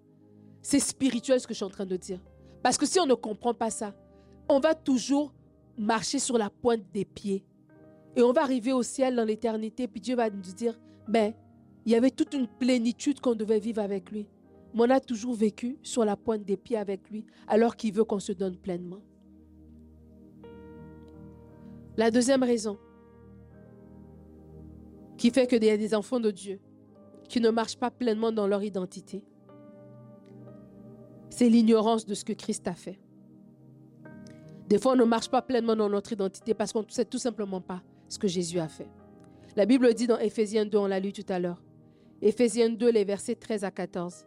C'est 0.60 0.78
spirituel 0.78 1.40
ce 1.40 1.46
que 1.46 1.54
je 1.54 1.56
suis 1.56 1.64
en 1.64 1.70
train 1.70 1.86
de 1.86 1.96
dire. 1.96 2.20
Parce 2.62 2.76
que 2.76 2.84
si 2.84 3.00
on 3.00 3.06
ne 3.06 3.14
comprend 3.14 3.54
pas 3.54 3.70
ça, 3.70 3.94
on 4.48 4.60
va 4.60 4.74
toujours 4.74 5.32
marcher 5.80 6.18
sur 6.18 6.38
la 6.38 6.50
pointe 6.50 6.82
des 6.92 7.04
pieds. 7.04 7.44
Et 8.16 8.22
on 8.22 8.32
va 8.32 8.42
arriver 8.42 8.72
au 8.72 8.82
ciel 8.82 9.16
dans 9.16 9.24
l'éternité, 9.24 9.88
puis 9.88 10.00
Dieu 10.00 10.16
va 10.16 10.30
nous 10.30 10.40
dire, 10.40 10.78
ben, 11.08 11.32
il 11.86 11.92
y 11.92 11.94
avait 11.94 12.10
toute 12.10 12.34
une 12.34 12.46
plénitude 12.46 13.20
qu'on 13.20 13.34
devait 13.34 13.60
vivre 13.60 13.80
avec 13.80 14.10
lui. 14.10 14.26
Mais 14.74 14.82
on 14.82 14.90
a 14.90 15.00
toujours 15.00 15.34
vécu 15.34 15.78
sur 15.82 16.04
la 16.04 16.16
pointe 16.16 16.44
des 16.44 16.56
pieds 16.56 16.76
avec 16.76 17.08
lui, 17.10 17.24
alors 17.48 17.76
qu'il 17.76 17.92
veut 17.92 18.04
qu'on 18.04 18.20
se 18.20 18.32
donne 18.32 18.56
pleinement. 18.56 19.00
La 21.96 22.10
deuxième 22.10 22.42
raison 22.42 22.78
qui 25.16 25.30
fait 25.30 25.46
qu'il 25.46 25.62
y 25.64 25.70
a 25.70 25.76
des 25.76 25.94
enfants 25.94 26.20
de 26.20 26.30
Dieu 26.30 26.60
qui 27.28 27.40
ne 27.40 27.50
marchent 27.50 27.76
pas 27.76 27.90
pleinement 27.90 28.32
dans 28.32 28.46
leur 28.46 28.62
identité, 28.62 29.22
c'est 31.28 31.48
l'ignorance 31.48 32.06
de 32.06 32.14
ce 32.14 32.24
que 32.24 32.32
Christ 32.32 32.66
a 32.68 32.74
fait. 32.74 33.00
Des 34.70 34.78
fois, 34.78 34.92
on 34.92 34.96
ne 34.96 35.04
marche 35.04 35.28
pas 35.28 35.42
pleinement 35.42 35.74
dans 35.74 35.88
notre 35.88 36.12
identité 36.12 36.54
parce 36.54 36.72
qu'on 36.72 36.84
ne 36.84 36.90
sait 36.90 37.04
tout 37.04 37.18
simplement 37.18 37.60
pas 37.60 37.82
ce 38.08 38.20
que 38.20 38.28
Jésus 38.28 38.60
a 38.60 38.68
fait. 38.68 38.86
La 39.56 39.66
Bible 39.66 39.92
dit 39.94 40.06
dans 40.06 40.18
Éphésiens 40.18 40.64
2, 40.64 40.78
on 40.78 40.86
l'a 40.86 41.00
lu 41.00 41.12
tout 41.12 41.26
à 41.28 41.40
l'heure, 41.40 41.60
Éphésiens 42.22 42.70
2, 42.70 42.90
les 42.92 43.02
versets 43.02 43.34
13 43.34 43.64
à 43.64 43.72
14. 43.72 44.26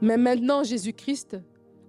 Mais 0.00 0.16
maintenant, 0.16 0.64
Jésus-Christ, 0.64 1.36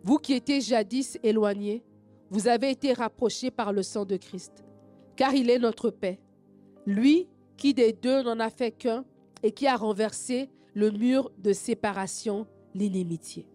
vous 0.03 0.17
qui 0.17 0.33
étiez 0.33 0.59
jadis 0.59 1.17
éloignés, 1.23 1.81
vous 2.29 2.49
avez 2.49 2.69
été 2.69 2.91
rapprochés 2.91 3.49
par 3.49 3.71
le 3.71 3.83
sang 3.83 4.03
de 4.03 4.17
Christ, 4.17 4.65
car 5.15 5.33
il 5.33 5.49
est 5.49 5.59
notre 5.59 5.91
paix. 5.91 6.19
Lui 6.85 7.29
qui 7.55 7.73
des 7.73 7.93
deux 7.93 8.21
n'en 8.21 8.41
a 8.41 8.49
fait 8.49 8.71
qu'un 8.71 9.05
et 9.43 9.51
qui 9.51 9.67
a 9.67 9.77
renversé 9.77 10.49
le 10.73 10.91
mur 10.91 11.31
de 11.37 11.53
séparation, 11.53 12.47
l'inimitié. 12.75 13.47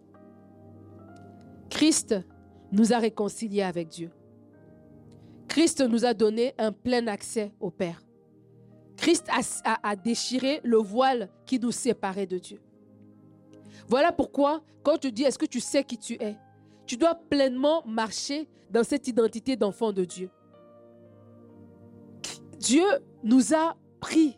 Christ 1.79 2.13
nous 2.73 2.91
a 2.91 2.97
réconciliés 2.97 3.61
avec 3.61 3.87
Dieu. 3.87 4.11
Christ 5.47 5.79
nous 5.79 6.03
a 6.03 6.13
donné 6.13 6.53
un 6.57 6.73
plein 6.73 7.07
accès 7.07 7.53
au 7.57 7.71
Père. 7.71 8.03
Christ 8.97 9.29
a, 9.63 9.95
déchiré 9.95 10.59
le 10.65 10.75
voile 10.75 11.29
qui 11.45 11.57
nous 11.57 11.71
séparait 11.71 12.25
de 12.25 12.37
Dieu. 12.37 12.59
Voilà 13.87 14.11
pourquoi, 14.11 14.61
quand 14.83 14.97
tu 14.97 15.09
dis, 15.09 15.23
est-ce 15.23 15.39
que 15.39 15.45
tu 15.45 15.61
sais 15.61 15.85
qui 15.85 15.97
tu 15.97 16.21
es? 16.21 16.35
Tu 16.85 16.97
dois 16.97 17.15
pleinement 17.15 17.81
marcher 17.85 18.49
dans 18.69 18.83
cette 18.83 19.07
identité 19.07 19.55
d'enfant 19.55 19.93
de 19.93 20.03
Dieu. 20.03 20.29
Dieu 22.57 22.83
nous 23.23 23.53
a 23.53 23.77
pris. 24.01 24.37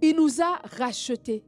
Il 0.00 0.16
nous 0.16 0.40
a 0.40 0.62
rachetés. 0.78 1.44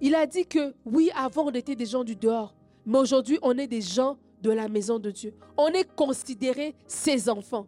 Il 0.00 0.14
a 0.14 0.26
dit 0.26 0.46
que 0.46 0.76
oui, 0.84 1.10
avant 1.16 1.46
on 1.46 1.50
était 1.50 1.74
des 1.74 1.86
gens 1.86 2.04
du 2.04 2.14
dehors, 2.14 2.54
mais 2.86 2.98
aujourd'hui 2.98 3.40
on 3.42 3.58
est 3.58 3.66
des 3.66 3.80
gens 3.80 4.16
de 4.42 4.50
la 4.50 4.68
maison 4.68 4.98
de 4.98 5.10
Dieu. 5.10 5.34
On 5.56 5.68
est 5.68 5.88
considérés 5.94 6.74
ses 6.86 7.28
enfants. 7.28 7.66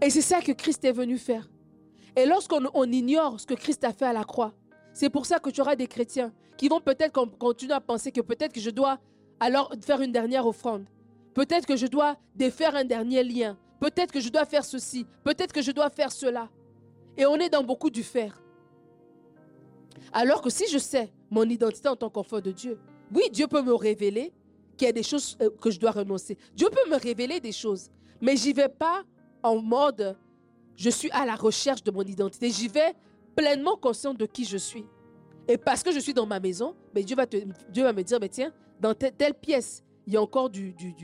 Et 0.00 0.10
c'est 0.10 0.22
ça 0.22 0.40
que 0.40 0.52
Christ 0.52 0.84
est 0.84 0.92
venu 0.92 1.18
faire. 1.18 1.50
Et 2.16 2.26
lorsqu'on 2.26 2.84
ignore 2.84 3.40
ce 3.40 3.46
que 3.46 3.54
Christ 3.54 3.84
a 3.84 3.92
fait 3.92 4.06
à 4.06 4.12
la 4.12 4.24
croix, 4.24 4.54
c'est 4.92 5.10
pour 5.10 5.26
ça 5.26 5.38
que 5.38 5.50
tu 5.50 5.60
auras 5.60 5.76
des 5.76 5.86
chrétiens 5.86 6.32
qui 6.56 6.68
vont 6.68 6.80
peut-être 6.80 7.12
continuer 7.38 7.74
à 7.74 7.80
penser 7.80 8.10
que 8.10 8.20
peut-être 8.20 8.52
que 8.52 8.60
je 8.60 8.70
dois 8.70 8.98
alors 9.40 9.72
faire 9.80 10.00
une 10.00 10.12
dernière 10.12 10.46
offrande. 10.46 10.86
Peut-être 11.34 11.66
que 11.66 11.76
je 11.76 11.86
dois 11.86 12.16
défaire 12.34 12.74
un 12.74 12.84
dernier 12.84 13.22
lien. 13.22 13.56
Peut-être 13.80 14.10
que 14.10 14.20
je 14.20 14.28
dois 14.28 14.44
faire 14.44 14.64
ceci. 14.64 15.06
Peut-être 15.22 15.52
que 15.52 15.62
je 15.62 15.70
dois 15.70 15.90
faire 15.90 16.10
cela. 16.10 16.48
Et 17.16 17.26
on 17.26 17.36
est 17.36 17.48
dans 17.48 17.62
beaucoup 17.62 17.90
du 17.90 18.02
faire. 18.02 18.42
Alors 20.12 20.42
que 20.42 20.50
si 20.50 20.68
je 20.68 20.78
sais 20.78 21.12
mon 21.30 21.44
identité 21.44 21.88
en 21.88 21.96
tant 21.96 22.10
qu'enfant 22.10 22.40
de 22.40 22.50
Dieu, 22.50 22.80
oui, 23.14 23.22
Dieu 23.30 23.46
peut 23.46 23.62
me 23.62 23.74
révéler 23.74 24.32
qu'il 24.78 24.86
y 24.86 24.88
a 24.88 24.92
des 24.92 25.02
choses 25.02 25.36
euh, 25.42 25.50
que 25.60 25.70
je 25.70 25.78
dois 25.78 25.90
renoncer. 25.90 26.38
Dieu 26.54 26.68
peut 26.70 26.90
me 26.90 26.96
révéler 26.96 27.40
des 27.40 27.52
choses, 27.52 27.90
mais 28.20 28.36
j'y 28.36 28.54
vais 28.54 28.68
pas 28.68 29.02
en 29.42 29.60
mode 29.60 30.16
je 30.78 30.90
suis 30.90 31.10
à 31.10 31.26
la 31.26 31.34
recherche 31.34 31.82
de 31.82 31.90
mon 31.90 32.02
identité. 32.02 32.50
J'y 32.50 32.68
vais 32.68 32.94
pleinement 33.34 33.76
conscient 33.76 34.14
de 34.14 34.24
qui 34.26 34.44
je 34.44 34.56
suis. 34.56 34.86
Et 35.48 35.58
parce 35.58 35.82
que 35.82 35.90
je 35.90 35.98
suis 35.98 36.14
dans 36.14 36.26
ma 36.26 36.38
maison, 36.38 36.76
mais 36.94 37.02
Dieu, 37.02 37.16
va 37.16 37.26
te, 37.26 37.36
me 37.36 37.52
dire, 37.70 38.20
mais 38.20 38.28
tiens, 38.28 38.52
dans 38.80 38.94
telle, 38.94 39.34
pièce, 39.34 39.82
il 40.06 40.12
y 40.12 40.16
a 40.16 40.22
encore 40.22 40.48
du, 40.48 40.72
du, 40.74 40.94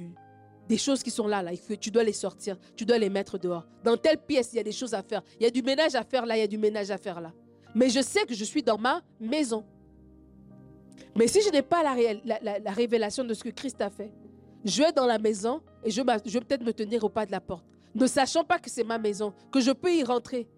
des 0.69 0.79
choses 0.79 1.03
qui 1.03 1.11
sont 1.11 1.27
là, 1.27 1.43
là. 1.43 1.51
Tu 1.81 1.91
dois 1.91 2.05
les 2.05 2.13
sortir, 2.13 2.57
tu 2.77 2.85
dois 2.85 2.99
les 2.99 3.11
mettre 3.11 3.37
dehors. 3.37 3.67
Dans 3.83 3.97
telle 3.97 4.19
pièce, 4.19 4.51
il 4.53 4.57
y 4.57 4.61
a 4.61 4.63
des 4.63 4.73
choses 4.73 4.95
à 4.95 5.03
faire. 5.03 5.23
Il 5.41 5.43
y 5.43 5.47
a 5.47 5.51
du 5.51 5.63
ménage 5.63 5.97
à 5.97 6.05
faire 6.05 6.25
là, 6.25 6.37
il 6.37 6.41
y 6.41 6.45
a 6.45 6.47
du 6.47 6.59
ménage 6.59 6.93
à 6.93 6.99
faire 6.99 7.21
là. 7.21 7.33
Mais 7.75 7.91
je 7.91 8.01
sais 8.01 8.25
que 8.27 8.35
je 8.35 8.45
suis 8.45 8.63
dans 8.63 8.79
ma 8.79 9.03
maison. 9.19 9.65
Mais 11.17 11.29
si 11.29 11.41
je 11.43 11.51
n'ai 11.51 11.63
pas 11.63 11.83
la, 11.83 12.59
la, 12.59 12.73
révélation 12.73 13.25
de 13.25 13.35
ce 13.35 13.45
que 13.45 13.51
Christ 13.51 13.81
a 13.81 13.91
fait, 13.91 14.13
je 14.65 14.83
vais 14.83 14.93
dans 14.93 15.07
la 15.07 15.19
maison 15.19 15.61
et 15.85 15.91
je, 15.91 16.03
vais 16.03 16.41
peut-être 16.41 16.65
me 16.65 16.73
tenir 16.73 17.05
au 17.05 17.09
pas 17.09 17.27
de 17.27 17.31
la 17.33 17.41
porte 17.41 17.65
ne 17.95 18.07
sachant 18.07 18.45
pas 18.45 18.59
que 18.59 18.69
c'est 18.69 18.85
ma 18.85 18.99
maison, 18.99 19.33
que 19.53 19.61
je 19.61 19.71
peux 19.71 19.93
y 19.93 20.03
rentrer. 20.03 20.49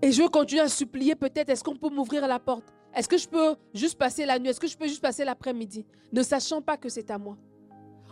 Et 0.00 0.10
je 0.10 0.22
veux 0.22 0.28
continuer 0.28 0.62
à 0.62 0.68
supplier 0.68 1.14
peut-être, 1.14 1.50
est-ce 1.50 1.62
qu'on 1.62 1.76
peut 1.76 1.90
m'ouvrir 1.90 2.26
la 2.26 2.38
porte? 2.38 2.64
Est-ce 2.94 3.08
que 3.08 3.18
je 3.18 3.28
peux 3.28 3.54
juste 3.72 3.98
passer 3.98 4.26
la 4.26 4.38
nuit? 4.38 4.48
Est-ce 4.48 4.60
que 4.60 4.66
je 4.66 4.76
peux 4.76 4.88
juste 4.88 5.00
passer 5.00 5.24
l'après-midi? 5.24 5.86
Ne 6.12 6.22
sachant 6.22 6.60
pas 6.60 6.76
que 6.76 6.88
c'est 6.88 7.10
à 7.10 7.18
moi. 7.18 7.36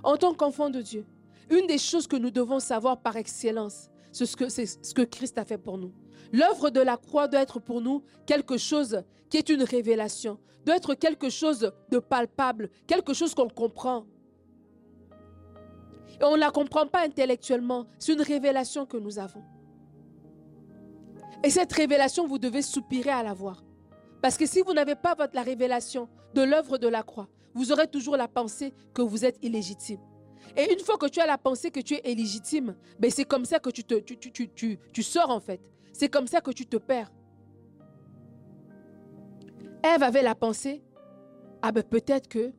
En 0.02 0.16
tant 0.16 0.32
qu'enfant 0.34 0.70
de 0.70 0.80
Dieu, 0.80 1.04
une 1.50 1.66
des 1.66 1.78
choses 1.78 2.06
que 2.06 2.16
nous 2.16 2.30
devons 2.30 2.60
savoir 2.60 3.00
par 3.00 3.16
excellence, 3.16 3.90
c'est 4.12 4.26
ce 4.26 4.94
que 4.94 5.02
Christ 5.02 5.36
a 5.38 5.44
fait 5.44 5.58
pour 5.58 5.78
nous. 5.78 5.92
L'œuvre 6.32 6.70
de 6.70 6.80
la 6.80 6.96
croix 6.96 7.28
doit 7.28 7.40
être 7.40 7.60
pour 7.60 7.80
nous 7.80 8.02
quelque 8.26 8.56
chose 8.56 9.02
qui 9.28 9.36
est 9.36 9.48
une 9.48 9.62
révélation, 9.62 10.38
doit 10.64 10.76
être 10.76 10.94
quelque 10.94 11.30
chose 11.30 11.72
de 11.90 11.98
palpable, 11.98 12.70
quelque 12.86 13.14
chose 13.14 13.34
qu'on 13.34 13.48
comprend. 13.48 14.06
Et 16.20 16.24
on 16.24 16.32
ne 16.32 16.40
la 16.40 16.50
comprend 16.50 16.86
pas 16.86 17.04
intellectuellement. 17.04 17.86
C'est 17.98 18.12
une 18.12 18.22
révélation 18.22 18.86
que 18.86 18.96
nous 18.96 19.18
avons. 19.18 19.42
Et 21.42 21.50
cette 21.50 21.72
révélation, 21.72 22.26
vous 22.26 22.38
devez 22.38 22.62
soupirer 22.62 23.10
à 23.10 23.22
la 23.22 23.32
voir. 23.32 23.64
Parce 24.20 24.36
que 24.36 24.46
si 24.46 24.60
vous 24.60 24.74
n'avez 24.74 24.94
pas 24.94 25.16
la 25.32 25.42
révélation 25.42 26.08
de 26.34 26.42
l'œuvre 26.42 26.76
de 26.76 26.88
la 26.88 27.02
croix, 27.02 27.28
vous 27.54 27.72
aurez 27.72 27.88
toujours 27.88 28.16
la 28.16 28.28
pensée 28.28 28.74
que 28.92 29.02
vous 29.02 29.24
êtes 29.24 29.38
illégitime. 29.42 30.00
Et 30.56 30.72
une 30.72 30.80
fois 30.80 30.96
que 30.96 31.06
tu 31.06 31.20
as 31.20 31.26
la 31.26 31.38
pensée 31.38 31.70
que 31.70 31.80
tu 31.80 31.94
es 31.94 32.12
illégitime, 32.12 32.74
ben 32.98 33.10
c'est 33.10 33.24
comme 33.24 33.44
ça 33.44 33.58
que 33.58 33.70
tu, 33.70 33.84
te, 33.84 33.94
tu, 33.94 34.18
tu, 34.18 34.48
tu, 34.48 34.78
tu 34.92 35.02
sors 35.02 35.30
en 35.30 35.40
fait. 35.40 35.60
C'est 35.92 36.08
comme 36.08 36.26
ça 36.26 36.40
que 36.40 36.50
tu 36.50 36.66
te 36.66 36.76
perds. 36.76 37.12
Ève 39.82 40.02
avait 40.02 40.22
la 40.22 40.34
pensée, 40.34 40.82
ah 41.62 41.72
ben 41.72 41.82
peut-être 41.82 42.28
que 42.28 42.52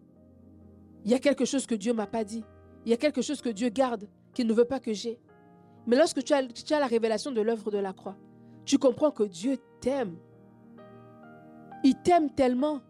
il 1.03 1.11
y 1.11 1.13
a 1.13 1.19
quelque 1.19 1.45
chose 1.45 1.65
que 1.65 1.75
Dieu 1.75 1.93
m'a 1.93 2.07
pas 2.07 2.23
dit. 2.23 2.43
Il 2.85 2.91
y 2.91 2.93
a 2.93 2.97
quelque 2.97 3.21
chose 3.21 3.41
que 3.41 3.49
Dieu 3.49 3.69
garde, 3.69 4.07
qu'il 4.33 4.47
ne 4.47 4.53
veut 4.53 4.65
pas 4.65 4.79
que 4.79 4.93
j'ai. 4.93 5.19
Mais 5.87 5.95
lorsque 5.95 6.23
tu 6.23 6.33
as, 6.33 6.43
tu 6.47 6.73
as 6.73 6.79
la 6.79 6.87
révélation 6.87 7.31
de 7.31 7.41
l'œuvre 7.41 7.71
de 7.71 7.77
la 7.77 7.93
croix, 7.93 8.15
tu 8.65 8.77
comprends 8.77 9.11
que 9.11 9.23
Dieu 9.23 9.57
t'aime. 9.79 10.17
Il 11.83 11.95
t'aime 11.95 12.29
tellement 12.29 12.81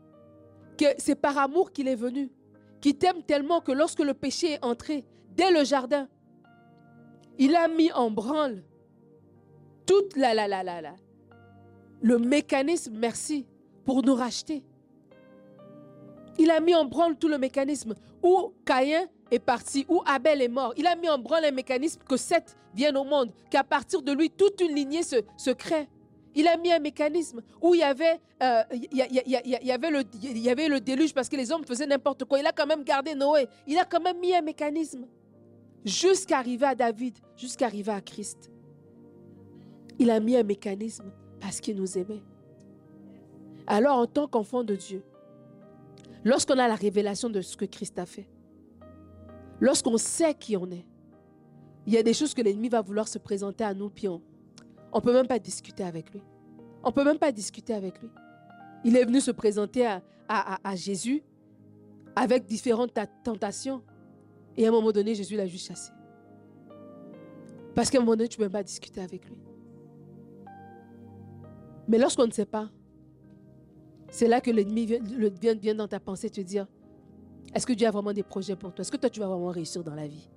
que 0.78 0.86
c'est 0.98 1.16
par 1.16 1.38
amour 1.38 1.72
qu'il 1.72 1.88
est 1.88 1.96
venu. 1.96 2.30
Qu'il 2.82 2.98
t'aime 2.98 3.24
tellement 3.24 3.62
que 3.62 3.72
lorsque 3.72 4.00
le 4.00 4.14
péché 4.14 4.54
est 4.54 4.66
entré 4.66 5.06
dès 5.36 5.52
le 5.52 5.64
jardin, 5.64 6.08
il 7.38 7.56
a 7.56 7.68
mis 7.68 7.92
en 7.92 8.12
branle 8.12 8.64
toute 9.86 10.16
la 10.18 10.34
la 10.34 10.48
la 10.48 10.64
la 10.64 10.82
la 10.82 10.96
le 12.02 12.18
mécanisme, 12.18 12.96
merci, 12.98 13.46
pour 13.86 14.04
nous 14.04 14.16
racheter. 14.16 14.64
Il 16.40 16.50
a 16.50 16.60
mis 16.60 16.74
en 16.74 16.86
branle 16.86 17.16
tout 17.16 17.28
le 17.28 17.38
mécanisme 17.38 17.94
où 18.24 18.54
Caïn 18.66 19.08
est 19.30 19.40
parti, 19.40 19.86
où 19.88 20.02
Abel 20.06 20.42
est 20.42 20.48
mort. 20.48 20.74
Il 20.78 20.88
a 20.88 20.96
mis 20.96 21.10
en 21.10 21.20
branle 21.20 21.46
un 21.46 21.52
mécanisme 21.52 22.02
que 22.04 22.18
Seth 22.18 22.58
vienne 22.74 22.98
au 22.98 23.04
monde, 23.04 23.32
qu'à 23.50 23.64
partir 23.64 24.02
de 24.02 24.12
lui, 24.12 24.30
toute 24.32 24.60
une 24.62 24.74
lignée 24.76 25.04
se, 25.04 25.52
crée. 25.52 25.88
Il 26.34 26.48
a 26.48 26.58
mis 26.58 26.72
un 26.72 26.80
mécanisme 26.80 27.42
où 27.62 27.76
il 27.76 27.80
y 27.80 27.84
avait, 27.84 28.20
le, 28.40 30.70
le 30.70 30.80
déluge 30.80 31.14
parce 31.14 31.28
que 31.28 31.36
les 31.36 31.52
hommes 31.52 31.66
faisaient 31.66 31.86
n'importe 31.86 32.26
quoi. 32.26 32.40
Il 32.40 32.46
a 32.46 32.52
quand 32.52 32.66
même 32.66 32.84
gardé 32.84 33.16
Noé. 33.16 33.48
Il 33.68 33.78
a 33.78 33.86
quand 33.86 34.02
même 34.02 34.20
mis 34.20 34.34
un 34.34 34.42
mécanisme 34.42 35.06
jusqu'à 35.84 36.38
arriver 36.38 36.66
à 36.66 36.76
David, 36.76 37.18
jusqu'à 37.36 37.66
arriver 37.66 37.92
à 37.92 38.02
Christ. 38.02 38.50
Il 40.00 40.10
a 40.10 40.20
mis 40.20 40.38
un 40.38 40.44
mécanisme 40.44 41.12
parce 41.40 41.60
qu'il 41.60 41.76
nous 41.76 41.98
aimait. 41.98 42.24
Alors 43.68 43.98
en 43.98 44.08
tant 44.08 44.28
qu'enfant 44.28 44.64
de 44.64 44.76
Dieu, 44.76 45.04
lorsqu'on 46.24 46.58
a 46.58 46.68
la 46.68 46.76
révélation 46.76 47.30
de 47.30 47.42
ce 47.42 47.58
que 47.58 47.66
Christ 47.66 48.00
a 48.00 48.06
fait, 48.06 48.28
Lorsqu'on 49.62 49.96
sait 49.98 50.34
qui 50.34 50.58
on 50.58 50.70
est, 50.72 50.86
il 51.86 51.94
y 51.94 51.98
a 51.98 52.04
des 52.04 52.16
choses 52.16 52.34
que 52.34 52.42
l'ennemi 52.42 52.68
va 52.68 52.82
vouloir 52.82 53.08
se 53.08 53.20
présenter 53.20 53.64
à 53.64 53.76
nous, 53.76 53.92
puis 53.92 54.08
on 54.08 54.20
ne 55.00 55.04
peut 55.04 55.14
même 55.14 55.28
pas 55.28 55.40
discuter 55.40 55.84
avec 55.84 56.12
lui. 56.12 56.22
On 56.84 56.90
ne 56.90 56.94
peut 56.94 57.04
même 57.04 57.20
pas 57.20 57.32
discuter 57.32 57.74
avec 57.74 58.02
lui. 58.02 58.10
Il 58.84 58.96
est 58.96 59.06
venu 59.06 59.22
se 59.22 59.32
présenter 59.32 59.86
à, 60.28 60.76
Jésus 60.76 61.24
avec 62.16 62.46
différentes 62.46 62.98
tentations. 63.24 63.82
Et 64.58 64.66
à 64.66 64.70
un 64.70 64.72
moment 64.72 64.92
donné, 64.92 65.16
Jésus 65.16 65.36
l'a 65.36 65.46
juste 65.46 65.68
chassé. 65.68 65.92
Parce 67.76 67.90
qu'à 67.90 68.00
un 68.00 68.02
moment 68.02 68.18
donné, 68.18 68.28
tu 68.28 68.40
ne 68.40 68.46
peux 68.46 68.52
pas 68.52 68.64
discuter 68.64 69.02
avec 69.02 69.26
lui. 69.26 69.38
Mais 71.88 71.98
lorsqu'on 71.98 72.28
ne 72.28 72.32
sait 72.32 72.46
pas, 72.46 72.70
c'est 74.10 74.28
là 74.28 74.42
que 74.42 74.52
l'ennemi 74.52 74.86
vient, 74.86 75.56
vient, 75.56 75.76
dans 75.76 75.88
ta 75.88 76.00
pensée 76.00 76.30
te 76.30 76.42
dire, 76.42 76.68
est-ce 77.56 77.66
que 77.66 77.74
Dieu 77.74 77.88
a 77.88 77.92
vraiment 77.92 78.14
des 78.14 78.24
projets 78.24 78.56
pour 78.56 78.74
toi? 78.74 78.82
Est-ce 78.82 78.92
que 78.92 78.98
toi, 78.98 79.10
tu 79.10 79.20
vas 79.20 79.28
vraiment 79.28 79.50
réussir 79.50 79.84
dans 79.84 79.96
la 79.96 80.08
vie? 80.08 80.30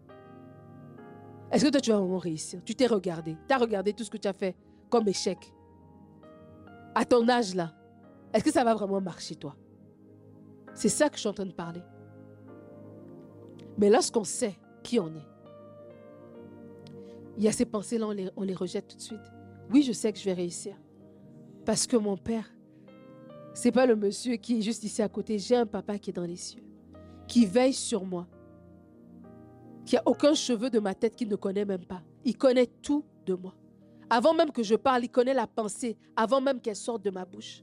Est-ce 1.51 1.65
que 1.65 1.71
toi, 1.71 1.81
tu 1.81 1.91
vas 1.91 1.99
vraiment 1.99 2.19
réussir 2.19 2.61
Tu 2.65 2.75
t'es 2.75 2.87
regardé. 2.87 3.37
Tu 3.49 3.55
as 3.55 3.59
regardé 3.59 3.93
tout 3.93 4.05
ce 4.05 4.11
que 4.11 4.17
tu 4.17 4.29
as 4.29 4.33
fait 4.33 4.57
comme 4.91 5.09
échec. 5.09 5.39
À 6.95 7.05
ton 7.05 7.29
âge 7.29 7.55
là, 7.55 7.73
est-ce 8.33 8.45
que 8.45 8.53
ça 8.53 8.65
va 8.65 8.75
vraiment 8.75 9.01
marcher 9.01 9.37
toi? 9.37 9.57
C'est 10.75 10.89
ça 10.89 11.09
que 11.09 11.15
je 11.15 11.21
suis 11.21 11.29
en 11.29 11.33
train 11.33 11.47
de 11.47 11.53
parler. 11.53 11.83
Mais 13.79 13.91
lorsqu'on 13.91 14.25
sait 14.25 14.55
qui 14.83 14.99
on 14.99 15.09
est, 15.09 15.27
il 17.37 17.45
y 17.45 17.49
a 17.49 17.53
ces 17.53 17.65
pensées-là, 17.65 18.07
on 18.37 18.43
les, 18.43 18.55
rejette 18.55 18.89
tout 18.89 18.97
de 18.97 19.03
suite. 19.03 19.33
Oui, 19.73 19.83
je 19.83 19.93
sais 19.93 20.13
que 20.13 20.19
je 20.19 20.25
vais 20.25 20.35
réussir. 20.35 20.77
Parce 21.65 21.87
que 21.87 21.97
mon 21.97 22.17
père, 22.17 22.53
c'est 23.55 23.73
pas 23.73 23.87
le 23.87 23.97
monsieur 23.97 24.37
qui 24.37 24.59
est 24.59 24.63
juste 24.63 24.85
ici 24.85 25.03
à 25.03 25.09
côté. 25.09 25.39
J'ai 25.39 25.57
un 25.57 25.67
papa 25.67 25.99
qui 25.99 26.11
est 26.11 26.13
dans 26.13 26.27
les 26.27 26.37
cieux, 26.37 26.63
qui 27.27 27.47
veille 27.47 27.73
sur 27.73 28.05
moi, 28.05 28.29
qui 29.85 29.97
a 29.97 30.03
aucun 30.07 30.35
cheveu 30.35 30.71
de 30.71 30.79
ma 30.79 30.95
tête 30.95 31.17
qu'il 31.17 31.29
ne 31.29 31.37
connaît 31.37 31.65
même 31.65 31.85
pas. 31.85 32.03
Il 32.25 32.37
connaît 32.37 32.67
tout 32.67 33.05
de 33.27 33.35
moi. 33.35 33.55
Avant 34.11 34.35
même 34.35 34.51
que 34.51 34.63
je 34.63 34.75
parle, 34.75 35.05
il 35.05 35.11
connaît 35.11 35.35
la 35.35 35.47
pensée, 35.47 35.97
avant 36.17 36.41
même 36.41 36.61
qu'elle 36.61 36.77
sorte 36.77 37.03
de 37.03 37.11
ma 37.11 37.25
bouche. 37.25 37.63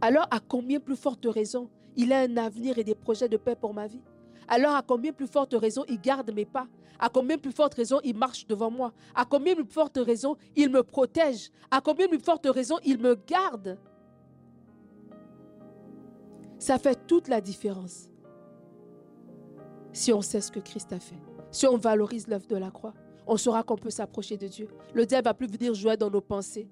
Alors 0.00 0.26
à 0.30 0.40
combien 0.40 0.78
plus 0.80 0.96
forte 0.96 1.26
raison 1.26 1.68
il 1.96 2.12
a 2.12 2.20
un 2.20 2.36
avenir 2.36 2.78
et 2.78 2.84
des 2.84 2.94
projets 2.94 3.28
de 3.28 3.36
paix 3.36 3.56
pour 3.56 3.74
ma 3.74 3.86
vie? 3.86 4.02
Alors 4.46 4.74
à 4.74 4.82
combien 4.82 5.12
plus 5.12 5.26
forte 5.26 5.54
raison 5.54 5.84
il 5.88 6.00
garde 6.00 6.30
mes 6.32 6.44
pas? 6.44 6.68
À 7.00 7.08
combien 7.08 7.38
plus 7.38 7.52
forte 7.52 7.74
raison 7.74 8.00
il 8.04 8.16
marche 8.16 8.46
devant 8.46 8.70
moi? 8.70 8.92
À 9.14 9.24
combien 9.24 9.54
plus 9.54 9.66
forte 9.66 9.98
raison 9.98 10.36
il 10.56 10.70
me 10.70 10.82
protège? 10.82 11.50
À 11.70 11.80
combien 11.80 12.08
plus 12.08 12.20
forte 12.20 12.46
raison 12.46 12.76
il 12.84 12.98
me 12.98 13.14
garde? 13.14 13.78
Ça 16.58 16.78
fait 16.78 17.06
toute 17.06 17.28
la 17.28 17.40
différence 17.40 18.10
si 19.92 20.12
on 20.12 20.20
sait 20.20 20.40
ce 20.40 20.50
que 20.50 20.60
Christ 20.60 20.92
a 20.92 21.00
fait, 21.00 21.20
si 21.50 21.66
on 21.66 21.76
valorise 21.76 22.28
l'œuvre 22.28 22.46
de 22.46 22.56
la 22.56 22.70
croix. 22.70 22.94
On 23.26 23.36
saura 23.36 23.62
qu'on 23.62 23.76
peut 23.76 23.90
s'approcher 23.90 24.38
de 24.38 24.46
Dieu. 24.46 24.68
Le 24.94 25.04
diable 25.04 25.26
va 25.26 25.34
plus 25.34 25.48
venir 25.48 25.74
jouer 25.74 25.98
dans 25.98 26.10
nos 26.10 26.22
pensées. 26.22 26.70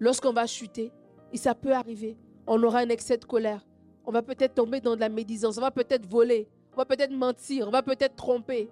Lorsqu'on 0.00 0.32
va 0.32 0.46
chuter, 0.46 0.90
et 1.32 1.36
ça 1.36 1.54
peut 1.54 1.74
arriver, 1.74 2.16
on 2.46 2.62
aura 2.62 2.78
un 2.78 2.88
excès 2.88 3.18
de 3.18 3.26
colère. 3.26 3.66
On 4.06 4.10
va 4.10 4.22
peut-être 4.22 4.54
tomber 4.54 4.80
dans 4.80 4.94
de 4.94 5.00
la 5.00 5.10
médisance, 5.10 5.58
on 5.58 5.60
va 5.60 5.70
peut-être 5.70 6.06
voler, 6.06 6.48
on 6.72 6.76
va 6.76 6.86
peut-être 6.86 7.12
mentir, 7.12 7.68
on 7.68 7.70
va 7.70 7.82
peut-être 7.82 8.16
tromper. 8.16 8.70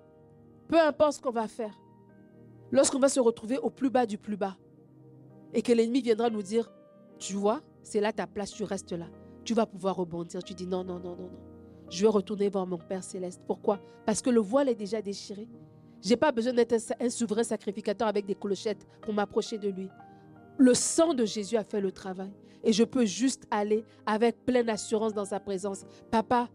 Peu 0.67 0.81
importe 0.81 1.15
ce 1.15 1.21
qu'on 1.21 1.31
va 1.31 1.47
faire. 1.47 1.79
Lorsqu'on 2.71 2.99
va 2.99 3.11
se 3.11 3.21
retrouver 3.21 3.59
au 3.59 3.69
plus 3.69 3.91
bas 3.91 4.07
du 4.07 4.17
plus 4.17 4.37
bas 4.37 4.57
et 5.53 5.63
que 5.63 5.73
l'ennemi 5.73 6.01
viendra 6.01 6.31
nous 6.31 6.43
dire, 6.43 6.73
tu 7.19 7.35
vois, 7.35 7.61
c'est 7.83 8.01
là 8.01 8.13
ta 8.13 8.27
place, 8.27 8.51
tu 8.51 8.65
restes 8.65 8.93
là. 8.93 9.07
Tu 9.45 9.55
vas 9.55 9.67
pouvoir 9.67 9.97
rebondir. 9.97 10.43
Tu 10.43 10.55
dis 10.55 10.67
non, 10.67 10.85
non, 10.85 10.99
non, 10.99 11.17
non, 11.17 11.31
non. 11.31 11.56
Je 11.91 12.03
vais 12.03 12.09
retourner 12.09 12.49
voir 12.49 12.67
mon 12.67 12.79
Père 12.79 13.05
céleste. 13.05 13.43
Pourquoi? 13.47 13.81
Parce 14.05 14.21
que 14.21 14.31
le 14.31 14.41
voile 14.41 14.69
est 14.69 14.75
déjà 14.75 15.01
déchiré. 15.01 15.49
Je 16.03 16.11
n'ai 16.11 16.17
pas 16.17 16.33
besoin 16.33 16.53
d'être 16.53 16.75
un 17.01 17.11
souverain 17.11 17.43
sacrificateur 17.43 18.09
avec 18.09 18.27
des 18.27 18.35
clochettes 18.35 18.87
pour 19.03 19.15
m'approcher 19.15 19.59
de 19.59 19.69
lui. 19.69 19.89
Le 20.59 20.75
sang 20.75 21.15
de 21.15 21.25
Jésus 21.25 21.57
a 21.57 21.65
fait 21.65 21.81
le 21.81 21.93
travail. 21.93 22.33
Et 22.65 22.73
je 22.73 22.85
peux 22.85 23.05
juste 23.05 23.45
aller 23.51 23.85
avec 24.05 24.45
pleine 24.45 24.69
assurance 24.69 25.13
dans 25.15 25.25
sa 25.25 25.39
présence. 25.39 25.85
Papa, 26.11 26.49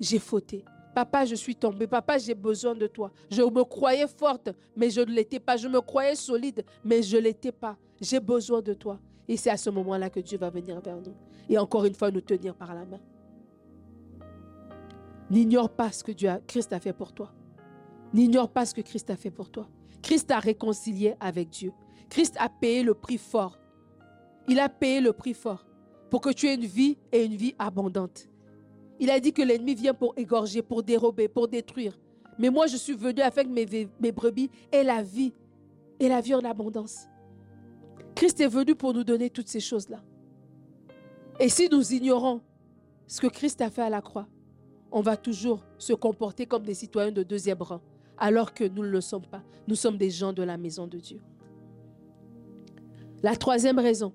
j'ai 0.00 0.18
fauté. 0.18 0.64
Papa, 0.94 1.24
je 1.24 1.34
suis 1.34 1.54
tombée. 1.54 1.86
Papa, 1.86 2.18
j'ai 2.18 2.34
besoin 2.34 2.74
de 2.74 2.86
toi. 2.86 3.10
Je 3.30 3.42
me 3.42 3.62
croyais 3.64 4.06
forte, 4.06 4.50
mais 4.76 4.90
je 4.90 5.00
ne 5.00 5.12
l'étais 5.12 5.40
pas. 5.40 5.56
Je 5.56 5.68
me 5.68 5.80
croyais 5.80 6.14
solide, 6.14 6.64
mais 6.84 7.02
je 7.02 7.16
ne 7.16 7.22
l'étais 7.22 7.52
pas. 7.52 7.76
J'ai 8.00 8.20
besoin 8.20 8.60
de 8.60 8.74
toi. 8.74 8.98
Et 9.28 9.36
c'est 9.36 9.50
à 9.50 9.56
ce 9.56 9.70
moment-là 9.70 10.10
que 10.10 10.20
Dieu 10.20 10.38
va 10.38 10.50
venir 10.50 10.80
vers 10.80 10.96
nous. 10.96 11.14
Et 11.48 11.56
encore 11.58 11.84
une 11.84 11.94
fois, 11.94 12.10
nous 12.10 12.20
tenir 12.20 12.54
par 12.54 12.74
la 12.74 12.84
main. 12.84 13.00
N'ignore 15.30 15.70
pas 15.70 15.92
ce 15.92 16.02
que 16.02 16.12
Christ 16.46 16.72
a 16.72 16.80
fait 16.80 16.92
pour 16.92 17.12
toi. 17.12 17.32
N'ignore 18.14 18.48
pas 18.48 18.64
ce 18.64 18.74
que 18.74 18.80
Christ 18.80 19.10
a 19.10 19.16
fait 19.16 19.30
pour 19.30 19.50
toi. 19.50 19.68
Christ 20.02 20.30
a 20.30 20.38
réconcilié 20.38 21.14
avec 21.20 21.50
Dieu. 21.50 21.72
Christ 22.08 22.36
a 22.38 22.48
payé 22.48 22.82
le 22.82 22.94
prix 22.94 23.18
fort. 23.18 23.58
Il 24.48 24.58
a 24.60 24.68
payé 24.68 25.00
le 25.00 25.12
prix 25.12 25.34
fort 25.34 25.66
pour 26.10 26.20
que 26.22 26.30
tu 26.30 26.46
aies 26.46 26.54
une 26.54 26.64
vie 26.64 26.96
et 27.12 27.24
une 27.24 27.36
vie 27.36 27.54
abondante. 27.58 28.28
Il 28.98 29.10
a 29.10 29.20
dit 29.20 29.32
que 29.32 29.42
l'ennemi 29.42 29.74
vient 29.74 29.94
pour 29.94 30.14
égorger, 30.16 30.62
pour 30.62 30.82
dérober, 30.82 31.28
pour 31.28 31.48
détruire. 31.48 31.98
Mais 32.38 32.50
moi, 32.50 32.66
je 32.66 32.76
suis 32.76 32.94
venu 32.94 33.16
que 33.16 34.00
mes, 34.00 34.12
brebis 34.12 34.50
aient 34.72 34.84
la 34.84 35.02
vie 35.02 35.32
et 36.00 36.08
la 36.08 36.20
vie 36.20 36.34
en 36.34 36.40
abondance. 36.40 37.06
Christ 38.14 38.40
est 38.40 38.48
venu 38.48 38.74
pour 38.74 38.94
nous 38.94 39.04
donner 39.04 39.30
toutes 39.30 39.48
ces 39.48 39.60
choses-là. 39.60 40.02
Et 41.38 41.48
si 41.48 41.68
nous 41.68 41.92
ignorons 41.92 42.40
ce 43.06 43.20
que 43.20 43.26
Christ 43.26 43.60
a 43.60 43.70
fait 43.70 43.82
à 43.82 43.90
la 43.90 44.00
croix, 44.00 44.26
on 44.90 45.00
va 45.00 45.16
toujours 45.16 45.64
se 45.78 45.92
comporter 45.92 46.46
comme 46.46 46.62
des 46.62 46.74
citoyens 46.74 47.12
de 47.12 47.22
deuxième 47.22 47.60
rang, 47.62 47.80
alors 48.16 48.54
que 48.54 48.64
nous 48.64 48.82
ne 48.82 48.88
le 48.88 49.00
sommes 49.00 49.26
pas. 49.26 49.42
Nous 49.66 49.74
sommes 49.74 49.96
des 49.96 50.10
gens 50.10 50.32
de 50.32 50.42
la 50.42 50.56
maison 50.56 50.86
de 50.86 50.98
Dieu. 50.98 51.20
La 53.22 53.36
troisième 53.36 53.78
raison, 53.78 54.12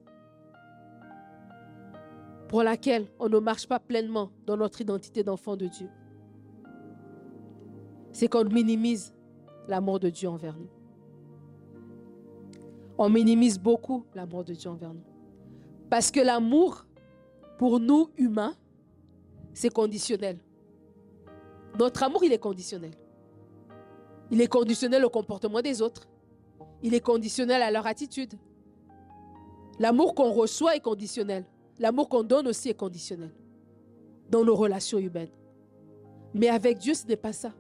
pour 2.48 2.62
laquelle 2.64 3.08
on 3.20 3.30
ne 3.30 3.40
marche 3.40 3.68
pas 3.68 3.80
pleinement 3.80 4.30
dans 4.46 4.56
notre 4.56 4.80
identité 4.80 5.24
d'enfant 5.24 5.56
de 5.56 5.66
Dieu. 5.66 5.90
C'est 8.12 8.28
qu'on 8.28 8.46
minimise 8.46 9.12
l'amour 9.68 10.00
de 10.00 10.10
Dieu 10.10 10.30
envers 10.30 10.56
nous. 10.56 10.70
On 12.98 13.10
minimise 13.10 13.58
beaucoup 13.58 14.06
l'amour 14.14 14.44
de 14.44 14.54
Dieu 14.54 14.70
envers 14.70 14.94
nous. 14.94 15.02
Parce 15.90 16.12
que 16.12 16.20
l'amour, 16.20 16.86
pour 17.58 17.80
nous 17.80 18.12
humains, 18.18 18.56
c'est 19.54 19.74
conditionnel. 19.74 20.38
Notre 21.78 22.04
amour, 22.04 22.24
il 22.24 22.32
est 22.32 22.40
conditionnel. 22.40 22.92
Il 24.32 24.42
est 24.42 24.48
conditionnel 24.48 25.04
au 25.06 25.10
comportement 25.10 25.62
des 25.62 25.82
autres. 25.82 26.08
Il 26.82 26.94
est 26.94 27.00
conditionnel 27.00 27.62
à 27.62 27.72
leur 27.72 27.88
attitude. 27.88 28.34
L'amour 29.80 30.16
qu'on 30.16 30.32
reçoit 30.32 30.76
est 30.76 30.80
conditionnel. 30.80 31.46
L'amour 31.80 32.10
qu'on 32.10 32.24
donne 32.24 32.48
aussi 32.48 32.70
est 32.70 32.76
conditionnel 32.76 33.32
dans 34.30 34.44
nos 34.44 34.56
relations 34.56 34.98
humaines. 35.00 35.32
Mais 36.34 36.50
avec 36.50 36.78
Dieu, 36.78 36.94
ce 36.94 37.06
n'est 37.06 37.16
pas 37.16 37.34
ça. 37.34 37.54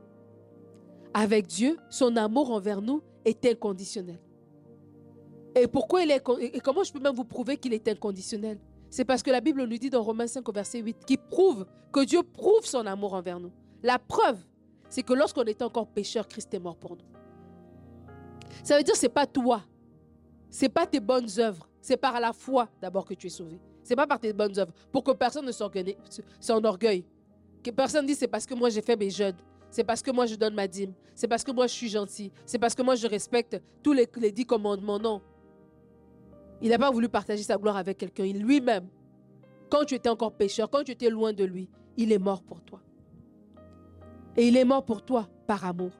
Avec 1.13 1.47
Dieu, 1.47 1.77
son 1.89 2.15
amour 2.15 2.51
envers 2.51 2.81
nous 2.81 3.01
est 3.25 3.45
inconditionnel. 3.45 4.19
Et 5.55 5.67
pourquoi 5.67 6.01
il 6.01 6.09
est 6.09 6.23
et 6.39 6.59
comment 6.59 6.83
je 6.83 6.91
peux 6.91 6.99
même 6.99 7.15
vous 7.15 7.25
prouver 7.25 7.57
qu'il 7.57 7.73
est 7.73 7.87
inconditionnel? 7.87 8.59
C'est 8.89 9.05
parce 9.05 9.21
que 9.21 9.29
la 9.29 9.41
Bible 9.41 9.63
nous 9.63 9.77
dit 9.77 9.89
dans 9.89 10.01
Romains 10.01 10.27
5 10.27 10.47
verset 10.51 10.79
8 10.79 11.05
qui 11.05 11.17
prouve 11.17 11.65
que 11.91 12.03
Dieu 12.03 12.23
prouve 12.23 12.65
son 12.65 12.85
amour 12.87 13.13
envers 13.13 13.39
nous. 13.39 13.51
La 13.83 13.99
preuve, 13.99 14.39
c'est 14.89 15.03
que 15.03 15.13
lorsqu'on 15.13 15.43
était 15.43 15.63
encore 15.63 15.87
pécheur, 15.87 16.27
Christ 16.27 16.53
est 16.53 16.59
mort 16.59 16.77
pour 16.77 16.95
nous. 16.95 17.03
Ça 18.63 18.77
veut 18.77 18.83
dire 18.83 18.95
c'est 18.95 19.09
pas 19.09 19.27
toi, 19.27 19.61
c'est 20.49 20.69
pas 20.69 20.87
tes 20.87 20.99
bonnes 20.99 21.27
œuvres, 21.37 21.67
c'est 21.81 21.97
par 21.97 22.19
la 22.19 22.31
foi 22.31 22.69
d'abord 22.81 23.05
que 23.05 23.13
tu 23.13 23.27
es 23.27 23.29
sauvé. 23.29 23.59
C'est 23.83 23.95
pas 23.95 24.07
par 24.07 24.19
tes 24.19 24.31
bonnes 24.31 24.57
œuvres. 24.57 24.73
Pour 24.91 25.03
que 25.03 25.11
personne 25.11 25.45
ne 25.45 25.51
s'enorgueille. 25.51 27.05
Que 27.61 27.71
personne 27.71 28.05
dise 28.05 28.17
c'est 28.17 28.27
parce 28.27 28.45
que 28.45 28.53
moi 28.53 28.69
j'ai 28.69 28.81
fait 28.81 28.95
mes 28.95 29.09
jeûnes. 29.09 29.35
C'est 29.69 29.83
parce 29.83 30.01
que 30.01 30.11
moi 30.11 30.25
je 30.25 30.35
donne 30.35 30.53
ma 30.53 30.67
dîme. 30.67 30.93
C'est 31.15 31.27
parce 31.27 31.43
que 31.43 31.51
moi 31.51 31.67
je 31.67 31.73
suis 31.73 31.89
gentil. 31.89 32.31
C'est 32.45 32.59
parce 32.59 32.75
que 32.75 32.81
moi 32.81 32.95
je 32.95 33.07
respecte 33.07 33.61
tous 33.81 33.91
les, 33.91 34.07
les 34.17 34.31
dix 34.31 34.45
commandements. 34.45 34.99
Non. 34.99 35.21
Il 36.61 36.69
n'a 36.69 36.77
pas 36.77 36.91
voulu 36.91 37.09
partager 37.09 37.43
sa 37.43 37.57
gloire 37.57 37.75
avec 37.75 37.97
quelqu'un. 37.97 38.23
Lui-même, 38.23 38.87
quand 39.69 39.83
tu 39.83 39.95
étais 39.95 40.09
encore 40.09 40.31
pécheur, 40.31 40.69
quand 40.69 40.83
tu 40.83 40.91
étais 40.91 41.09
loin 41.09 41.33
de 41.33 41.43
lui, 41.43 41.69
il 41.97 42.13
est 42.13 42.19
mort 42.19 42.41
pour 42.43 42.61
toi. 42.61 42.79
Et 44.35 44.47
il 44.47 44.57
est 44.57 44.65
mort 44.65 44.83
pour 44.83 45.03
toi 45.03 45.27
par 45.47 45.65
amour. 45.65 45.91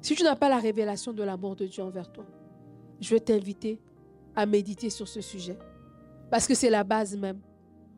Si 0.00 0.14
tu 0.14 0.22
n'as 0.22 0.36
pas 0.36 0.48
la 0.48 0.58
révélation 0.58 1.12
de 1.12 1.22
l'amour 1.22 1.56
de 1.56 1.66
Dieu 1.66 1.82
envers 1.82 2.10
toi, 2.12 2.24
je 3.00 3.12
vais 3.14 3.20
t'inviter 3.20 3.80
à 4.36 4.46
méditer 4.46 4.90
sur 4.90 5.08
ce 5.08 5.20
sujet. 5.20 5.58
Parce 6.30 6.46
que 6.46 6.54
c'est 6.54 6.70
la 6.70 6.84
base 6.84 7.16
même. 7.16 7.40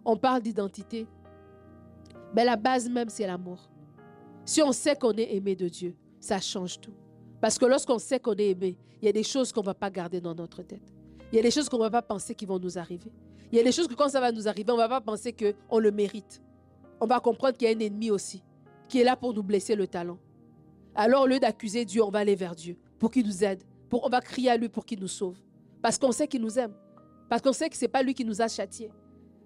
On 0.05 0.17
parle 0.17 0.43
d'identité. 0.43 1.07
Mais 2.35 2.45
la 2.45 2.57
base 2.57 2.89
même, 2.89 3.09
c'est 3.09 3.27
l'amour. 3.27 3.71
Si 4.45 4.63
on 4.63 4.73
sait 4.73 4.97
qu'on 4.97 5.13
est 5.13 5.35
aimé 5.35 5.55
de 5.55 5.69
Dieu, 5.69 5.95
ça 6.21 6.41
change 6.41 6.81
tout. 6.81 6.95
Parce 7.41 7.59
que 7.59 7.67
lorsqu'on 7.67 7.99
sait 7.99 8.19
qu'on 8.19 8.35
est 8.35 8.51
aimé, 8.51 8.79
il 9.01 9.07
y 9.07 9.09
a 9.09 9.13
des 9.13 9.23
choses 9.23 9.53
qu'on 9.53 9.61
ne 9.61 9.67
va 9.67 9.75
pas 9.75 9.91
garder 9.91 10.21
dans 10.21 10.35
notre 10.35 10.63
tête. 10.63 10.95
Il 11.31 11.37
y 11.37 11.39
a 11.39 11.43
des 11.43 11.51
choses 11.51 11.69
qu'on 11.69 11.77
ne 11.77 11.83
va 11.83 11.91
pas 11.91 12.03
penser 12.03 12.35
qui 12.35 12.47
vont 12.47 12.59
nous 12.59 12.79
arriver. 12.79 13.13
Il 13.53 13.59
y 13.59 13.61
a 13.61 13.65
des 13.65 13.73
choses 13.73 13.87
que 13.87 13.95
quand 13.95 14.09
ça 14.09 14.21
va 14.21 14.33
nous 14.33 14.49
arriver, 14.49 14.71
on 14.73 14.77
ne 14.77 14.81
va 14.81 14.89
pas 14.89 15.01
penser 15.01 15.35
qu'on 15.35 15.79
le 15.79 15.91
mérite. 15.91 16.43
On 17.01 17.07
va 17.07 17.21
comprendre 17.21 17.57
qu'il 17.57 17.69
y 17.69 17.73
a 17.73 17.77
un 17.77 17.81
ennemi 17.81 18.11
aussi 18.11 18.43
qui 18.89 19.01
est 19.01 19.05
là 19.05 19.17
pour 19.17 19.35
nous 19.35 19.43
blesser 19.43 19.75
le 19.75 19.87
talent. 19.87 20.19
Alors 20.95 21.23
au 21.23 21.27
lieu 21.27 21.39
d'accuser 21.39 21.85
Dieu, 21.85 22.03
on 22.03 22.11
va 22.11 22.21
aller 22.21 22.35
vers 22.35 22.55
Dieu 22.55 22.77
pour 22.99 23.11
qu'il 23.11 23.27
nous 23.27 23.45
aide. 23.45 23.63
On 23.93 24.09
va 24.09 24.21
crier 24.21 24.51
à 24.51 24.57
lui 24.57 24.69
pour 24.69 24.85
qu'il 24.85 25.01
nous 25.01 25.09
sauve. 25.09 25.39
Parce 25.81 25.99
qu'on 25.99 26.13
sait 26.13 26.27
qu'il 26.27 26.43
nous 26.43 26.59
aime. 26.59 26.75
Parce 27.29 27.43
qu'on 27.43 27.53
sait 27.53 27.69
que 27.69 27.77
ce 27.77 27.83
n'est 27.85 27.89
pas 27.89 28.03
lui 28.03 28.15
qui 28.15 28.25
nous 28.25 28.43
a 28.43 28.49
châtiés. 28.49 28.91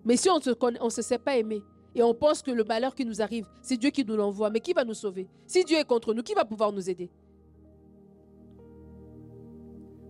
Mais 0.04 0.16
si 0.16 0.28
on 0.30 0.38
ne 0.38 0.90
se, 0.90 1.02
sait 1.02 1.18
pas 1.18 1.36
aimer 1.36 1.62
et 1.94 2.02
on 2.02 2.14
pense 2.14 2.42
que 2.42 2.50
le 2.50 2.64
malheur 2.64 2.94
qui 2.94 3.04
nous 3.04 3.20
arrive, 3.20 3.46
c'est 3.60 3.76
Dieu 3.76 3.90
qui 3.90 4.04
nous 4.04 4.16
l'envoie, 4.16 4.50
mais 4.50 4.60
qui 4.60 4.72
va 4.72 4.84
nous 4.84 4.94
sauver? 4.94 5.28
Si 5.46 5.64
Dieu 5.64 5.78
est 5.78 5.84
contre 5.84 6.14
nous, 6.14 6.22
qui 6.22 6.34
va 6.34 6.44
pouvoir 6.44 6.72
nous 6.72 6.88
aider? 6.88 7.10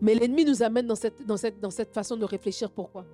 Mais 0.01 0.15
l'ennemi 0.15 0.45
nous 0.45 0.63
amène 0.63 0.87
dans 0.87 0.95
cette, 0.95 1.25
dans, 1.27 1.37
cette, 1.37 1.61
dans 1.61 1.71
cette 1.71 1.93
façon 1.93 2.17
de 2.17 2.25
réfléchir. 2.25 2.71
Pourquoi? 2.71 3.05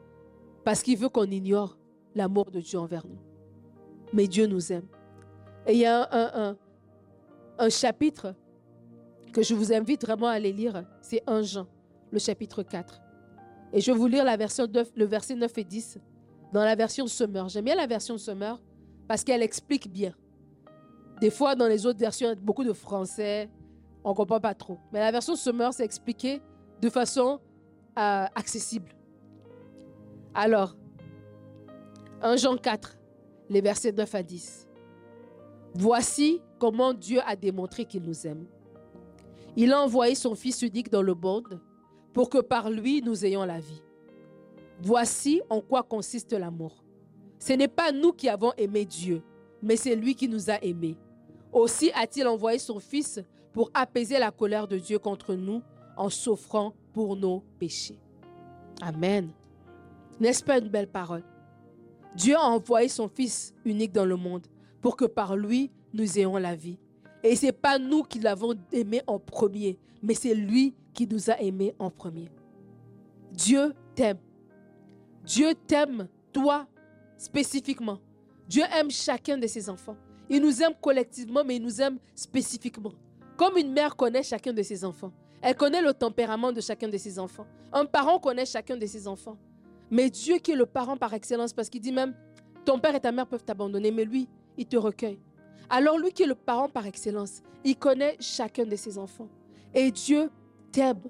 Parce 0.64 0.82
qu'il 0.82 0.98
veut 0.98 1.08
qu'on 1.08 1.24
ignore 1.24 1.78
l'amour 2.14 2.50
de 2.50 2.60
Dieu 2.60 2.78
envers 2.78 3.06
nous. 3.06 3.18
Mais 4.12 4.26
Dieu 4.26 4.46
nous 4.46 4.72
aime. 4.72 4.86
Et 5.66 5.72
il 5.72 5.78
y 5.78 5.86
a 5.86 6.08
un, 7.58 7.68
chapitre 7.68 8.34
que 9.32 9.42
je 9.42 9.54
vous 9.54 9.72
invite 9.72 10.02
vraiment 10.04 10.28
à 10.28 10.32
aller 10.32 10.52
lire. 10.52 10.84
C'est 11.02 11.22
1 11.26 11.42
Jean, 11.42 11.66
le 12.10 12.18
chapitre 12.18 12.62
4. 12.62 13.00
Et 13.72 13.80
je 13.80 13.92
vais 13.92 13.98
vous 13.98 14.06
lire 14.06 14.24
la 14.24 14.36
version 14.36 14.66
9, 14.66 14.92
le 14.96 15.04
verset 15.04 15.34
9 15.34 15.58
et 15.58 15.64
10 15.64 15.98
dans 16.52 16.64
la 16.64 16.74
version 16.74 17.06
Summer. 17.06 17.48
J'aime 17.48 17.66
bien 17.66 17.74
la 17.74 17.86
version 17.86 18.16
Summer 18.16 18.60
parce 19.06 19.24
qu'elle 19.24 19.42
explique 19.42 19.90
bien. 19.92 20.14
Des 21.20 21.30
fois, 21.30 21.54
dans 21.54 21.66
les 21.66 21.84
autres 21.84 21.98
versions, 21.98 22.34
beaucoup 22.40 22.64
de 22.64 22.72
français, 22.72 23.50
on 24.04 24.10
ne 24.10 24.14
comprend 24.14 24.40
pas 24.40 24.54
trop. 24.54 24.78
Mais 24.92 25.00
la 25.00 25.10
version 25.10 25.36
Summer, 25.36 25.72
c'est 25.72 25.84
expliqué 25.84 26.40
de 26.80 26.88
façon 26.88 27.40
euh, 27.98 28.26
accessible. 28.34 28.92
Alors, 30.34 30.76
1 32.22 32.36
Jean 32.36 32.56
4, 32.56 32.97
les 33.48 33.60
versets 33.60 33.92
9 33.92 34.14
à 34.14 34.22
10. 34.22 34.68
Voici 35.74 36.40
comment 36.58 36.92
Dieu 36.92 37.20
a 37.26 37.36
démontré 37.36 37.84
qu'il 37.84 38.02
nous 38.02 38.26
aime. 38.26 38.46
Il 39.56 39.72
a 39.72 39.80
envoyé 39.80 40.14
son 40.14 40.34
Fils 40.34 40.62
unique 40.62 40.90
dans 40.90 41.02
le 41.02 41.14
monde 41.14 41.60
pour 42.12 42.30
que 42.30 42.38
par 42.38 42.70
lui 42.70 43.02
nous 43.02 43.24
ayons 43.24 43.44
la 43.44 43.60
vie. 43.60 43.82
Voici 44.80 45.42
en 45.50 45.60
quoi 45.60 45.82
consiste 45.82 46.32
l'amour. 46.32 46.84
Ce 47.38 47.52
n'est 47.52 47.68
pas 47.68 47.92
nous 47.92 48.12
qui 48.12 48.28
avons 48.28 48.52
aimé 48.56 48.84
Dieu, 48.84 49.22
mais 49.62 49.76
c'est 49.76 49.96
lui 49.96 50.14
qui 50.14 50.28
nous 50.28 50.50
a 50.50 50.62
aimés. 50.62 50.96
Aussi 51.52 51.90
a-t-il 51.94 52.26
envoyé 52.26 52.58
son 52.58 52.78
Fils 52.78 53.20
pour 53.52 53.70
apaiser 53.74 54.18
la 54.18 54.30
colère 54.30 54.68
de 54.68 54.78
Dieu 54.78 54.98
contre 54.98 55.34
nous 55.34 55.62
en 55.96 56.10
souffrant 56.10 56.74
pour 56.92 57.16
nos 57.16 57.42
péchés. 57.58 57.98
Amen. 58.80 59.30
N'est-ce 60.20 60.44
pas 60.44 60.58
une 60.58 60.68
belle 60.68 60.88
parole? 60.88 61.24
Dieu 62.18 62.34
a 62.34 62.42
envoyé 62.42 62.88
son 62.88 63.08
Fils 63.08 63.54
unique 63.64 63.92
dans 63.92 64.04
le 64.04 64.16
monde 64.16 64.44
pour 64.80 64.96
que 64.96 65.04
par 65.04 65.36
lui 65.36 65.70
nous 65.94 66.18
ayons 66.18 66.36
la 66.36 66.56
vie. 66.56 66.76
Et 67.22 67.36
ce 67.36 67.46
n'est 67.46 67.52
pas 67.52 67.78
nous 67.78 68.02
qui 68.02 68.18
l'avons 68.18 68.54
aimé 68.72 69.02
en 69.06 69.20
premier, 69.20 69.78
mais 70.02 70.14
c'est 70.14 70.34
lui 70.34 70.74
qui 70.92 71.06
nous 71.06 71.30
a 71.30 71.40
aimés 71.40 71.76
en 71.78 71.90
premier. 71.92 72.28
Dieu 73.30 73.72
t'aime. 73.94 74.18
Dieu 75.22 75.54
t'aime, 75.68 76.08
toi, 76.32 76.66
spécifiquement. 77.16 78.00
Dieu 78.48 78.64
aime 78.76 78.90
chacun 78.90 79.38
de 79.38 79.46
ses 79.46 79.70
enfants. 79.70 79.96
Il 80.28 80.42
nous 80.42 80.60
aime 80.60 80.74
collectivement, 80.82 81.44
mais 81.44 81.56
il 81.56 81.62
nous 81.62 81.80
aime 81.80 81.98
spécifiquement. 82.16 82.94
Comme 83.36 83.56
une 83.58 83.72
mère 83.72 83.94
connaît 83.94 84.24
chacun 84.24 84.52
de 84.52 84.62
ses 84.62 84.84
enfants. 84.84 85.12
Elle 85.40 85.54
connaît 85.54 85.82
le 85.82 85.94
tempérament 85.94 86.50
de 86.50 86.60
chacun 86.60 86.88
de 86.88 86.98
ses 86.98 87.16
enfants. 87.16 87.46
Un 87.72 87.84
parent 87.84 88.18
connaît 88.18 88.44
chacun 88.44 88.76
de 88.76 88.86
ses 88.86 89.06
enfants. 89.06 89.36
Mais 89.90 90.10
Dieu 90.10 90.38
qui 90.38 90.52
est 90.52 90.56
le 90.56 90.66
parent 90.66 90.96
par 90.96 91.14
excellence, 91.14 91.52
parce 91.52 91.68
qu'il 91.68 91.80
dit 91.80 91.92
même, 91.92 92.14
ton 92.64 92.78
père 92.78 92.94
et 92.94 93.00
ta 93.00 93.12
mère 93.12 93.26
peuvent 93.26 93.44
t'abandonner, 93.44 93.90
mais 93.90 94.04
lui, 94.04 94.28
il 94.56 94.66
te 94.66 94.76
recueille. 94.76 95.18
Alors 95.70 95.98
lui 95.98 96.12
qui 96.12 96.22
est 96.22 96.26
le 96.26 96.34
parent 96.34 96.68
par 96.68 96.86
excellence, 96.86 97.42
il 97.64 97.76
connaît 97.76 98.16
chacun 98.20 98.64
de 98.64 98.76
ses 98.76 98.98
enfants. 98.98 99.28
Et 99.74 99.90
Dieu 99.90 100.30
t'aime. 100.72 101.02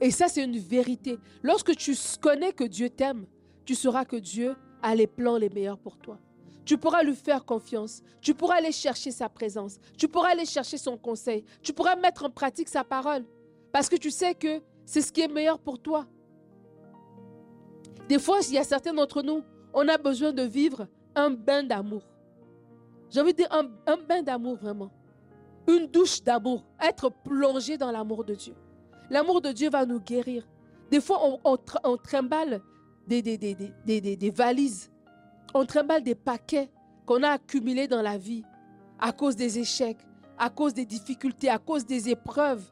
Et 0.00 0.10
ça, 0.10 0.28
c'est 0.28 0.44
une 0.44 0.58
vérité. 0.58 1.18
Lorsque 1.42 1.74
tu 1.76 1.94
connais 2.20 2.52
que 2.52 2.64
Dieu 2.64 2.90
t'aime, 2.90 3.26
tu 3.64 3.74
sauras 3.74 4.04
que 4.04 4.16
Dieu 4.16 4.56
a 4.82 4.94
les 4.94 5.06
plans 5.06 5.36
les 5.36 5.48
meilleurs 5.48 5.78
pour 5.78 5.96
toi. 5.96 6.18
Tu 6.64 6.78
pourras 6.78 7.02
lui 7.02 7.14
faire 7.14 7.44
confiance. 7.44 8.02
Tu 8.20 8.34
pourras 8.34 8.56
aller 8.56 8.72
chercher 8.72 9.10
sa 9.10 9.28
présence. 9.28 9.78
Tu 9.98 10.08
pourras 10.08 10.30
aller 10.30 10.46
chercher 10.46 10.78
son 10.78 10.96
conseil. 10.96 11.44
Tu 11.62 11.72
pourras 11.72 11.96
mettre 11.96 12.24
en 12.24 12.30
pratique 12.30 12.68
sa 12.68 12.84
parole. 12.84 13.24
Parce 13.72 13.88
que 13.88 13.96
tu 13.96 14.10
sais 14.10 14.34
que 14.34 14.62
c'est 14.86 15.02
ce 15.02 15.12
qui 15.12 15.20
est 15.20 15.28
meilleur 15.28 15.58
pour 15.58 15.78
toi. 15.78 16.06
Des 18.08 18.18
fois, 18.18 18.38
il 18.48 18.54
y 18.54 18.58
a 18.58 18.64
certains 18.64 18.92
d'entre 18.92 19.22
nous, 19.22 19.42
on 19.72 19.88
a 19.88 19.98
besoin 19.98 20.32
de 20.32 20.42
vivre 20.42 20.86
un 21.14 21.30
bain 21.30 21.62
d'amour. 21.62 22.02
J'ai 23.10 23.20
envie 23.20 23.32
de 23.32 23.38
dire 23.38 23.48
un, 23.52 23.96
bain 23.96 24.22
d'amour 24.22 24.56
vraiment. 24.56 24.90
Une 25.68 25.86
douche 25.86 26.22
d'amour. 26.22 26.64
Être 26.80 27.10
plongé 27.10 27.78
dans 27.78 27.90
l'amour 27.90 28.24
de 28.24 28.34
Dieu. 28.34 28.54
L'amour 29.10 29.40
de 29.40 29.52
Dieu 29.52 29.70
va 29.70 29.86
nous 29.86 30.00
guérir. 30.00 30.46
Des 30.90 31.00
fois, 31.00 31.20
on, 31.22 31.58
on, 31.84 31.96
trimballe 31.96 32.60
des, 33.06 33.22
des, 33.22 33.38
des, 33.38 34.16
des, 34.16 34.30
valises. 34.30 34.90
On 35.54 35.64
trimballe 35.64 36.02
des 36.02 36.14
paquets 36.14 36.68
qu'on 37.06 37.22
a 37.22 37.30
accumulés 37.30 37.88
dans 37.88 38.02
la 38.02 38.18
vie 38.18 38.44
à 38.98 39.12
cause 39.12 39.36
des 39.36 39.58
échecs, 39.58 39.98
à 40.38 40.50
cause 40.50 40.74
des 40.74 40.84
difficultés, 40.84 41.48
à 41.48 41.58
cause 41.58 41.86
des 41.86 42.08
épreuves. 42.08 42.64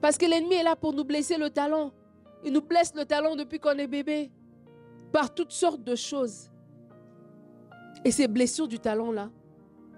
Parce 0.00 0.18
que 0.18 0.26
l'ennemi 0.26 0.56
est 0.56 0.62
là 0.62 0.76
pour 0.76 0.92
nous 0.92 1.04
blesser 1.04 1.36
le 1.36 1.50
talon. 1.50 1.92
Il 2.44 2.52
nous 2.52 2.62
blesse 2.62 2.94
le 2.94 3.04
talon 3.04 3.36
depuis 3.36 3.58
qu'on 3.58 3.78
est 3.78 3.86
bébé. 3.86 4.30
Par 5.12 5.34
toutes 5.34 5.52
sortes 5.52 5.82
de 5.82 5.94
choses. 5.94 6.50
Et 8.04 8.10
ces 8.10 8.28
blessures 8.28 8.68
du 8.68 8.78
talon-là 8.78 9.30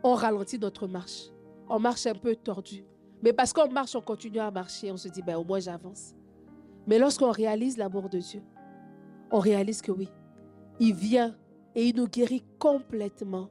ont 0.02 0.14
ralenti 0.14 0.58
notre 0.58 0.86
marche. 0.86 1.30
On 1.68 1.78
marche 1.78 2.06
un 2.06 2.14
peu 2.14 2.34
tordu. 2.36 2.84
Mais 3.22 3.32
parce 3.32 3.52
qu'on 3.52 3.70
marche, 3.70 3.94
on 3.94 4.00
continue 4.00 4.38
à 4.38 4.50
marcher. 4.50 4.90
On 4.90 4.96
se 4.96 5.08
dit, 5.08 5.22
ben, 5.22 5.36
au 5.36 5.44
moins 5.44 5.60
j'avance. 5.60 6.14
Mais 6.86 6.98
lorsqu'on 6.98 7.30
réalise 7.30 7.76
l'amour 7.76 8.08
de 8.08 8.18
Dieu, 8.18 8.42
on 9.30 9.38
réalise 9.38 9.82
que 9.82 9.92
oui, 9.92 10.08
il 10.78 10.94
vient 10.94 11.36
et 11.74 11.86
il 11.86 11.96
nous 11.96 12.08
guérit 12.08 12.42
complètement. 12.58 13.48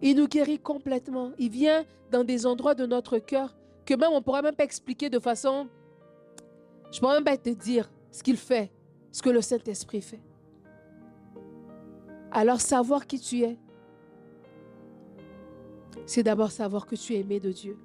Il 0.00 0.16
nous 0.16 0.28
guérit 0.28 0.58
complètement. 0.58 1.32
Il 1.38 1.50
vient 1.50 1.84
dans 2.10 2.24
des 2.24 2.46
endroits 2.46 2.74
de 2.74 2.86
notre 2.86 3.18
cœur 3.18 3.56
que 3.84 3.94
même 3.94 4.10
on 4.12 4.16
ne 4.16 4.20
pourra 4.20 4.42
même 4.42 4.54
pas 4.54 4.64
expliquer 4.64 5.10
de 5.10 5.18
façon... 5.18 5.68
Je 6.90 6.96
ne 6.96 7.00
pourrais 7.00 7.14
même 7.16 7.24
pas 7.24 7.36
te 7.36 7.50
dire 7.50 7.90
ce 8.10 8.22
qu'il 8.22 8.36
fait, 8.36 8.72
ce 9.10 9.22
que 9.22 9.30
le 9.30 9.40
Saint-Esprit 9.40 10.02
fait. 10.02 10.20
Alors 12.30 12.60
savoir 12.60 13.06
qui 13.06 13.18
tu 13.18 13.42
es, 13.42 13.58
c'est 16.06 16.22
d'abord 16.22 16.50
savoir 16.50 16.86
que 16.86 16.94
tu 16.94 17.14
es 17.14 17.20
aimé 17.20 17.40
de 17.40 17.50
Dieu 17.50 17.78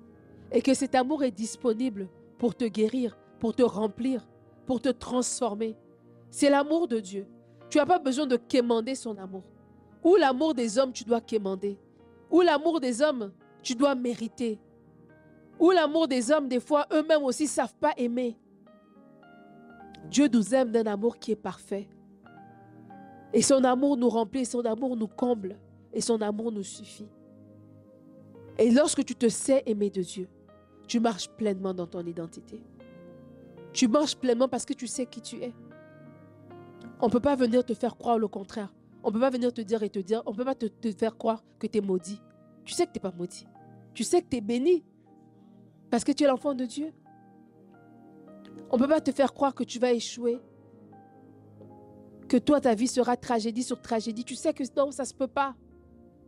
et 0.52 0.62
que 0.62 0.74
cet 0.74 0.96
amour 0.96 1.24
est 1.24 1.32
disponible 1.32 2.08
pour 2.38 2.56
te 2.56 2.66
guérir, 2.66 3.18
pour 3.40 3.56
te 3.56 3.64
remplir, 3.64 4.28
pour 4.66 4.82
te 4.82 4.90
transformer. 4.90 5.76
C'est 6.30 6.50
l'amour 6.50 6.88
de 6.88 7.00
Dieu. 7.00 7.28
Tu 7.70 7.78
n'as 7.78 7.86
pas 7.86 8.00
besoin 8.00 8.28
de 8.28 8.38
quémander 8.38 8.96
son 8.96 9.18
amour. 9.18 9.44
Ou 10.04 10.16
l'amour 10.16 10.54
des 10.54 10.78
hommes, 10.78 10.94
tu 10.94 11.04
dois 11.04 11.22
quémander. 11.22 11.80
Ou 12.30 12.42
l'amour 12.42 12.80
des 12.80 13.02
hommes, 13.02 13.32
tu 13.64 13.74
dois 13.74 13.96
mériter. 13.96 14.60
Ou 15.60 15.72
l'amour 15.72 16.08
des 16.08 16.32
hommes, 16.32 16.48
des 16.48 16.60
fois, 16.60 16.86
eux-mêmes 16.92 17.24
aussi 17.24 17.44
ne 17.44 17.50
savent 17.50 17.76
pas 17.80 17.94
aimer. 17.98 18.38
Dieu 20.10 20.28
nous 20.32 20.54
aime 20.54 20.72
d'un 20.72 20.86
amour 20.86 21.18
qui 21.18 21.32
est 21.32 21.36
parfait. 21.36 21.88
Et 23.34 23.42
son 23.42 23.64
amour 23.64 23.98
nous 23.98 24.10
remplit, 24.10 24.46
son 24.46 24.64
amour 24.66 24.96
nous 24.96 25.08
comble, 25.08 25.58
et 25.92 26.02
son 26.02 26.22
amour 26.22 26.52
nous 26.52 26.64
suffit. 26.64 27.10
Et 28.58 28.72
lorsque 28.72 29.04
tu 29.04 29.16
te 29.16 29.28
sais 29.28 29.64
aimer 29.66 29.90
de 29.90 30.02
Dieu, 30.02 30.30
tu 30.88 31.00
marches 31.00 31.30
pleinement 31.30 31.74
dans 31.74 31.88
ton 31.88 32.06
identité. 32.06 32.62
Tu 33.74 33.88
marches 33.88 34.16
pleinement 34.16 34.48
parce 34.48 34.66
que 34.66 34.74
tu 34.74 34.88
sais 34.88 35.06
qui 35.06 35.22
tu 35.22 35.42
es. 35.44 35.54
On 37.02 37.08
ne 37.08 37.12
peut 37.12 37.20
pas 37.20 37.36
venir 37.36 37.66
te 37.66 37.74
faire 37.74 37.98
croire 37.98 38.18
le 38.18 38.28
contraire. 38.28 38.74
On 39.04 39.10
ne 39.10 39.14
peut 39.14 39.20
pas 39.20 39.30
venir 39.30 39.54
te 39.54 39.62
dire 39.62 39.84
et 39.84 39.90
te 39.90 40.00
dire, 40.00 40.24
on 40.26 40.32
ne 40.32 40.36
peut 40.38 40.46
pas 40.46 40.56
te, 40.56 40.68
faire 40.98 41.18
croire 41.18 41.44
que 41.60 41.68
tu 41.68 41.80
es 41.80 41.82
maudit. 41.82 42.22
Tu 42.64 42.74
sais 42.74 42.86
que 42.88 42.92
tu 42.94 42.98
n'es 42.98 43.02
pas 43.02 43.12
maudit. 43.16 43.46
Tu 43.94 44.04
sais 44.04 44.22
que 44.22 44.28
tu 44.30 44.38
es 44.38 44.42
béni 44.42 44.84
parce 45.90 46.04
que 46.04 46.12
tu 46.12 46.24
es 46.24 46.28
l'enfant 46.28 46.56
de 46.56 46.66
Dieu. 46.66 46.94
On 48.72 48.78
ne 48.78 48.82
peut 48.82 48.90
pas 48.90 49.02
te 49.02 49.12
faire 49.12 49.34
croire 49.34 49.54
que 49.54 49.64
tu 49.64 49.80
vas 49.80 49.92
échouer, 49.92 50.40
que 52.28 52.38
toi, 52.38 52.60
ta 52.60 52.74
vie 52.74 52.88
sera 52.88 53.16
tragédie 53.16 53.64
sur 53.64 53.82
tragédie. 53.82 54.24
Tu 54.24 54.36
sais 54.36 54.54
que 54.54 54.64
non, 54.76 54.92
ça 54.92 55.04
ne 55.04 55.08
se 55.08 55.14
peut 55.14 55.28
pas 55.28 55.56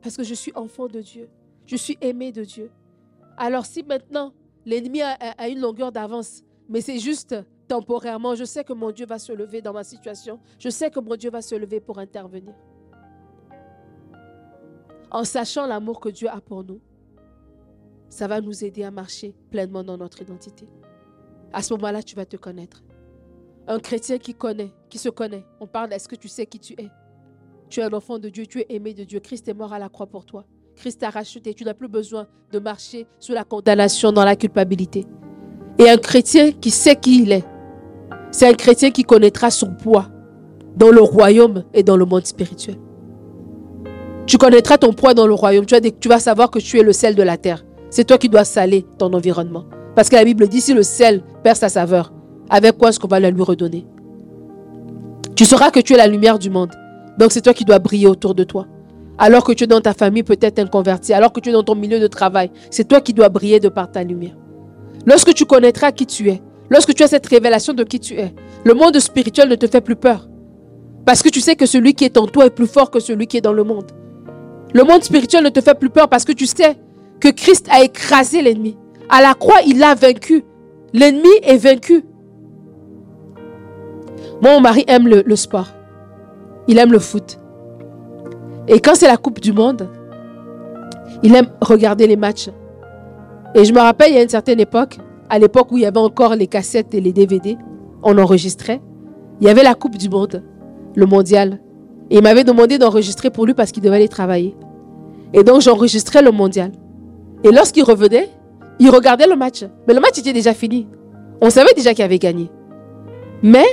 parce 0.01 0.15
que 0.15 0.23
je 0.23 0.34
suis 0.34 0.51
enfant 0.55 0.88
de 0.88 1.01
Dieu. 1.01 1.30
Je 1.65 1.75
suis 1.75 1.97
aimé 2.01 2.32
de 2.32 2.43
Dieu. 2.43 2.71
Alors 3.38 3.65
si 3.65 3.84
maintenant 3.84 4.34
l'ennemi 4.65 5.01
a, 5.01 5.47
une 5.49 5.59
longueur 5.59 5.91
d'avance, 5.91 6.43
mais 6.69 6.82
c'est 6.82 6.99
juste 6.99 7.36
temporairement, 7.67 8.36
je 8.36 8.45
sais 8.45 8.63
que 8.63 8.73
mon 8.73 8.91
Dieu 8.91 9.05
va 9.05 9.19
se 9.19 9.32
lever 9.32 9.61
dans 9.61 9.73
ma 9.73 9.84
situation. 9.84 10.39
Je 10.59 10.69
sais 10.69 10.89
que 10.89 10.99
mon 10.99 11.15
Dieu 11.15 11.30
va 11.30 11.41
se 11.41 11.55
lever 11.55 11.80
pour 11.80 11.99
intervenir. 11.99 12.53
En 15.11 15.23
sachant 15.23 15.65
l'amour 15.65 15.99
que 15.99 16.09
Dieu 16.09 16.30
a 16.30 16.41
pour 16.41 16.63
nous, 16.63 16.82
ça 18.09 18.28
va 18.28 18.41
nous 18.41 18.63
aider 18.63 18.84
à 18.84 18.91
marcher 18.91 19.36
pleinement 19.49 19.84
dans 19.84 19.97
notre 19.97 20.21
identité. 20.21 20.67
À 21.53 21.61
ce 21.61 21.73
moment-là, 21.73 22.03
tu 22.03 22.15
vas 22.15 22.25
te 22.25 22.37
connaître. 22.37 22.83
Un 23.67 23.79
chrétien 23.79 24.17
qui 24.17 24.33
connaît, 24.33 24.71
qui 24.89 24.97
se 24.97 25.09
connaît, 25.09 25.45
on 25.59 25.67
parle, 25.67 25.91
est-ce 25.93 26.07
que 26.07 26.15
tu 26.15 26.27
sais 26.27 26.45
qui 26.45 26.59
tu 26.59 26.73
es? 26.73 26.89
Tu 27.69 27.81
es 27.81 27.83
un 27.83 27.91
enfant 27.91 28.17
de 28.17 28.29
Dieu, 28.29 28.45
tu 28.45 28.59
es 28.59 28.65
aimé 28.69 28.93
de 28.93 29.03
Dieu. 29.03 29.19
Christ 29.19 29.47
est 29.47 29.53
mort 29.53 29.73
à 29.73 29.79
la 29.79 29.89
croix 29.89 30.07
pour 30.07 30.25
toi. 30.25 30.45
Christ 30.75 31.01
t'a 31.01 31.09
racheté. 31.09 31.53
Tu 31.53 31.65
n'as 31.65 31.73
plus 31.73 31.89
besoin 31.89 32.27
de 32.51 32.59
marcher 32.59 33.07
sous 33.19 33.33
la 33.33 33.43
condamnation, 33.43 34.11
dans 34.13 34.23
la 34.23 34.35
culpabilité. 34.35 35.05
Et 35.79 35.89
un 35.89 35.97
chrétien 35.97 36.51
qui 36.51 36.71
sait 36.71 36.95
qui 36.95 37.23
il 37.23 37.31
est, 37.31 37.43
c'est 38.31 38.47
un 38.47 38.53
chrétien 38.53 38.91
qui 38.91 39.03
connaîtra 39.03 39.51
son 39.51 39.73
poids 39.75 40.07
dans 40.75 40.91
le 40.91 41.01
royaume 41.01 41.65
et 41.73 41.83
dans 41.83 41.97
le 41.97 42.05
monde 42.05 42.25
spirituel. 42.25 42.77
Tu 44.25 44.37
connaîtras 44.37 44.77
ton 44.77 44.93
poids 44.93 45.13
dans 45.13 45.27
le 45.27 45.33
royaume. 45.33 45.65
Tu 45.65 45.75
vas, 45.75 45.81
tu 45.81 46.07
vas 46.07 46.19
savoir 46.19 46.51
que 46.51 46.59
tu 46.59 46.79
es 46.79 46.83
le 46.83 46.93
sel 46.93 47.15
de 47.15 47.23
la 47.23 47.37
terre. 47.37 47.65
C'est 47.89 48.05
toi 48.05 48.17
qui 48.17 48.29
dois 48.29 48.43
saler 48.43 48.85
ton 48.97 49.13
environnement. 49.13 49.65
Parce 49.95 50.09
que 50.09 50.15
la 50.15 50.23
Bible 50.23 50.47
dit 50.47 50.61
si 50.61 50.73
le 50.73 50.83
sel 50.83 51.23
sa 51.55 51.69
saveur, 51.69 52.13
avec 52.49 52.77
quoi 52.77 52.89
est-ce 52.89 52.99
qu'on 52.99 53.07
va 53.07 53.19
la 53.19 53.31
lui 53.31 53.43
redonner? 53.43 53.85
Tu 55.35 55.45
sauras 55.45 55.71
que 55.71 55.79
tu 55.79 55.93
es 55.93 55.97
la 55.97 56.07
lumière 56.07 56.39
du 56.39 56.49
monde. 56.49 56.71
Donc 57.17 57.31
c'est 57.31 57.41
toi 57.41 57.53
qui 57.53 57.63
dois 57.63 57.79
briller 57.79 58.07
autour 58.07 58.35
de 58.35 58.43
toi. 58.43 58.65
Alors 59.17 59.43
que 59.43 59.51
tu 59.51 59.63
es 59.63 59.67
dans 59.67 59.81
ta 59.81 59.93
famille 59.93 60.23
peut-être 60.23 60.59
inconvertie, 60.59 61.13
alors 61.13 61.33
que 61.33 61.39
tu 61.39 61.49
es 61.49 61.51
dans 61.51 61.63
ton 61.63 61.75
milieu 61.75 61.99
de 61.99 62.07
travail, 62.07 62.51
c'est 62.69 62.87
toi 62.87 63.01
qui 63.01 63.13
dois 63.13 63.29
briller 63.29 63.59
de 63.59 63.69
par 63.69 63.91
ta 63.91 64.03
lumière. 64.03 64.35
Lorsque 65.05 65.33
tu 65.33 65.45
connaîtras 65.45 65.91
qui 65.91 66.05
tu 66.05 66.29
es, 66.29 66.41
lorsque 66.69 66.93
tu 66.93 67.03
as 67.03 67.07
cette 67.07 67.25
révélation 67.25 67.73
de 67.73 67.83
qui 67.83 67.99
tu 67.99 68.15
es, 68.15 68.33
le 68.63 68.73
monde 68.73 68.99
spirituel 68.99 69.49
ne 69.49 69.55
te 69.55 69.67
fait 69.67 69.81
plus 69.81 69.95
peur. 69.95 70.27
Parce 71.05 71.23
que 71.23 71.29
tu 71.29 71.39
sais 71.39 71.55
que 71.55 71.65
celui 71.65 71.93
qui 71.93 72.03
est 72.03 72.17
en 72.17 72.27
toi 72.27 72.45
est 72.45 72.51
plus 72.51 72.67
fort 72.67 72.91
que 72.91 72.99
celui 72.99 73.27
qui 73.27 73.37
est 73.37 73.41
dans 73.41 73.53
le 73.53 73.63
monde. 73.63 73.91
Le 74.73 74.83
monde 74.83 75.03
spirituel 75.03 75.43
ne 75.43 75.49
te 75.49 75.61
fait 75.61 75.77
plus 75.79 75.89
peur 75.89 76.09
parce 76.09 76.25
que 76.25 76.33
tu 76.33 76.45
sais 76.45 76.77
que 77.19 77.29
Christ 77.29 77.67
a 77.71 77.83
écrasé 77.83 78.41
l'ennemi. 78.41 78.77
À 79.09 79.21
la 79.21 79.33
croix, 79.33 79.61
il 79.65 79.81
a 79.81 79.95
vaincu. 79.95 80.43
L'ennemi 80.93 81.29
est 81.43 81.57
vaincu. 81.57 82.03
Moi, 84.41 84.53
mon 84.53 84.61
mari 84.61 84.83
aime 84.88 85.07
le, 85.07 85.35
sport. 85.35 85.67
Il 86.67 86.77
aime 86.77 86.91
le 86.91 86.99
foot. 86.99 87.39
Et 88.67 88.79
quand 88.79 88.95
c'est 88.95 89.07
la 89.07 89.17
Coupe 89.17 89.39
du 89.39 89.51
Monde, 89.51 89.89
il 91.23 91.35
aime 91.35 91.49
regarder 91.61 92.07
les 92.07 92.15
matchs. 92.15 92.49
Et 93.55 93.65
je 93.65 93.73
me 93.73 93.79
rappelle, 93.79 94.11
il 94.11 94.15
y 94.15 94.19
a 94.19 94.23
une 94.23 94.29
certaine 94.29 94.59
époque, 94.59 94.97
à 95.29 95.39
l'époque 95.39 95.71
où 95.71 95.77
il 95.77 95.83
y 95.83 95.85
avait 95.85 95.99
encore 95.99 96.35
les 96.35 96.47
cassettes 96.47 96.93
et 96.93 97.01
les 97.01 97.13
DVD, 97.13 97.57
on 98.03 98.17
enregistrait. 98.17 98.81
Il 99.41 99.47
y 99.47 99.49
avait 99.49 99.63
la 99.63 99.73
Coupe 99.73 99.97
du 99.97 100.09
Monde, 100.09 100.43
le 100.95 101.05
mondial. 101.05 101.59
Et 102.09 102.17
il 102.17 102.23
m'avait 102.23 102.43
demandé 102.43 102.77
d'enregistrer 102.77 103.29
pour 103.29 103.45
lui 103.45 103.53
parce 103.53 103.71
qu'il 103.71 103.83
devait 103.83 103.97
aller 103.97 104.07
travailler. 104.07 104.55
Et 105.33 105.43
donc 105.43 105.61
j'enregistrais 105.61 106.21
le 106.21 106.31
mondial. 106.31 106.71
Et 107.43 107.51
lorsqu'il 107.51 107.83
revenait, 107.83 108.29
il 108.80 108.89
regardait 108.89 109.28
le 109.28 109.36
match. 109.36 109.63
Mais 109.88 109.93
le 109.93 109.99
match 109.99 110.17
était 110.17 110.34
déjà 110.34 110.53
fini. 110.53 110.88
On 111.41 111.49
savait 111.49 111.73
déjà 111.75 111.93
qu'il 111.93 112.03
avait 112.03 112.19
gagné. 112.19 112.49
Mais 113.43 113.65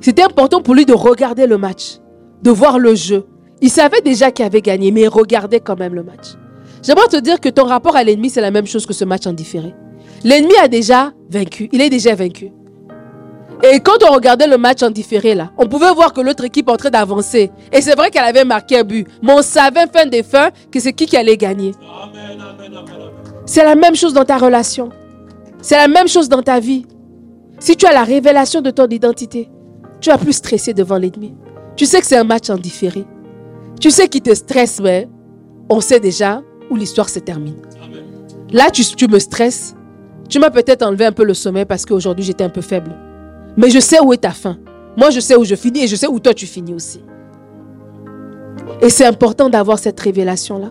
c'était 0.00 0.22
important 0.22 0.60
pour 0.62 0.74
lui 0.74 0.86
de 0.86 0.94
regarder 0.94 1.46
le 1.46 1.58
match, 1.58 1.98
de 2.42 2.50
voir 2.50 2.78
le 2.78 2.94
jeu. 2.94 3.26
Il 3.60 3.70
savait 3.70 4.00
déjà 4.00 4.30
qu'il 4.30 4.44
avait 4.44 4.62
gagné, 4.62 4.90
mais 4.90 5.02
il 5.02 5.08
regardait 5.08 5.60
quand 5.60 5.78
même 5.78 5.94
le 5.94 6.02
match. 6.02 6.34
J'aimerais 6.82 7.08
te 7.08 7.16
dire 7.16 7.40
que 7.40 7.48
ton 7.48 7.64
rapport 7.64 7.96
à 7.96 8.04
l'ennemi, 8.04 8.30
c'est 8.30 8.40
la 8.40 8.50
même 8.50 8.66
chose 8.66 8.86
que 8.86 8.92
ce 8.94 9.04
match 9.04 9.26
en 9.26 9.32
différé. 9.32 9.74
L'ennemi 10.24 10.54
a 10.62 10.68
déjà 10.68 11.12
vaincu. 11.28 11.68
Il 11.72 11.80
est 11.80 11.90
déjà 11.90 12.14
vaincu. 12.14 12.52
Et 13.62 13.80
quand 13.80 14.04
on 14.08 14.12
regardait 14.12 14.46
le 14.46 14.56
match 14.56 14.82
en 14.84 14.90
différé, 14.90 15.34
là, 15.34 15.50
on 15.58 15.66
pouvait 15.66 15.92
voir 15.92 16.12
que 16.12 16.20
l'autre 16.20 16.44
équipe 16.44 16.68
est 16.68 16.72
en 16.72 16.76
train 16.76 16.90
d'avancer. 16.90 17.50
Et 17.72 17.80
c'est 17.80 17.96
vrai 17.96 18.10
qu'elle 18.10 18.24
avait 18.24 18.44
marqué 18.44 18.78
un 18.78 18.84
but. 18.84 19.08
Mais 19.20 19.32
on 19.32 19.42
savait 19.42 19.86
fin 19.92 20.06
des 20.06 20.22
fins 20.22 20.50
que 20.70 20.78
c'est 20.78 20.92
qui 20.92 21.06
qui 21.06 21.16
allait 21.16 21.36
gagner. 21.36 21.72
C'est 23.48 23.64
la 23.64 23.76
même 23.76 23.96
chose 23.96 24.12
dans 24.12 24.26
ta 24.26 24.36
relation. 24.36 24.90
C'est 25.62 25.78
la 25.78 25.88
même 25.88 26.06
chose 26.06 26.28
dans 26.28 26.42
ta 26.42 26.60
vie. 26.60 26.84
Si 27.58 27.76
tu 27.76 27.86
as 27.86 27.94
la 27.94 28.04
révélation 28.04 28.60
de 28.60 28.70
ton 28.70 28.86
identité, 28.88 29.48
tu 30.02 30.10
vas 30.10 30.18
plus 30.18 30.34
stresser 30.34 30.74
devant 30.74 30.98
l'ennemi. 30.98 31.34
Tu 31.74 31.86
sais 31.86 31.98
que 31.98 32.06
c'est 32.06 32.18
un 32.18 32.24
match 32.24 32.50
en 32.50 32.56
différé. 32.56 33.06
Tu 33.80 33.90
sais 33.90 34.06
qu'il 34.06 34.20
te 34.20 34.34
stresse, 34.34 34.80
mais 34.82 35.08
on 35.70 35.80
sait 35.80 35.98
déjà 35.98 36.42
où 36.70 36.76
l'histoire 36.76 37.08
se 37.08 37.20
termine. 37.20 37.56
Là, 38.52 38.70
tu, 38.70 38.84
tu 38.84 39.08
me 39.08 39.18
stresses. 39.18 39.74
Tu 40.28 40.38
m'as 40.38 40.50
peut-être 40.50 40.82
enlevé 40.82 41.06
un 41.06 41.12
peu 41.12 41.24
le 41.24 41.32
sommeil 41.32 41.64
parce 41.64 41.86
qu'aujourd'hui 41.86 42.26
j'étais 42.26 42.44
un 42.44 42.50
peu 42.50 42.60
faible. 42.60 42.94
Mais 43.56 43.70
je 43.70 43.78
sais 43.80 43.98
où 43.98 44.12
est 44.12 44.18
ta 44.18 44.32
fin. 44.32 44.58
Moi, 44.94 45.08
je 45.08 45.20
sais 45.20 45.36
où 45.36 45.44
je 45.44 45.54
finis 45.54 45.84
et 45.84 45.88
je 45.88 45.96
sais 45.96 46.06
où 46.06 46.20
toi 46.20 46.34
tu 46.34 46.44
finis 46.44 46.74
aussi. 46.74 47.00
Et 48.82 48.90
c'est 48.90 49.06
important 49.06 49.48
d'avoir 49.48 49.78
cette 49.78 49.98
révélation-là. 49.98 50.70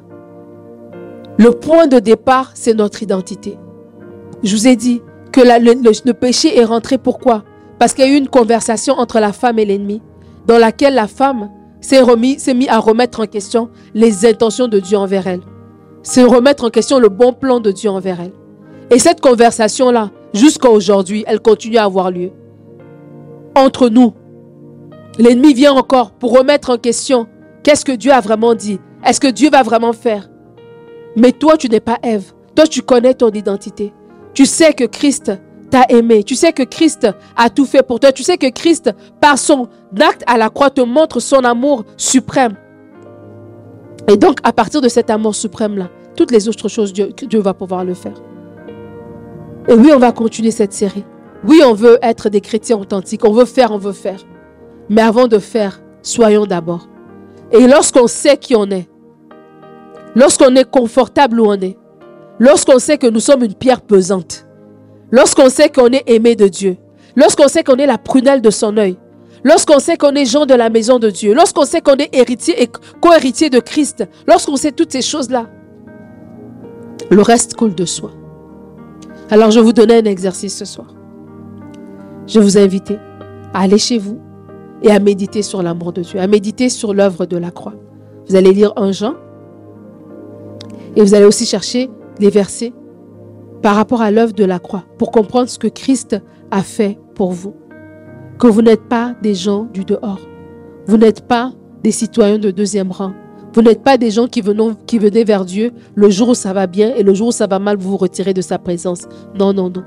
Le 1.38 1.52
point 1.52 1.86
de 1.86 2.00
départ, 2.00 2.52
c'est 2.56 2.74
notre 2.74 3.04
identité. 3.04 3.58
Je 4.44 4.56
vous 4.56 4.68
ai 4.68 4.76
dit 4.76 5.02
que 5.32 5.42
le, 5.42 6.14
péché 6.14 6.58
est 6.58 6.66
rentré. 6.66 6.98
Pourquoi? 6.98 7.44
Parce 7.78 7.94
qu'il 7.94 8.06
y 8.06 8.08
a 8.08 8.12
eu 8.12 8.18
une 8.18 8.28
conversation 8.28 8.96
entre 8.96 9.20
la 9.20 9.34
femme 9.34 9.60
et 9.60 9.66
l'ennemi, 9.66 10.02
dans 10.48 10.58
laquelle 10.58 10.96
la 10.96 11.08
femme 11.08 11.52
s'est 11.80 12.04
mise 12.16 12.48
mis 12.48 12.68
à 12.68 12.80
remettre 12.80 13.20
en 13.20 13.28
question 13.28 13.70
les 13.94 14.26
intentions 14.26 14.68
de 14.68 14.80
Dieu 14.80 14.98
envers 14.98 15.28
elle. 15.28 15.42
C'est 16.02 16.24
remettre 16.24 16.66
en 16.66 16.70
question 16.70 16.98
le 16.98 17.10
bon 17.10 17.34
plan 17.34 17.60
de 17.60 17.72
Dieu 17.72 17.90
envers 17.90 18.20
elle. 18.20 18.34
Et 18.90 18.98
cette 18.98 19.22
conversation-là, 19.22 20.10
jusqu'à 20.34 20.70
aujourd'hui, 20.70 21.24
elle 21.28 21.40
continue 21.40 21.78
à 21.78 21.84
avoir 21.84 22.10
lieu 22.10 22.32
entre 23.56 23.90
nous. 23.90 24.14
L'ennemi 25.20 25.54
vient 25.54 25.74
encore 25.74 26.12
pour 26.12 26.38
remettre 26.38 26.70
en 26.72 26.78
question 26.78 27.28
qu'est-ce 27.64 27.86
que 27.86 27.92
Dieu 27.92 28.12
a 28.12 28.22
vraiment 28.22 28.56
dit. 28.56 28.80
Est-ce 29.06 29.20
que 29.20 29.28
Dieu 29.28 29.50
va 29.50 29.64
vraiment 29.64 29.94
faire? 29.94 30.30
Mais 31.18 31.32
toi, 31.32 31.58
tu 31.58 31.68
n'es 31.68 31.80
pas 31.80 31.98
Ève. 32.04 32.32
Toi, 32.56 32.68
tu 32.68 32.84
connais 32.84 33.16
ton 33.16 33.30
identité. 33.32 33.92
Tu 34.34 34.46
sais 34.46 34.72
que 34.74 34.84
Christ 34.84 35.32
t'a 35.72 35.84
aimé. 35.90 36.24
Tu 36.24 36.36
sais 36.36 36.54
que 36.54 36.62
Christ 36.62 37.08
a 37.36 37.50
tout 37.50 37.66
fait 37.66 37.82
pour 37.82 38.00
toi. 38.00 38.12
Tu 38.12 38.22
sais 38.22 38.38
que 38.38 38.50
Christ, 38.50 38.92
par 39.20 39.38
son 39.40 39.68
acte 40.00 40.24
à 40.28 40.38
la 40.38 40.50
croix, 40.50 40.70
te 40.70 40.82
montre 40.82 41.20
son 41.20 41.44
amour 41.44 41.86
suprême. 41.98 42.56
Et 44.08 44.16
donc, 44.16 44.38
à 44.44 44.54
partir 44.54 44.80
de 44.80 44.88
cet 44.88 45.10
amour 45.10 45.36
suprême-là, 45.36 45.90
toutes 46.16 46.32
les 46.32 46.48
autres 46.48 46.70
choses, 46.70 46.94
Dieu, 46.94 47.10
Dieu 47.28 47.40
va 47.40 47.56
pouvoir 47.56 47.84
le 47.84 47.96
faire. 47.96 48.22
Et 49.68 49.74
oui, 49.74 49.92
on 49.94 50.00
va 50.00 50.12
continuer 50.12 50.52
cette 50.52 50.74
série. 50.74 51.04
Oui, 51.44 51.62
on 51.66 51.74
veut 51.74 51.98
être 52.04 52.30
des 52.30 52.42
chrétiens 52.42 52.78
authentiques. 52.78 53.26
On 53.26 53.34
veut 53.34 53.46
faire, 53.46 53.72
on 53.72 53.78
veut 53.78 53.92
faire. 53.92 54.20
Mais 54.88 55.02
avant 55.02 55.28
de 55.28 55.40
faire, 55.40 55.82
soyons 56.04 56.46
d'abord. 56.46 56.88
Et 57.52 57.68
lorsqu'on 57.68 58.08
sait 58.08 58.38
qui 58.38 58.56
on 58.56 58.70
est, 58.70 58.88
lorsqu'on 60.18 60.54
est 60.56 60.70
confortable 60.70 61.40
où 61.40 61.46
on 61.46 61.60
est, 61.62 61.78
lorsqu'on 62.40 62.80
sait 62.80 62.98
que 62.98 63.08
nous 63.08 63.22
sommes 63.22 63.44
une 63.44 63.54
pierre 63.54 63.82
pesante, 63.82 64.46
lorsqu'on 65.12 65.50
sait 65.50 65.70
qu'on 65.70 65.88
est 65.88 66.04
aimé 66.08 66.36
de 66.36 66.50
Dieu, 66.50 66.76
lorsqu'on 67.16 67.48
sait 67.48 67.64
qu'on 67.64 67.78
est 67.78 67.86
la 67.86 67.98
prunelle 67.98 68.42
de 68.42 68.50
son 68.50 68.76
œil, 68.76 68.98
lorsqu'on 69.46 69.80
sait 69.80 69.96
qu'on 69.96 70.16
est 70.16 70.26
gens 70.26 70.46
de 70.46 70.54
la 70.54 70.70
maison 70.70 71.00
de 71.00 71.10
Dieu, 71.10 71.34
lorsqu'on 71.34 71.66
sait 71.66 71.80
qu'on 71.80 71.96
est 71.96 72.14
héritier 72.14 72.62
et 72.62 72.68
co-héritier 73.00 73.50
de 73.50 73.60
Christ, 73.60 74.06
lorsqu'on 74.28 74.58
sait 74.58 74.74
toutes 74.74 74.92
ces 74.92 75.02
choses-là, 75.02 75.48
le 77.10 77.22
reste 77.22 77.56
coule 77.56 77.76
de 77.76 77.86
soi. 77.86 78.12
Alors 79.30 79.52
je 79.52 79.62
vous 79.62 79.72
donnais 79.72 80.02
un 80.02 80.06
exercice 80.06 80.58
ce 80.58 80.66
soir 80.66 80.98
je 82.28 82.40
vous 82.40 82.58
invite 82.58 82.92
à 83.54 83.62
aller 83.62 83.78
chez 83.78 83.98
vous 83.98 84.20
et 84.84 84.92
à 84.92 85.00
méditer 85.00 85.42
sur 85.42 85.64
l'amour 85.64 85.94
de 85.94 86.02
Dieu, 86.02 86.20
à 86.20 86.28
méditer 86.28 86.70
sur 86.70 86.94
l'œuvre 86.94 87.26
de 87.26 87.38
la 87.38 87.52
croix. 87.52 87.74
Vous 88.28 88.36
allez 88.36 88.52
lire 88.52 88.74
un 88.76 88.92
Jean 88.92 89.16
et 90.98 91.02
vous 91.02 91.14
allez 91.14 91.26
aussi 91.26 91.46
chercher 91.46 91.92
les 92.20 92.32
versets 92.32 92.74
par 93.62 93.76
rapport 93.76 94.02
à 94.02 94.10
l'œuvre 94.10 94.34
de 94.34 94.44
la 94.44 94.58
croix 94.58 94.84
pour 94.98 95.12
comprendre 95.12 95.48
ce 95.48 95.60
que 95.60 95.68
Christ 95.68 96.18
a 96.50 96.64
fait 96.64 96.98
pour 97.14 97.32
vous. 97.32 97.54
Que 98.40 98.48
vous 98.48 98.64
n'êtes 98.64 98.90
pas 98.90 99.16
des 99.22 99.36
gens 99.36 99.68
du 99.72 99.86
dehors. 99.86 100.20
Vous 100.88 100.98
n'êtes 100.98 101.28
pas 101.28 101.54
des 101.84 101.92
citoyens 101.92 102.40
de 102.40 102.50
deuxième 102.50 102.92
rang. 102.92 103.14
Vous 103.54 103.62
n'êtes 103.62 103.84
pas 103.84 103.98
des 104.00 104.10
gens 104.10 104.28
qui, 104.28 104.42
venaient 104.42 105.24
vers 105.24 105.46
Dieu 105.46 105.72
le 105.94 106.10
jour 106.10 106.30
où 106.30 106.34
ça 106.34 106.52
va 106.52 106.66
bien 106.66 106.96
et 106.96 107.04
le 107.04 107.14
jour 107.14 107.28
où 107.28 107.32
ça 107.32 107.46
va 107.46 107.60
mal, 107.60 107.78
vous 107.78 107.92
vous 107.92 107.98
retirez 107.98 108.34
de 108.34 108.42
sa 108.42 108.58
présence. 108.58 109.08
Non, 109.38 109.54
non, 109.54 109.70
non. 109.70 109.84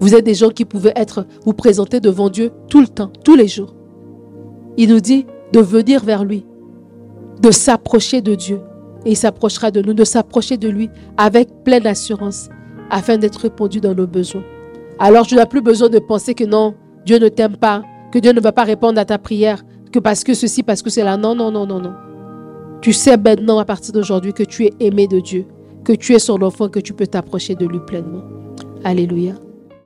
Vous 0.00 0.14
êtes 0.14 0.24
des 0.24 0.34
gens 0.34 0.48
qui 0.48 0.64
pouvaient 0.64 0.92
être, 0.96 1.26
vous 1.44 1.52
présenter 1.52 2.00
devant 2.00 2.30
Dieu 2.30 2.52
tout 2.70 2.80
le 2.80 2.88
temps, 2.88 3.12
tous 3.22 3.36
les 3.36 3.48
jours. 3.48 3.74
Il 4.78 4.88
nous 4.88 5.00
dit 5.00 5.26
de 5.52 5.60
venir 5.60 6.02
vers 6.02 6.24
lui, 6.24 6.46
de 7.42 7.50
s'approcher 7.50 8.22
de 8.22 8.34
Dieu. 8.34 8.60
Et 9.04 9.10
il 9.10 9.16
s'approchera 9.16 9.70
de 9.70 9.80
nous, 9.80 9.94
de 9.94 10.04
s'approcher 10.04 10.56
de 10.56 10.68
lui 10.68 10.90
avec 11.16 11.48
pleine 11.64 11.86
assurance, 11.86 12.48
afin 12.90 13.18
d'être 13.18 13.36
répondu 13.40 13.80
dans 13.80 13.94
nos 13.94 14.06
besoins. 14.06 14.44
Alors 14.98 15.26
tu 15.26 15.34
n'as 15.34 15.46
plus 15.46 15.62
besoin 15.62 15.88
de 15.88 15.98
penser 15.98 16.34
que 16.34 16.44
non, 16.44 16.74
Dieu 17.06 17.18
ne 17.18 17.28
t'aime 17.28 17.56
pas, 17.56 17.82
que 18.12 18.18
Dieu 18.18 18.32
ne 18.32 18.40
va 18.40 18.52
pas 18.52 18.64
répondre 18.64 19.00
à 19.00 19.04
ta 19.04 19.18
prière, 19.18 19.62
que 19.92 19.98
parce 19.98 20.24
que 20.24 20.34
ceci, 20.34 20.62
parce 20.62 20.82
que 20.82 20.90
c'est 20.90 21.04
là. 21.04 21.16
Non, 21.16 21.34
non, 21.34 21.50
non, 21.50 21.66
non, 21.66 21.80
non. 21.80 21.94
Tu 22.80 22.92
sais 22.92 23.16
maintenant 23.16 23.58
à 23.58 23.64
partir 23.64 23.92
d'aujourd'hui 23.92 24.32
que 24.32 24.42
tu 24.42 24.64
es 24.64 24.72
aimé 24.80 25.06
de 25.06 25.20
Dieu, 25.20 25.46
que 25.84 25.92
tu 25.92 26.14
es 26.14 26.18
son 26.18 26.42
enfant, 26.42 26.68
que 26.68 26.80
tu 26.80 26.92
peux 26.92 27.06
t'approcher 27.06 27.54
de 27.54 27.66
lui 27.66 27.80
pleinement. 27.80 28.22
Alléluia. 28.84 29.34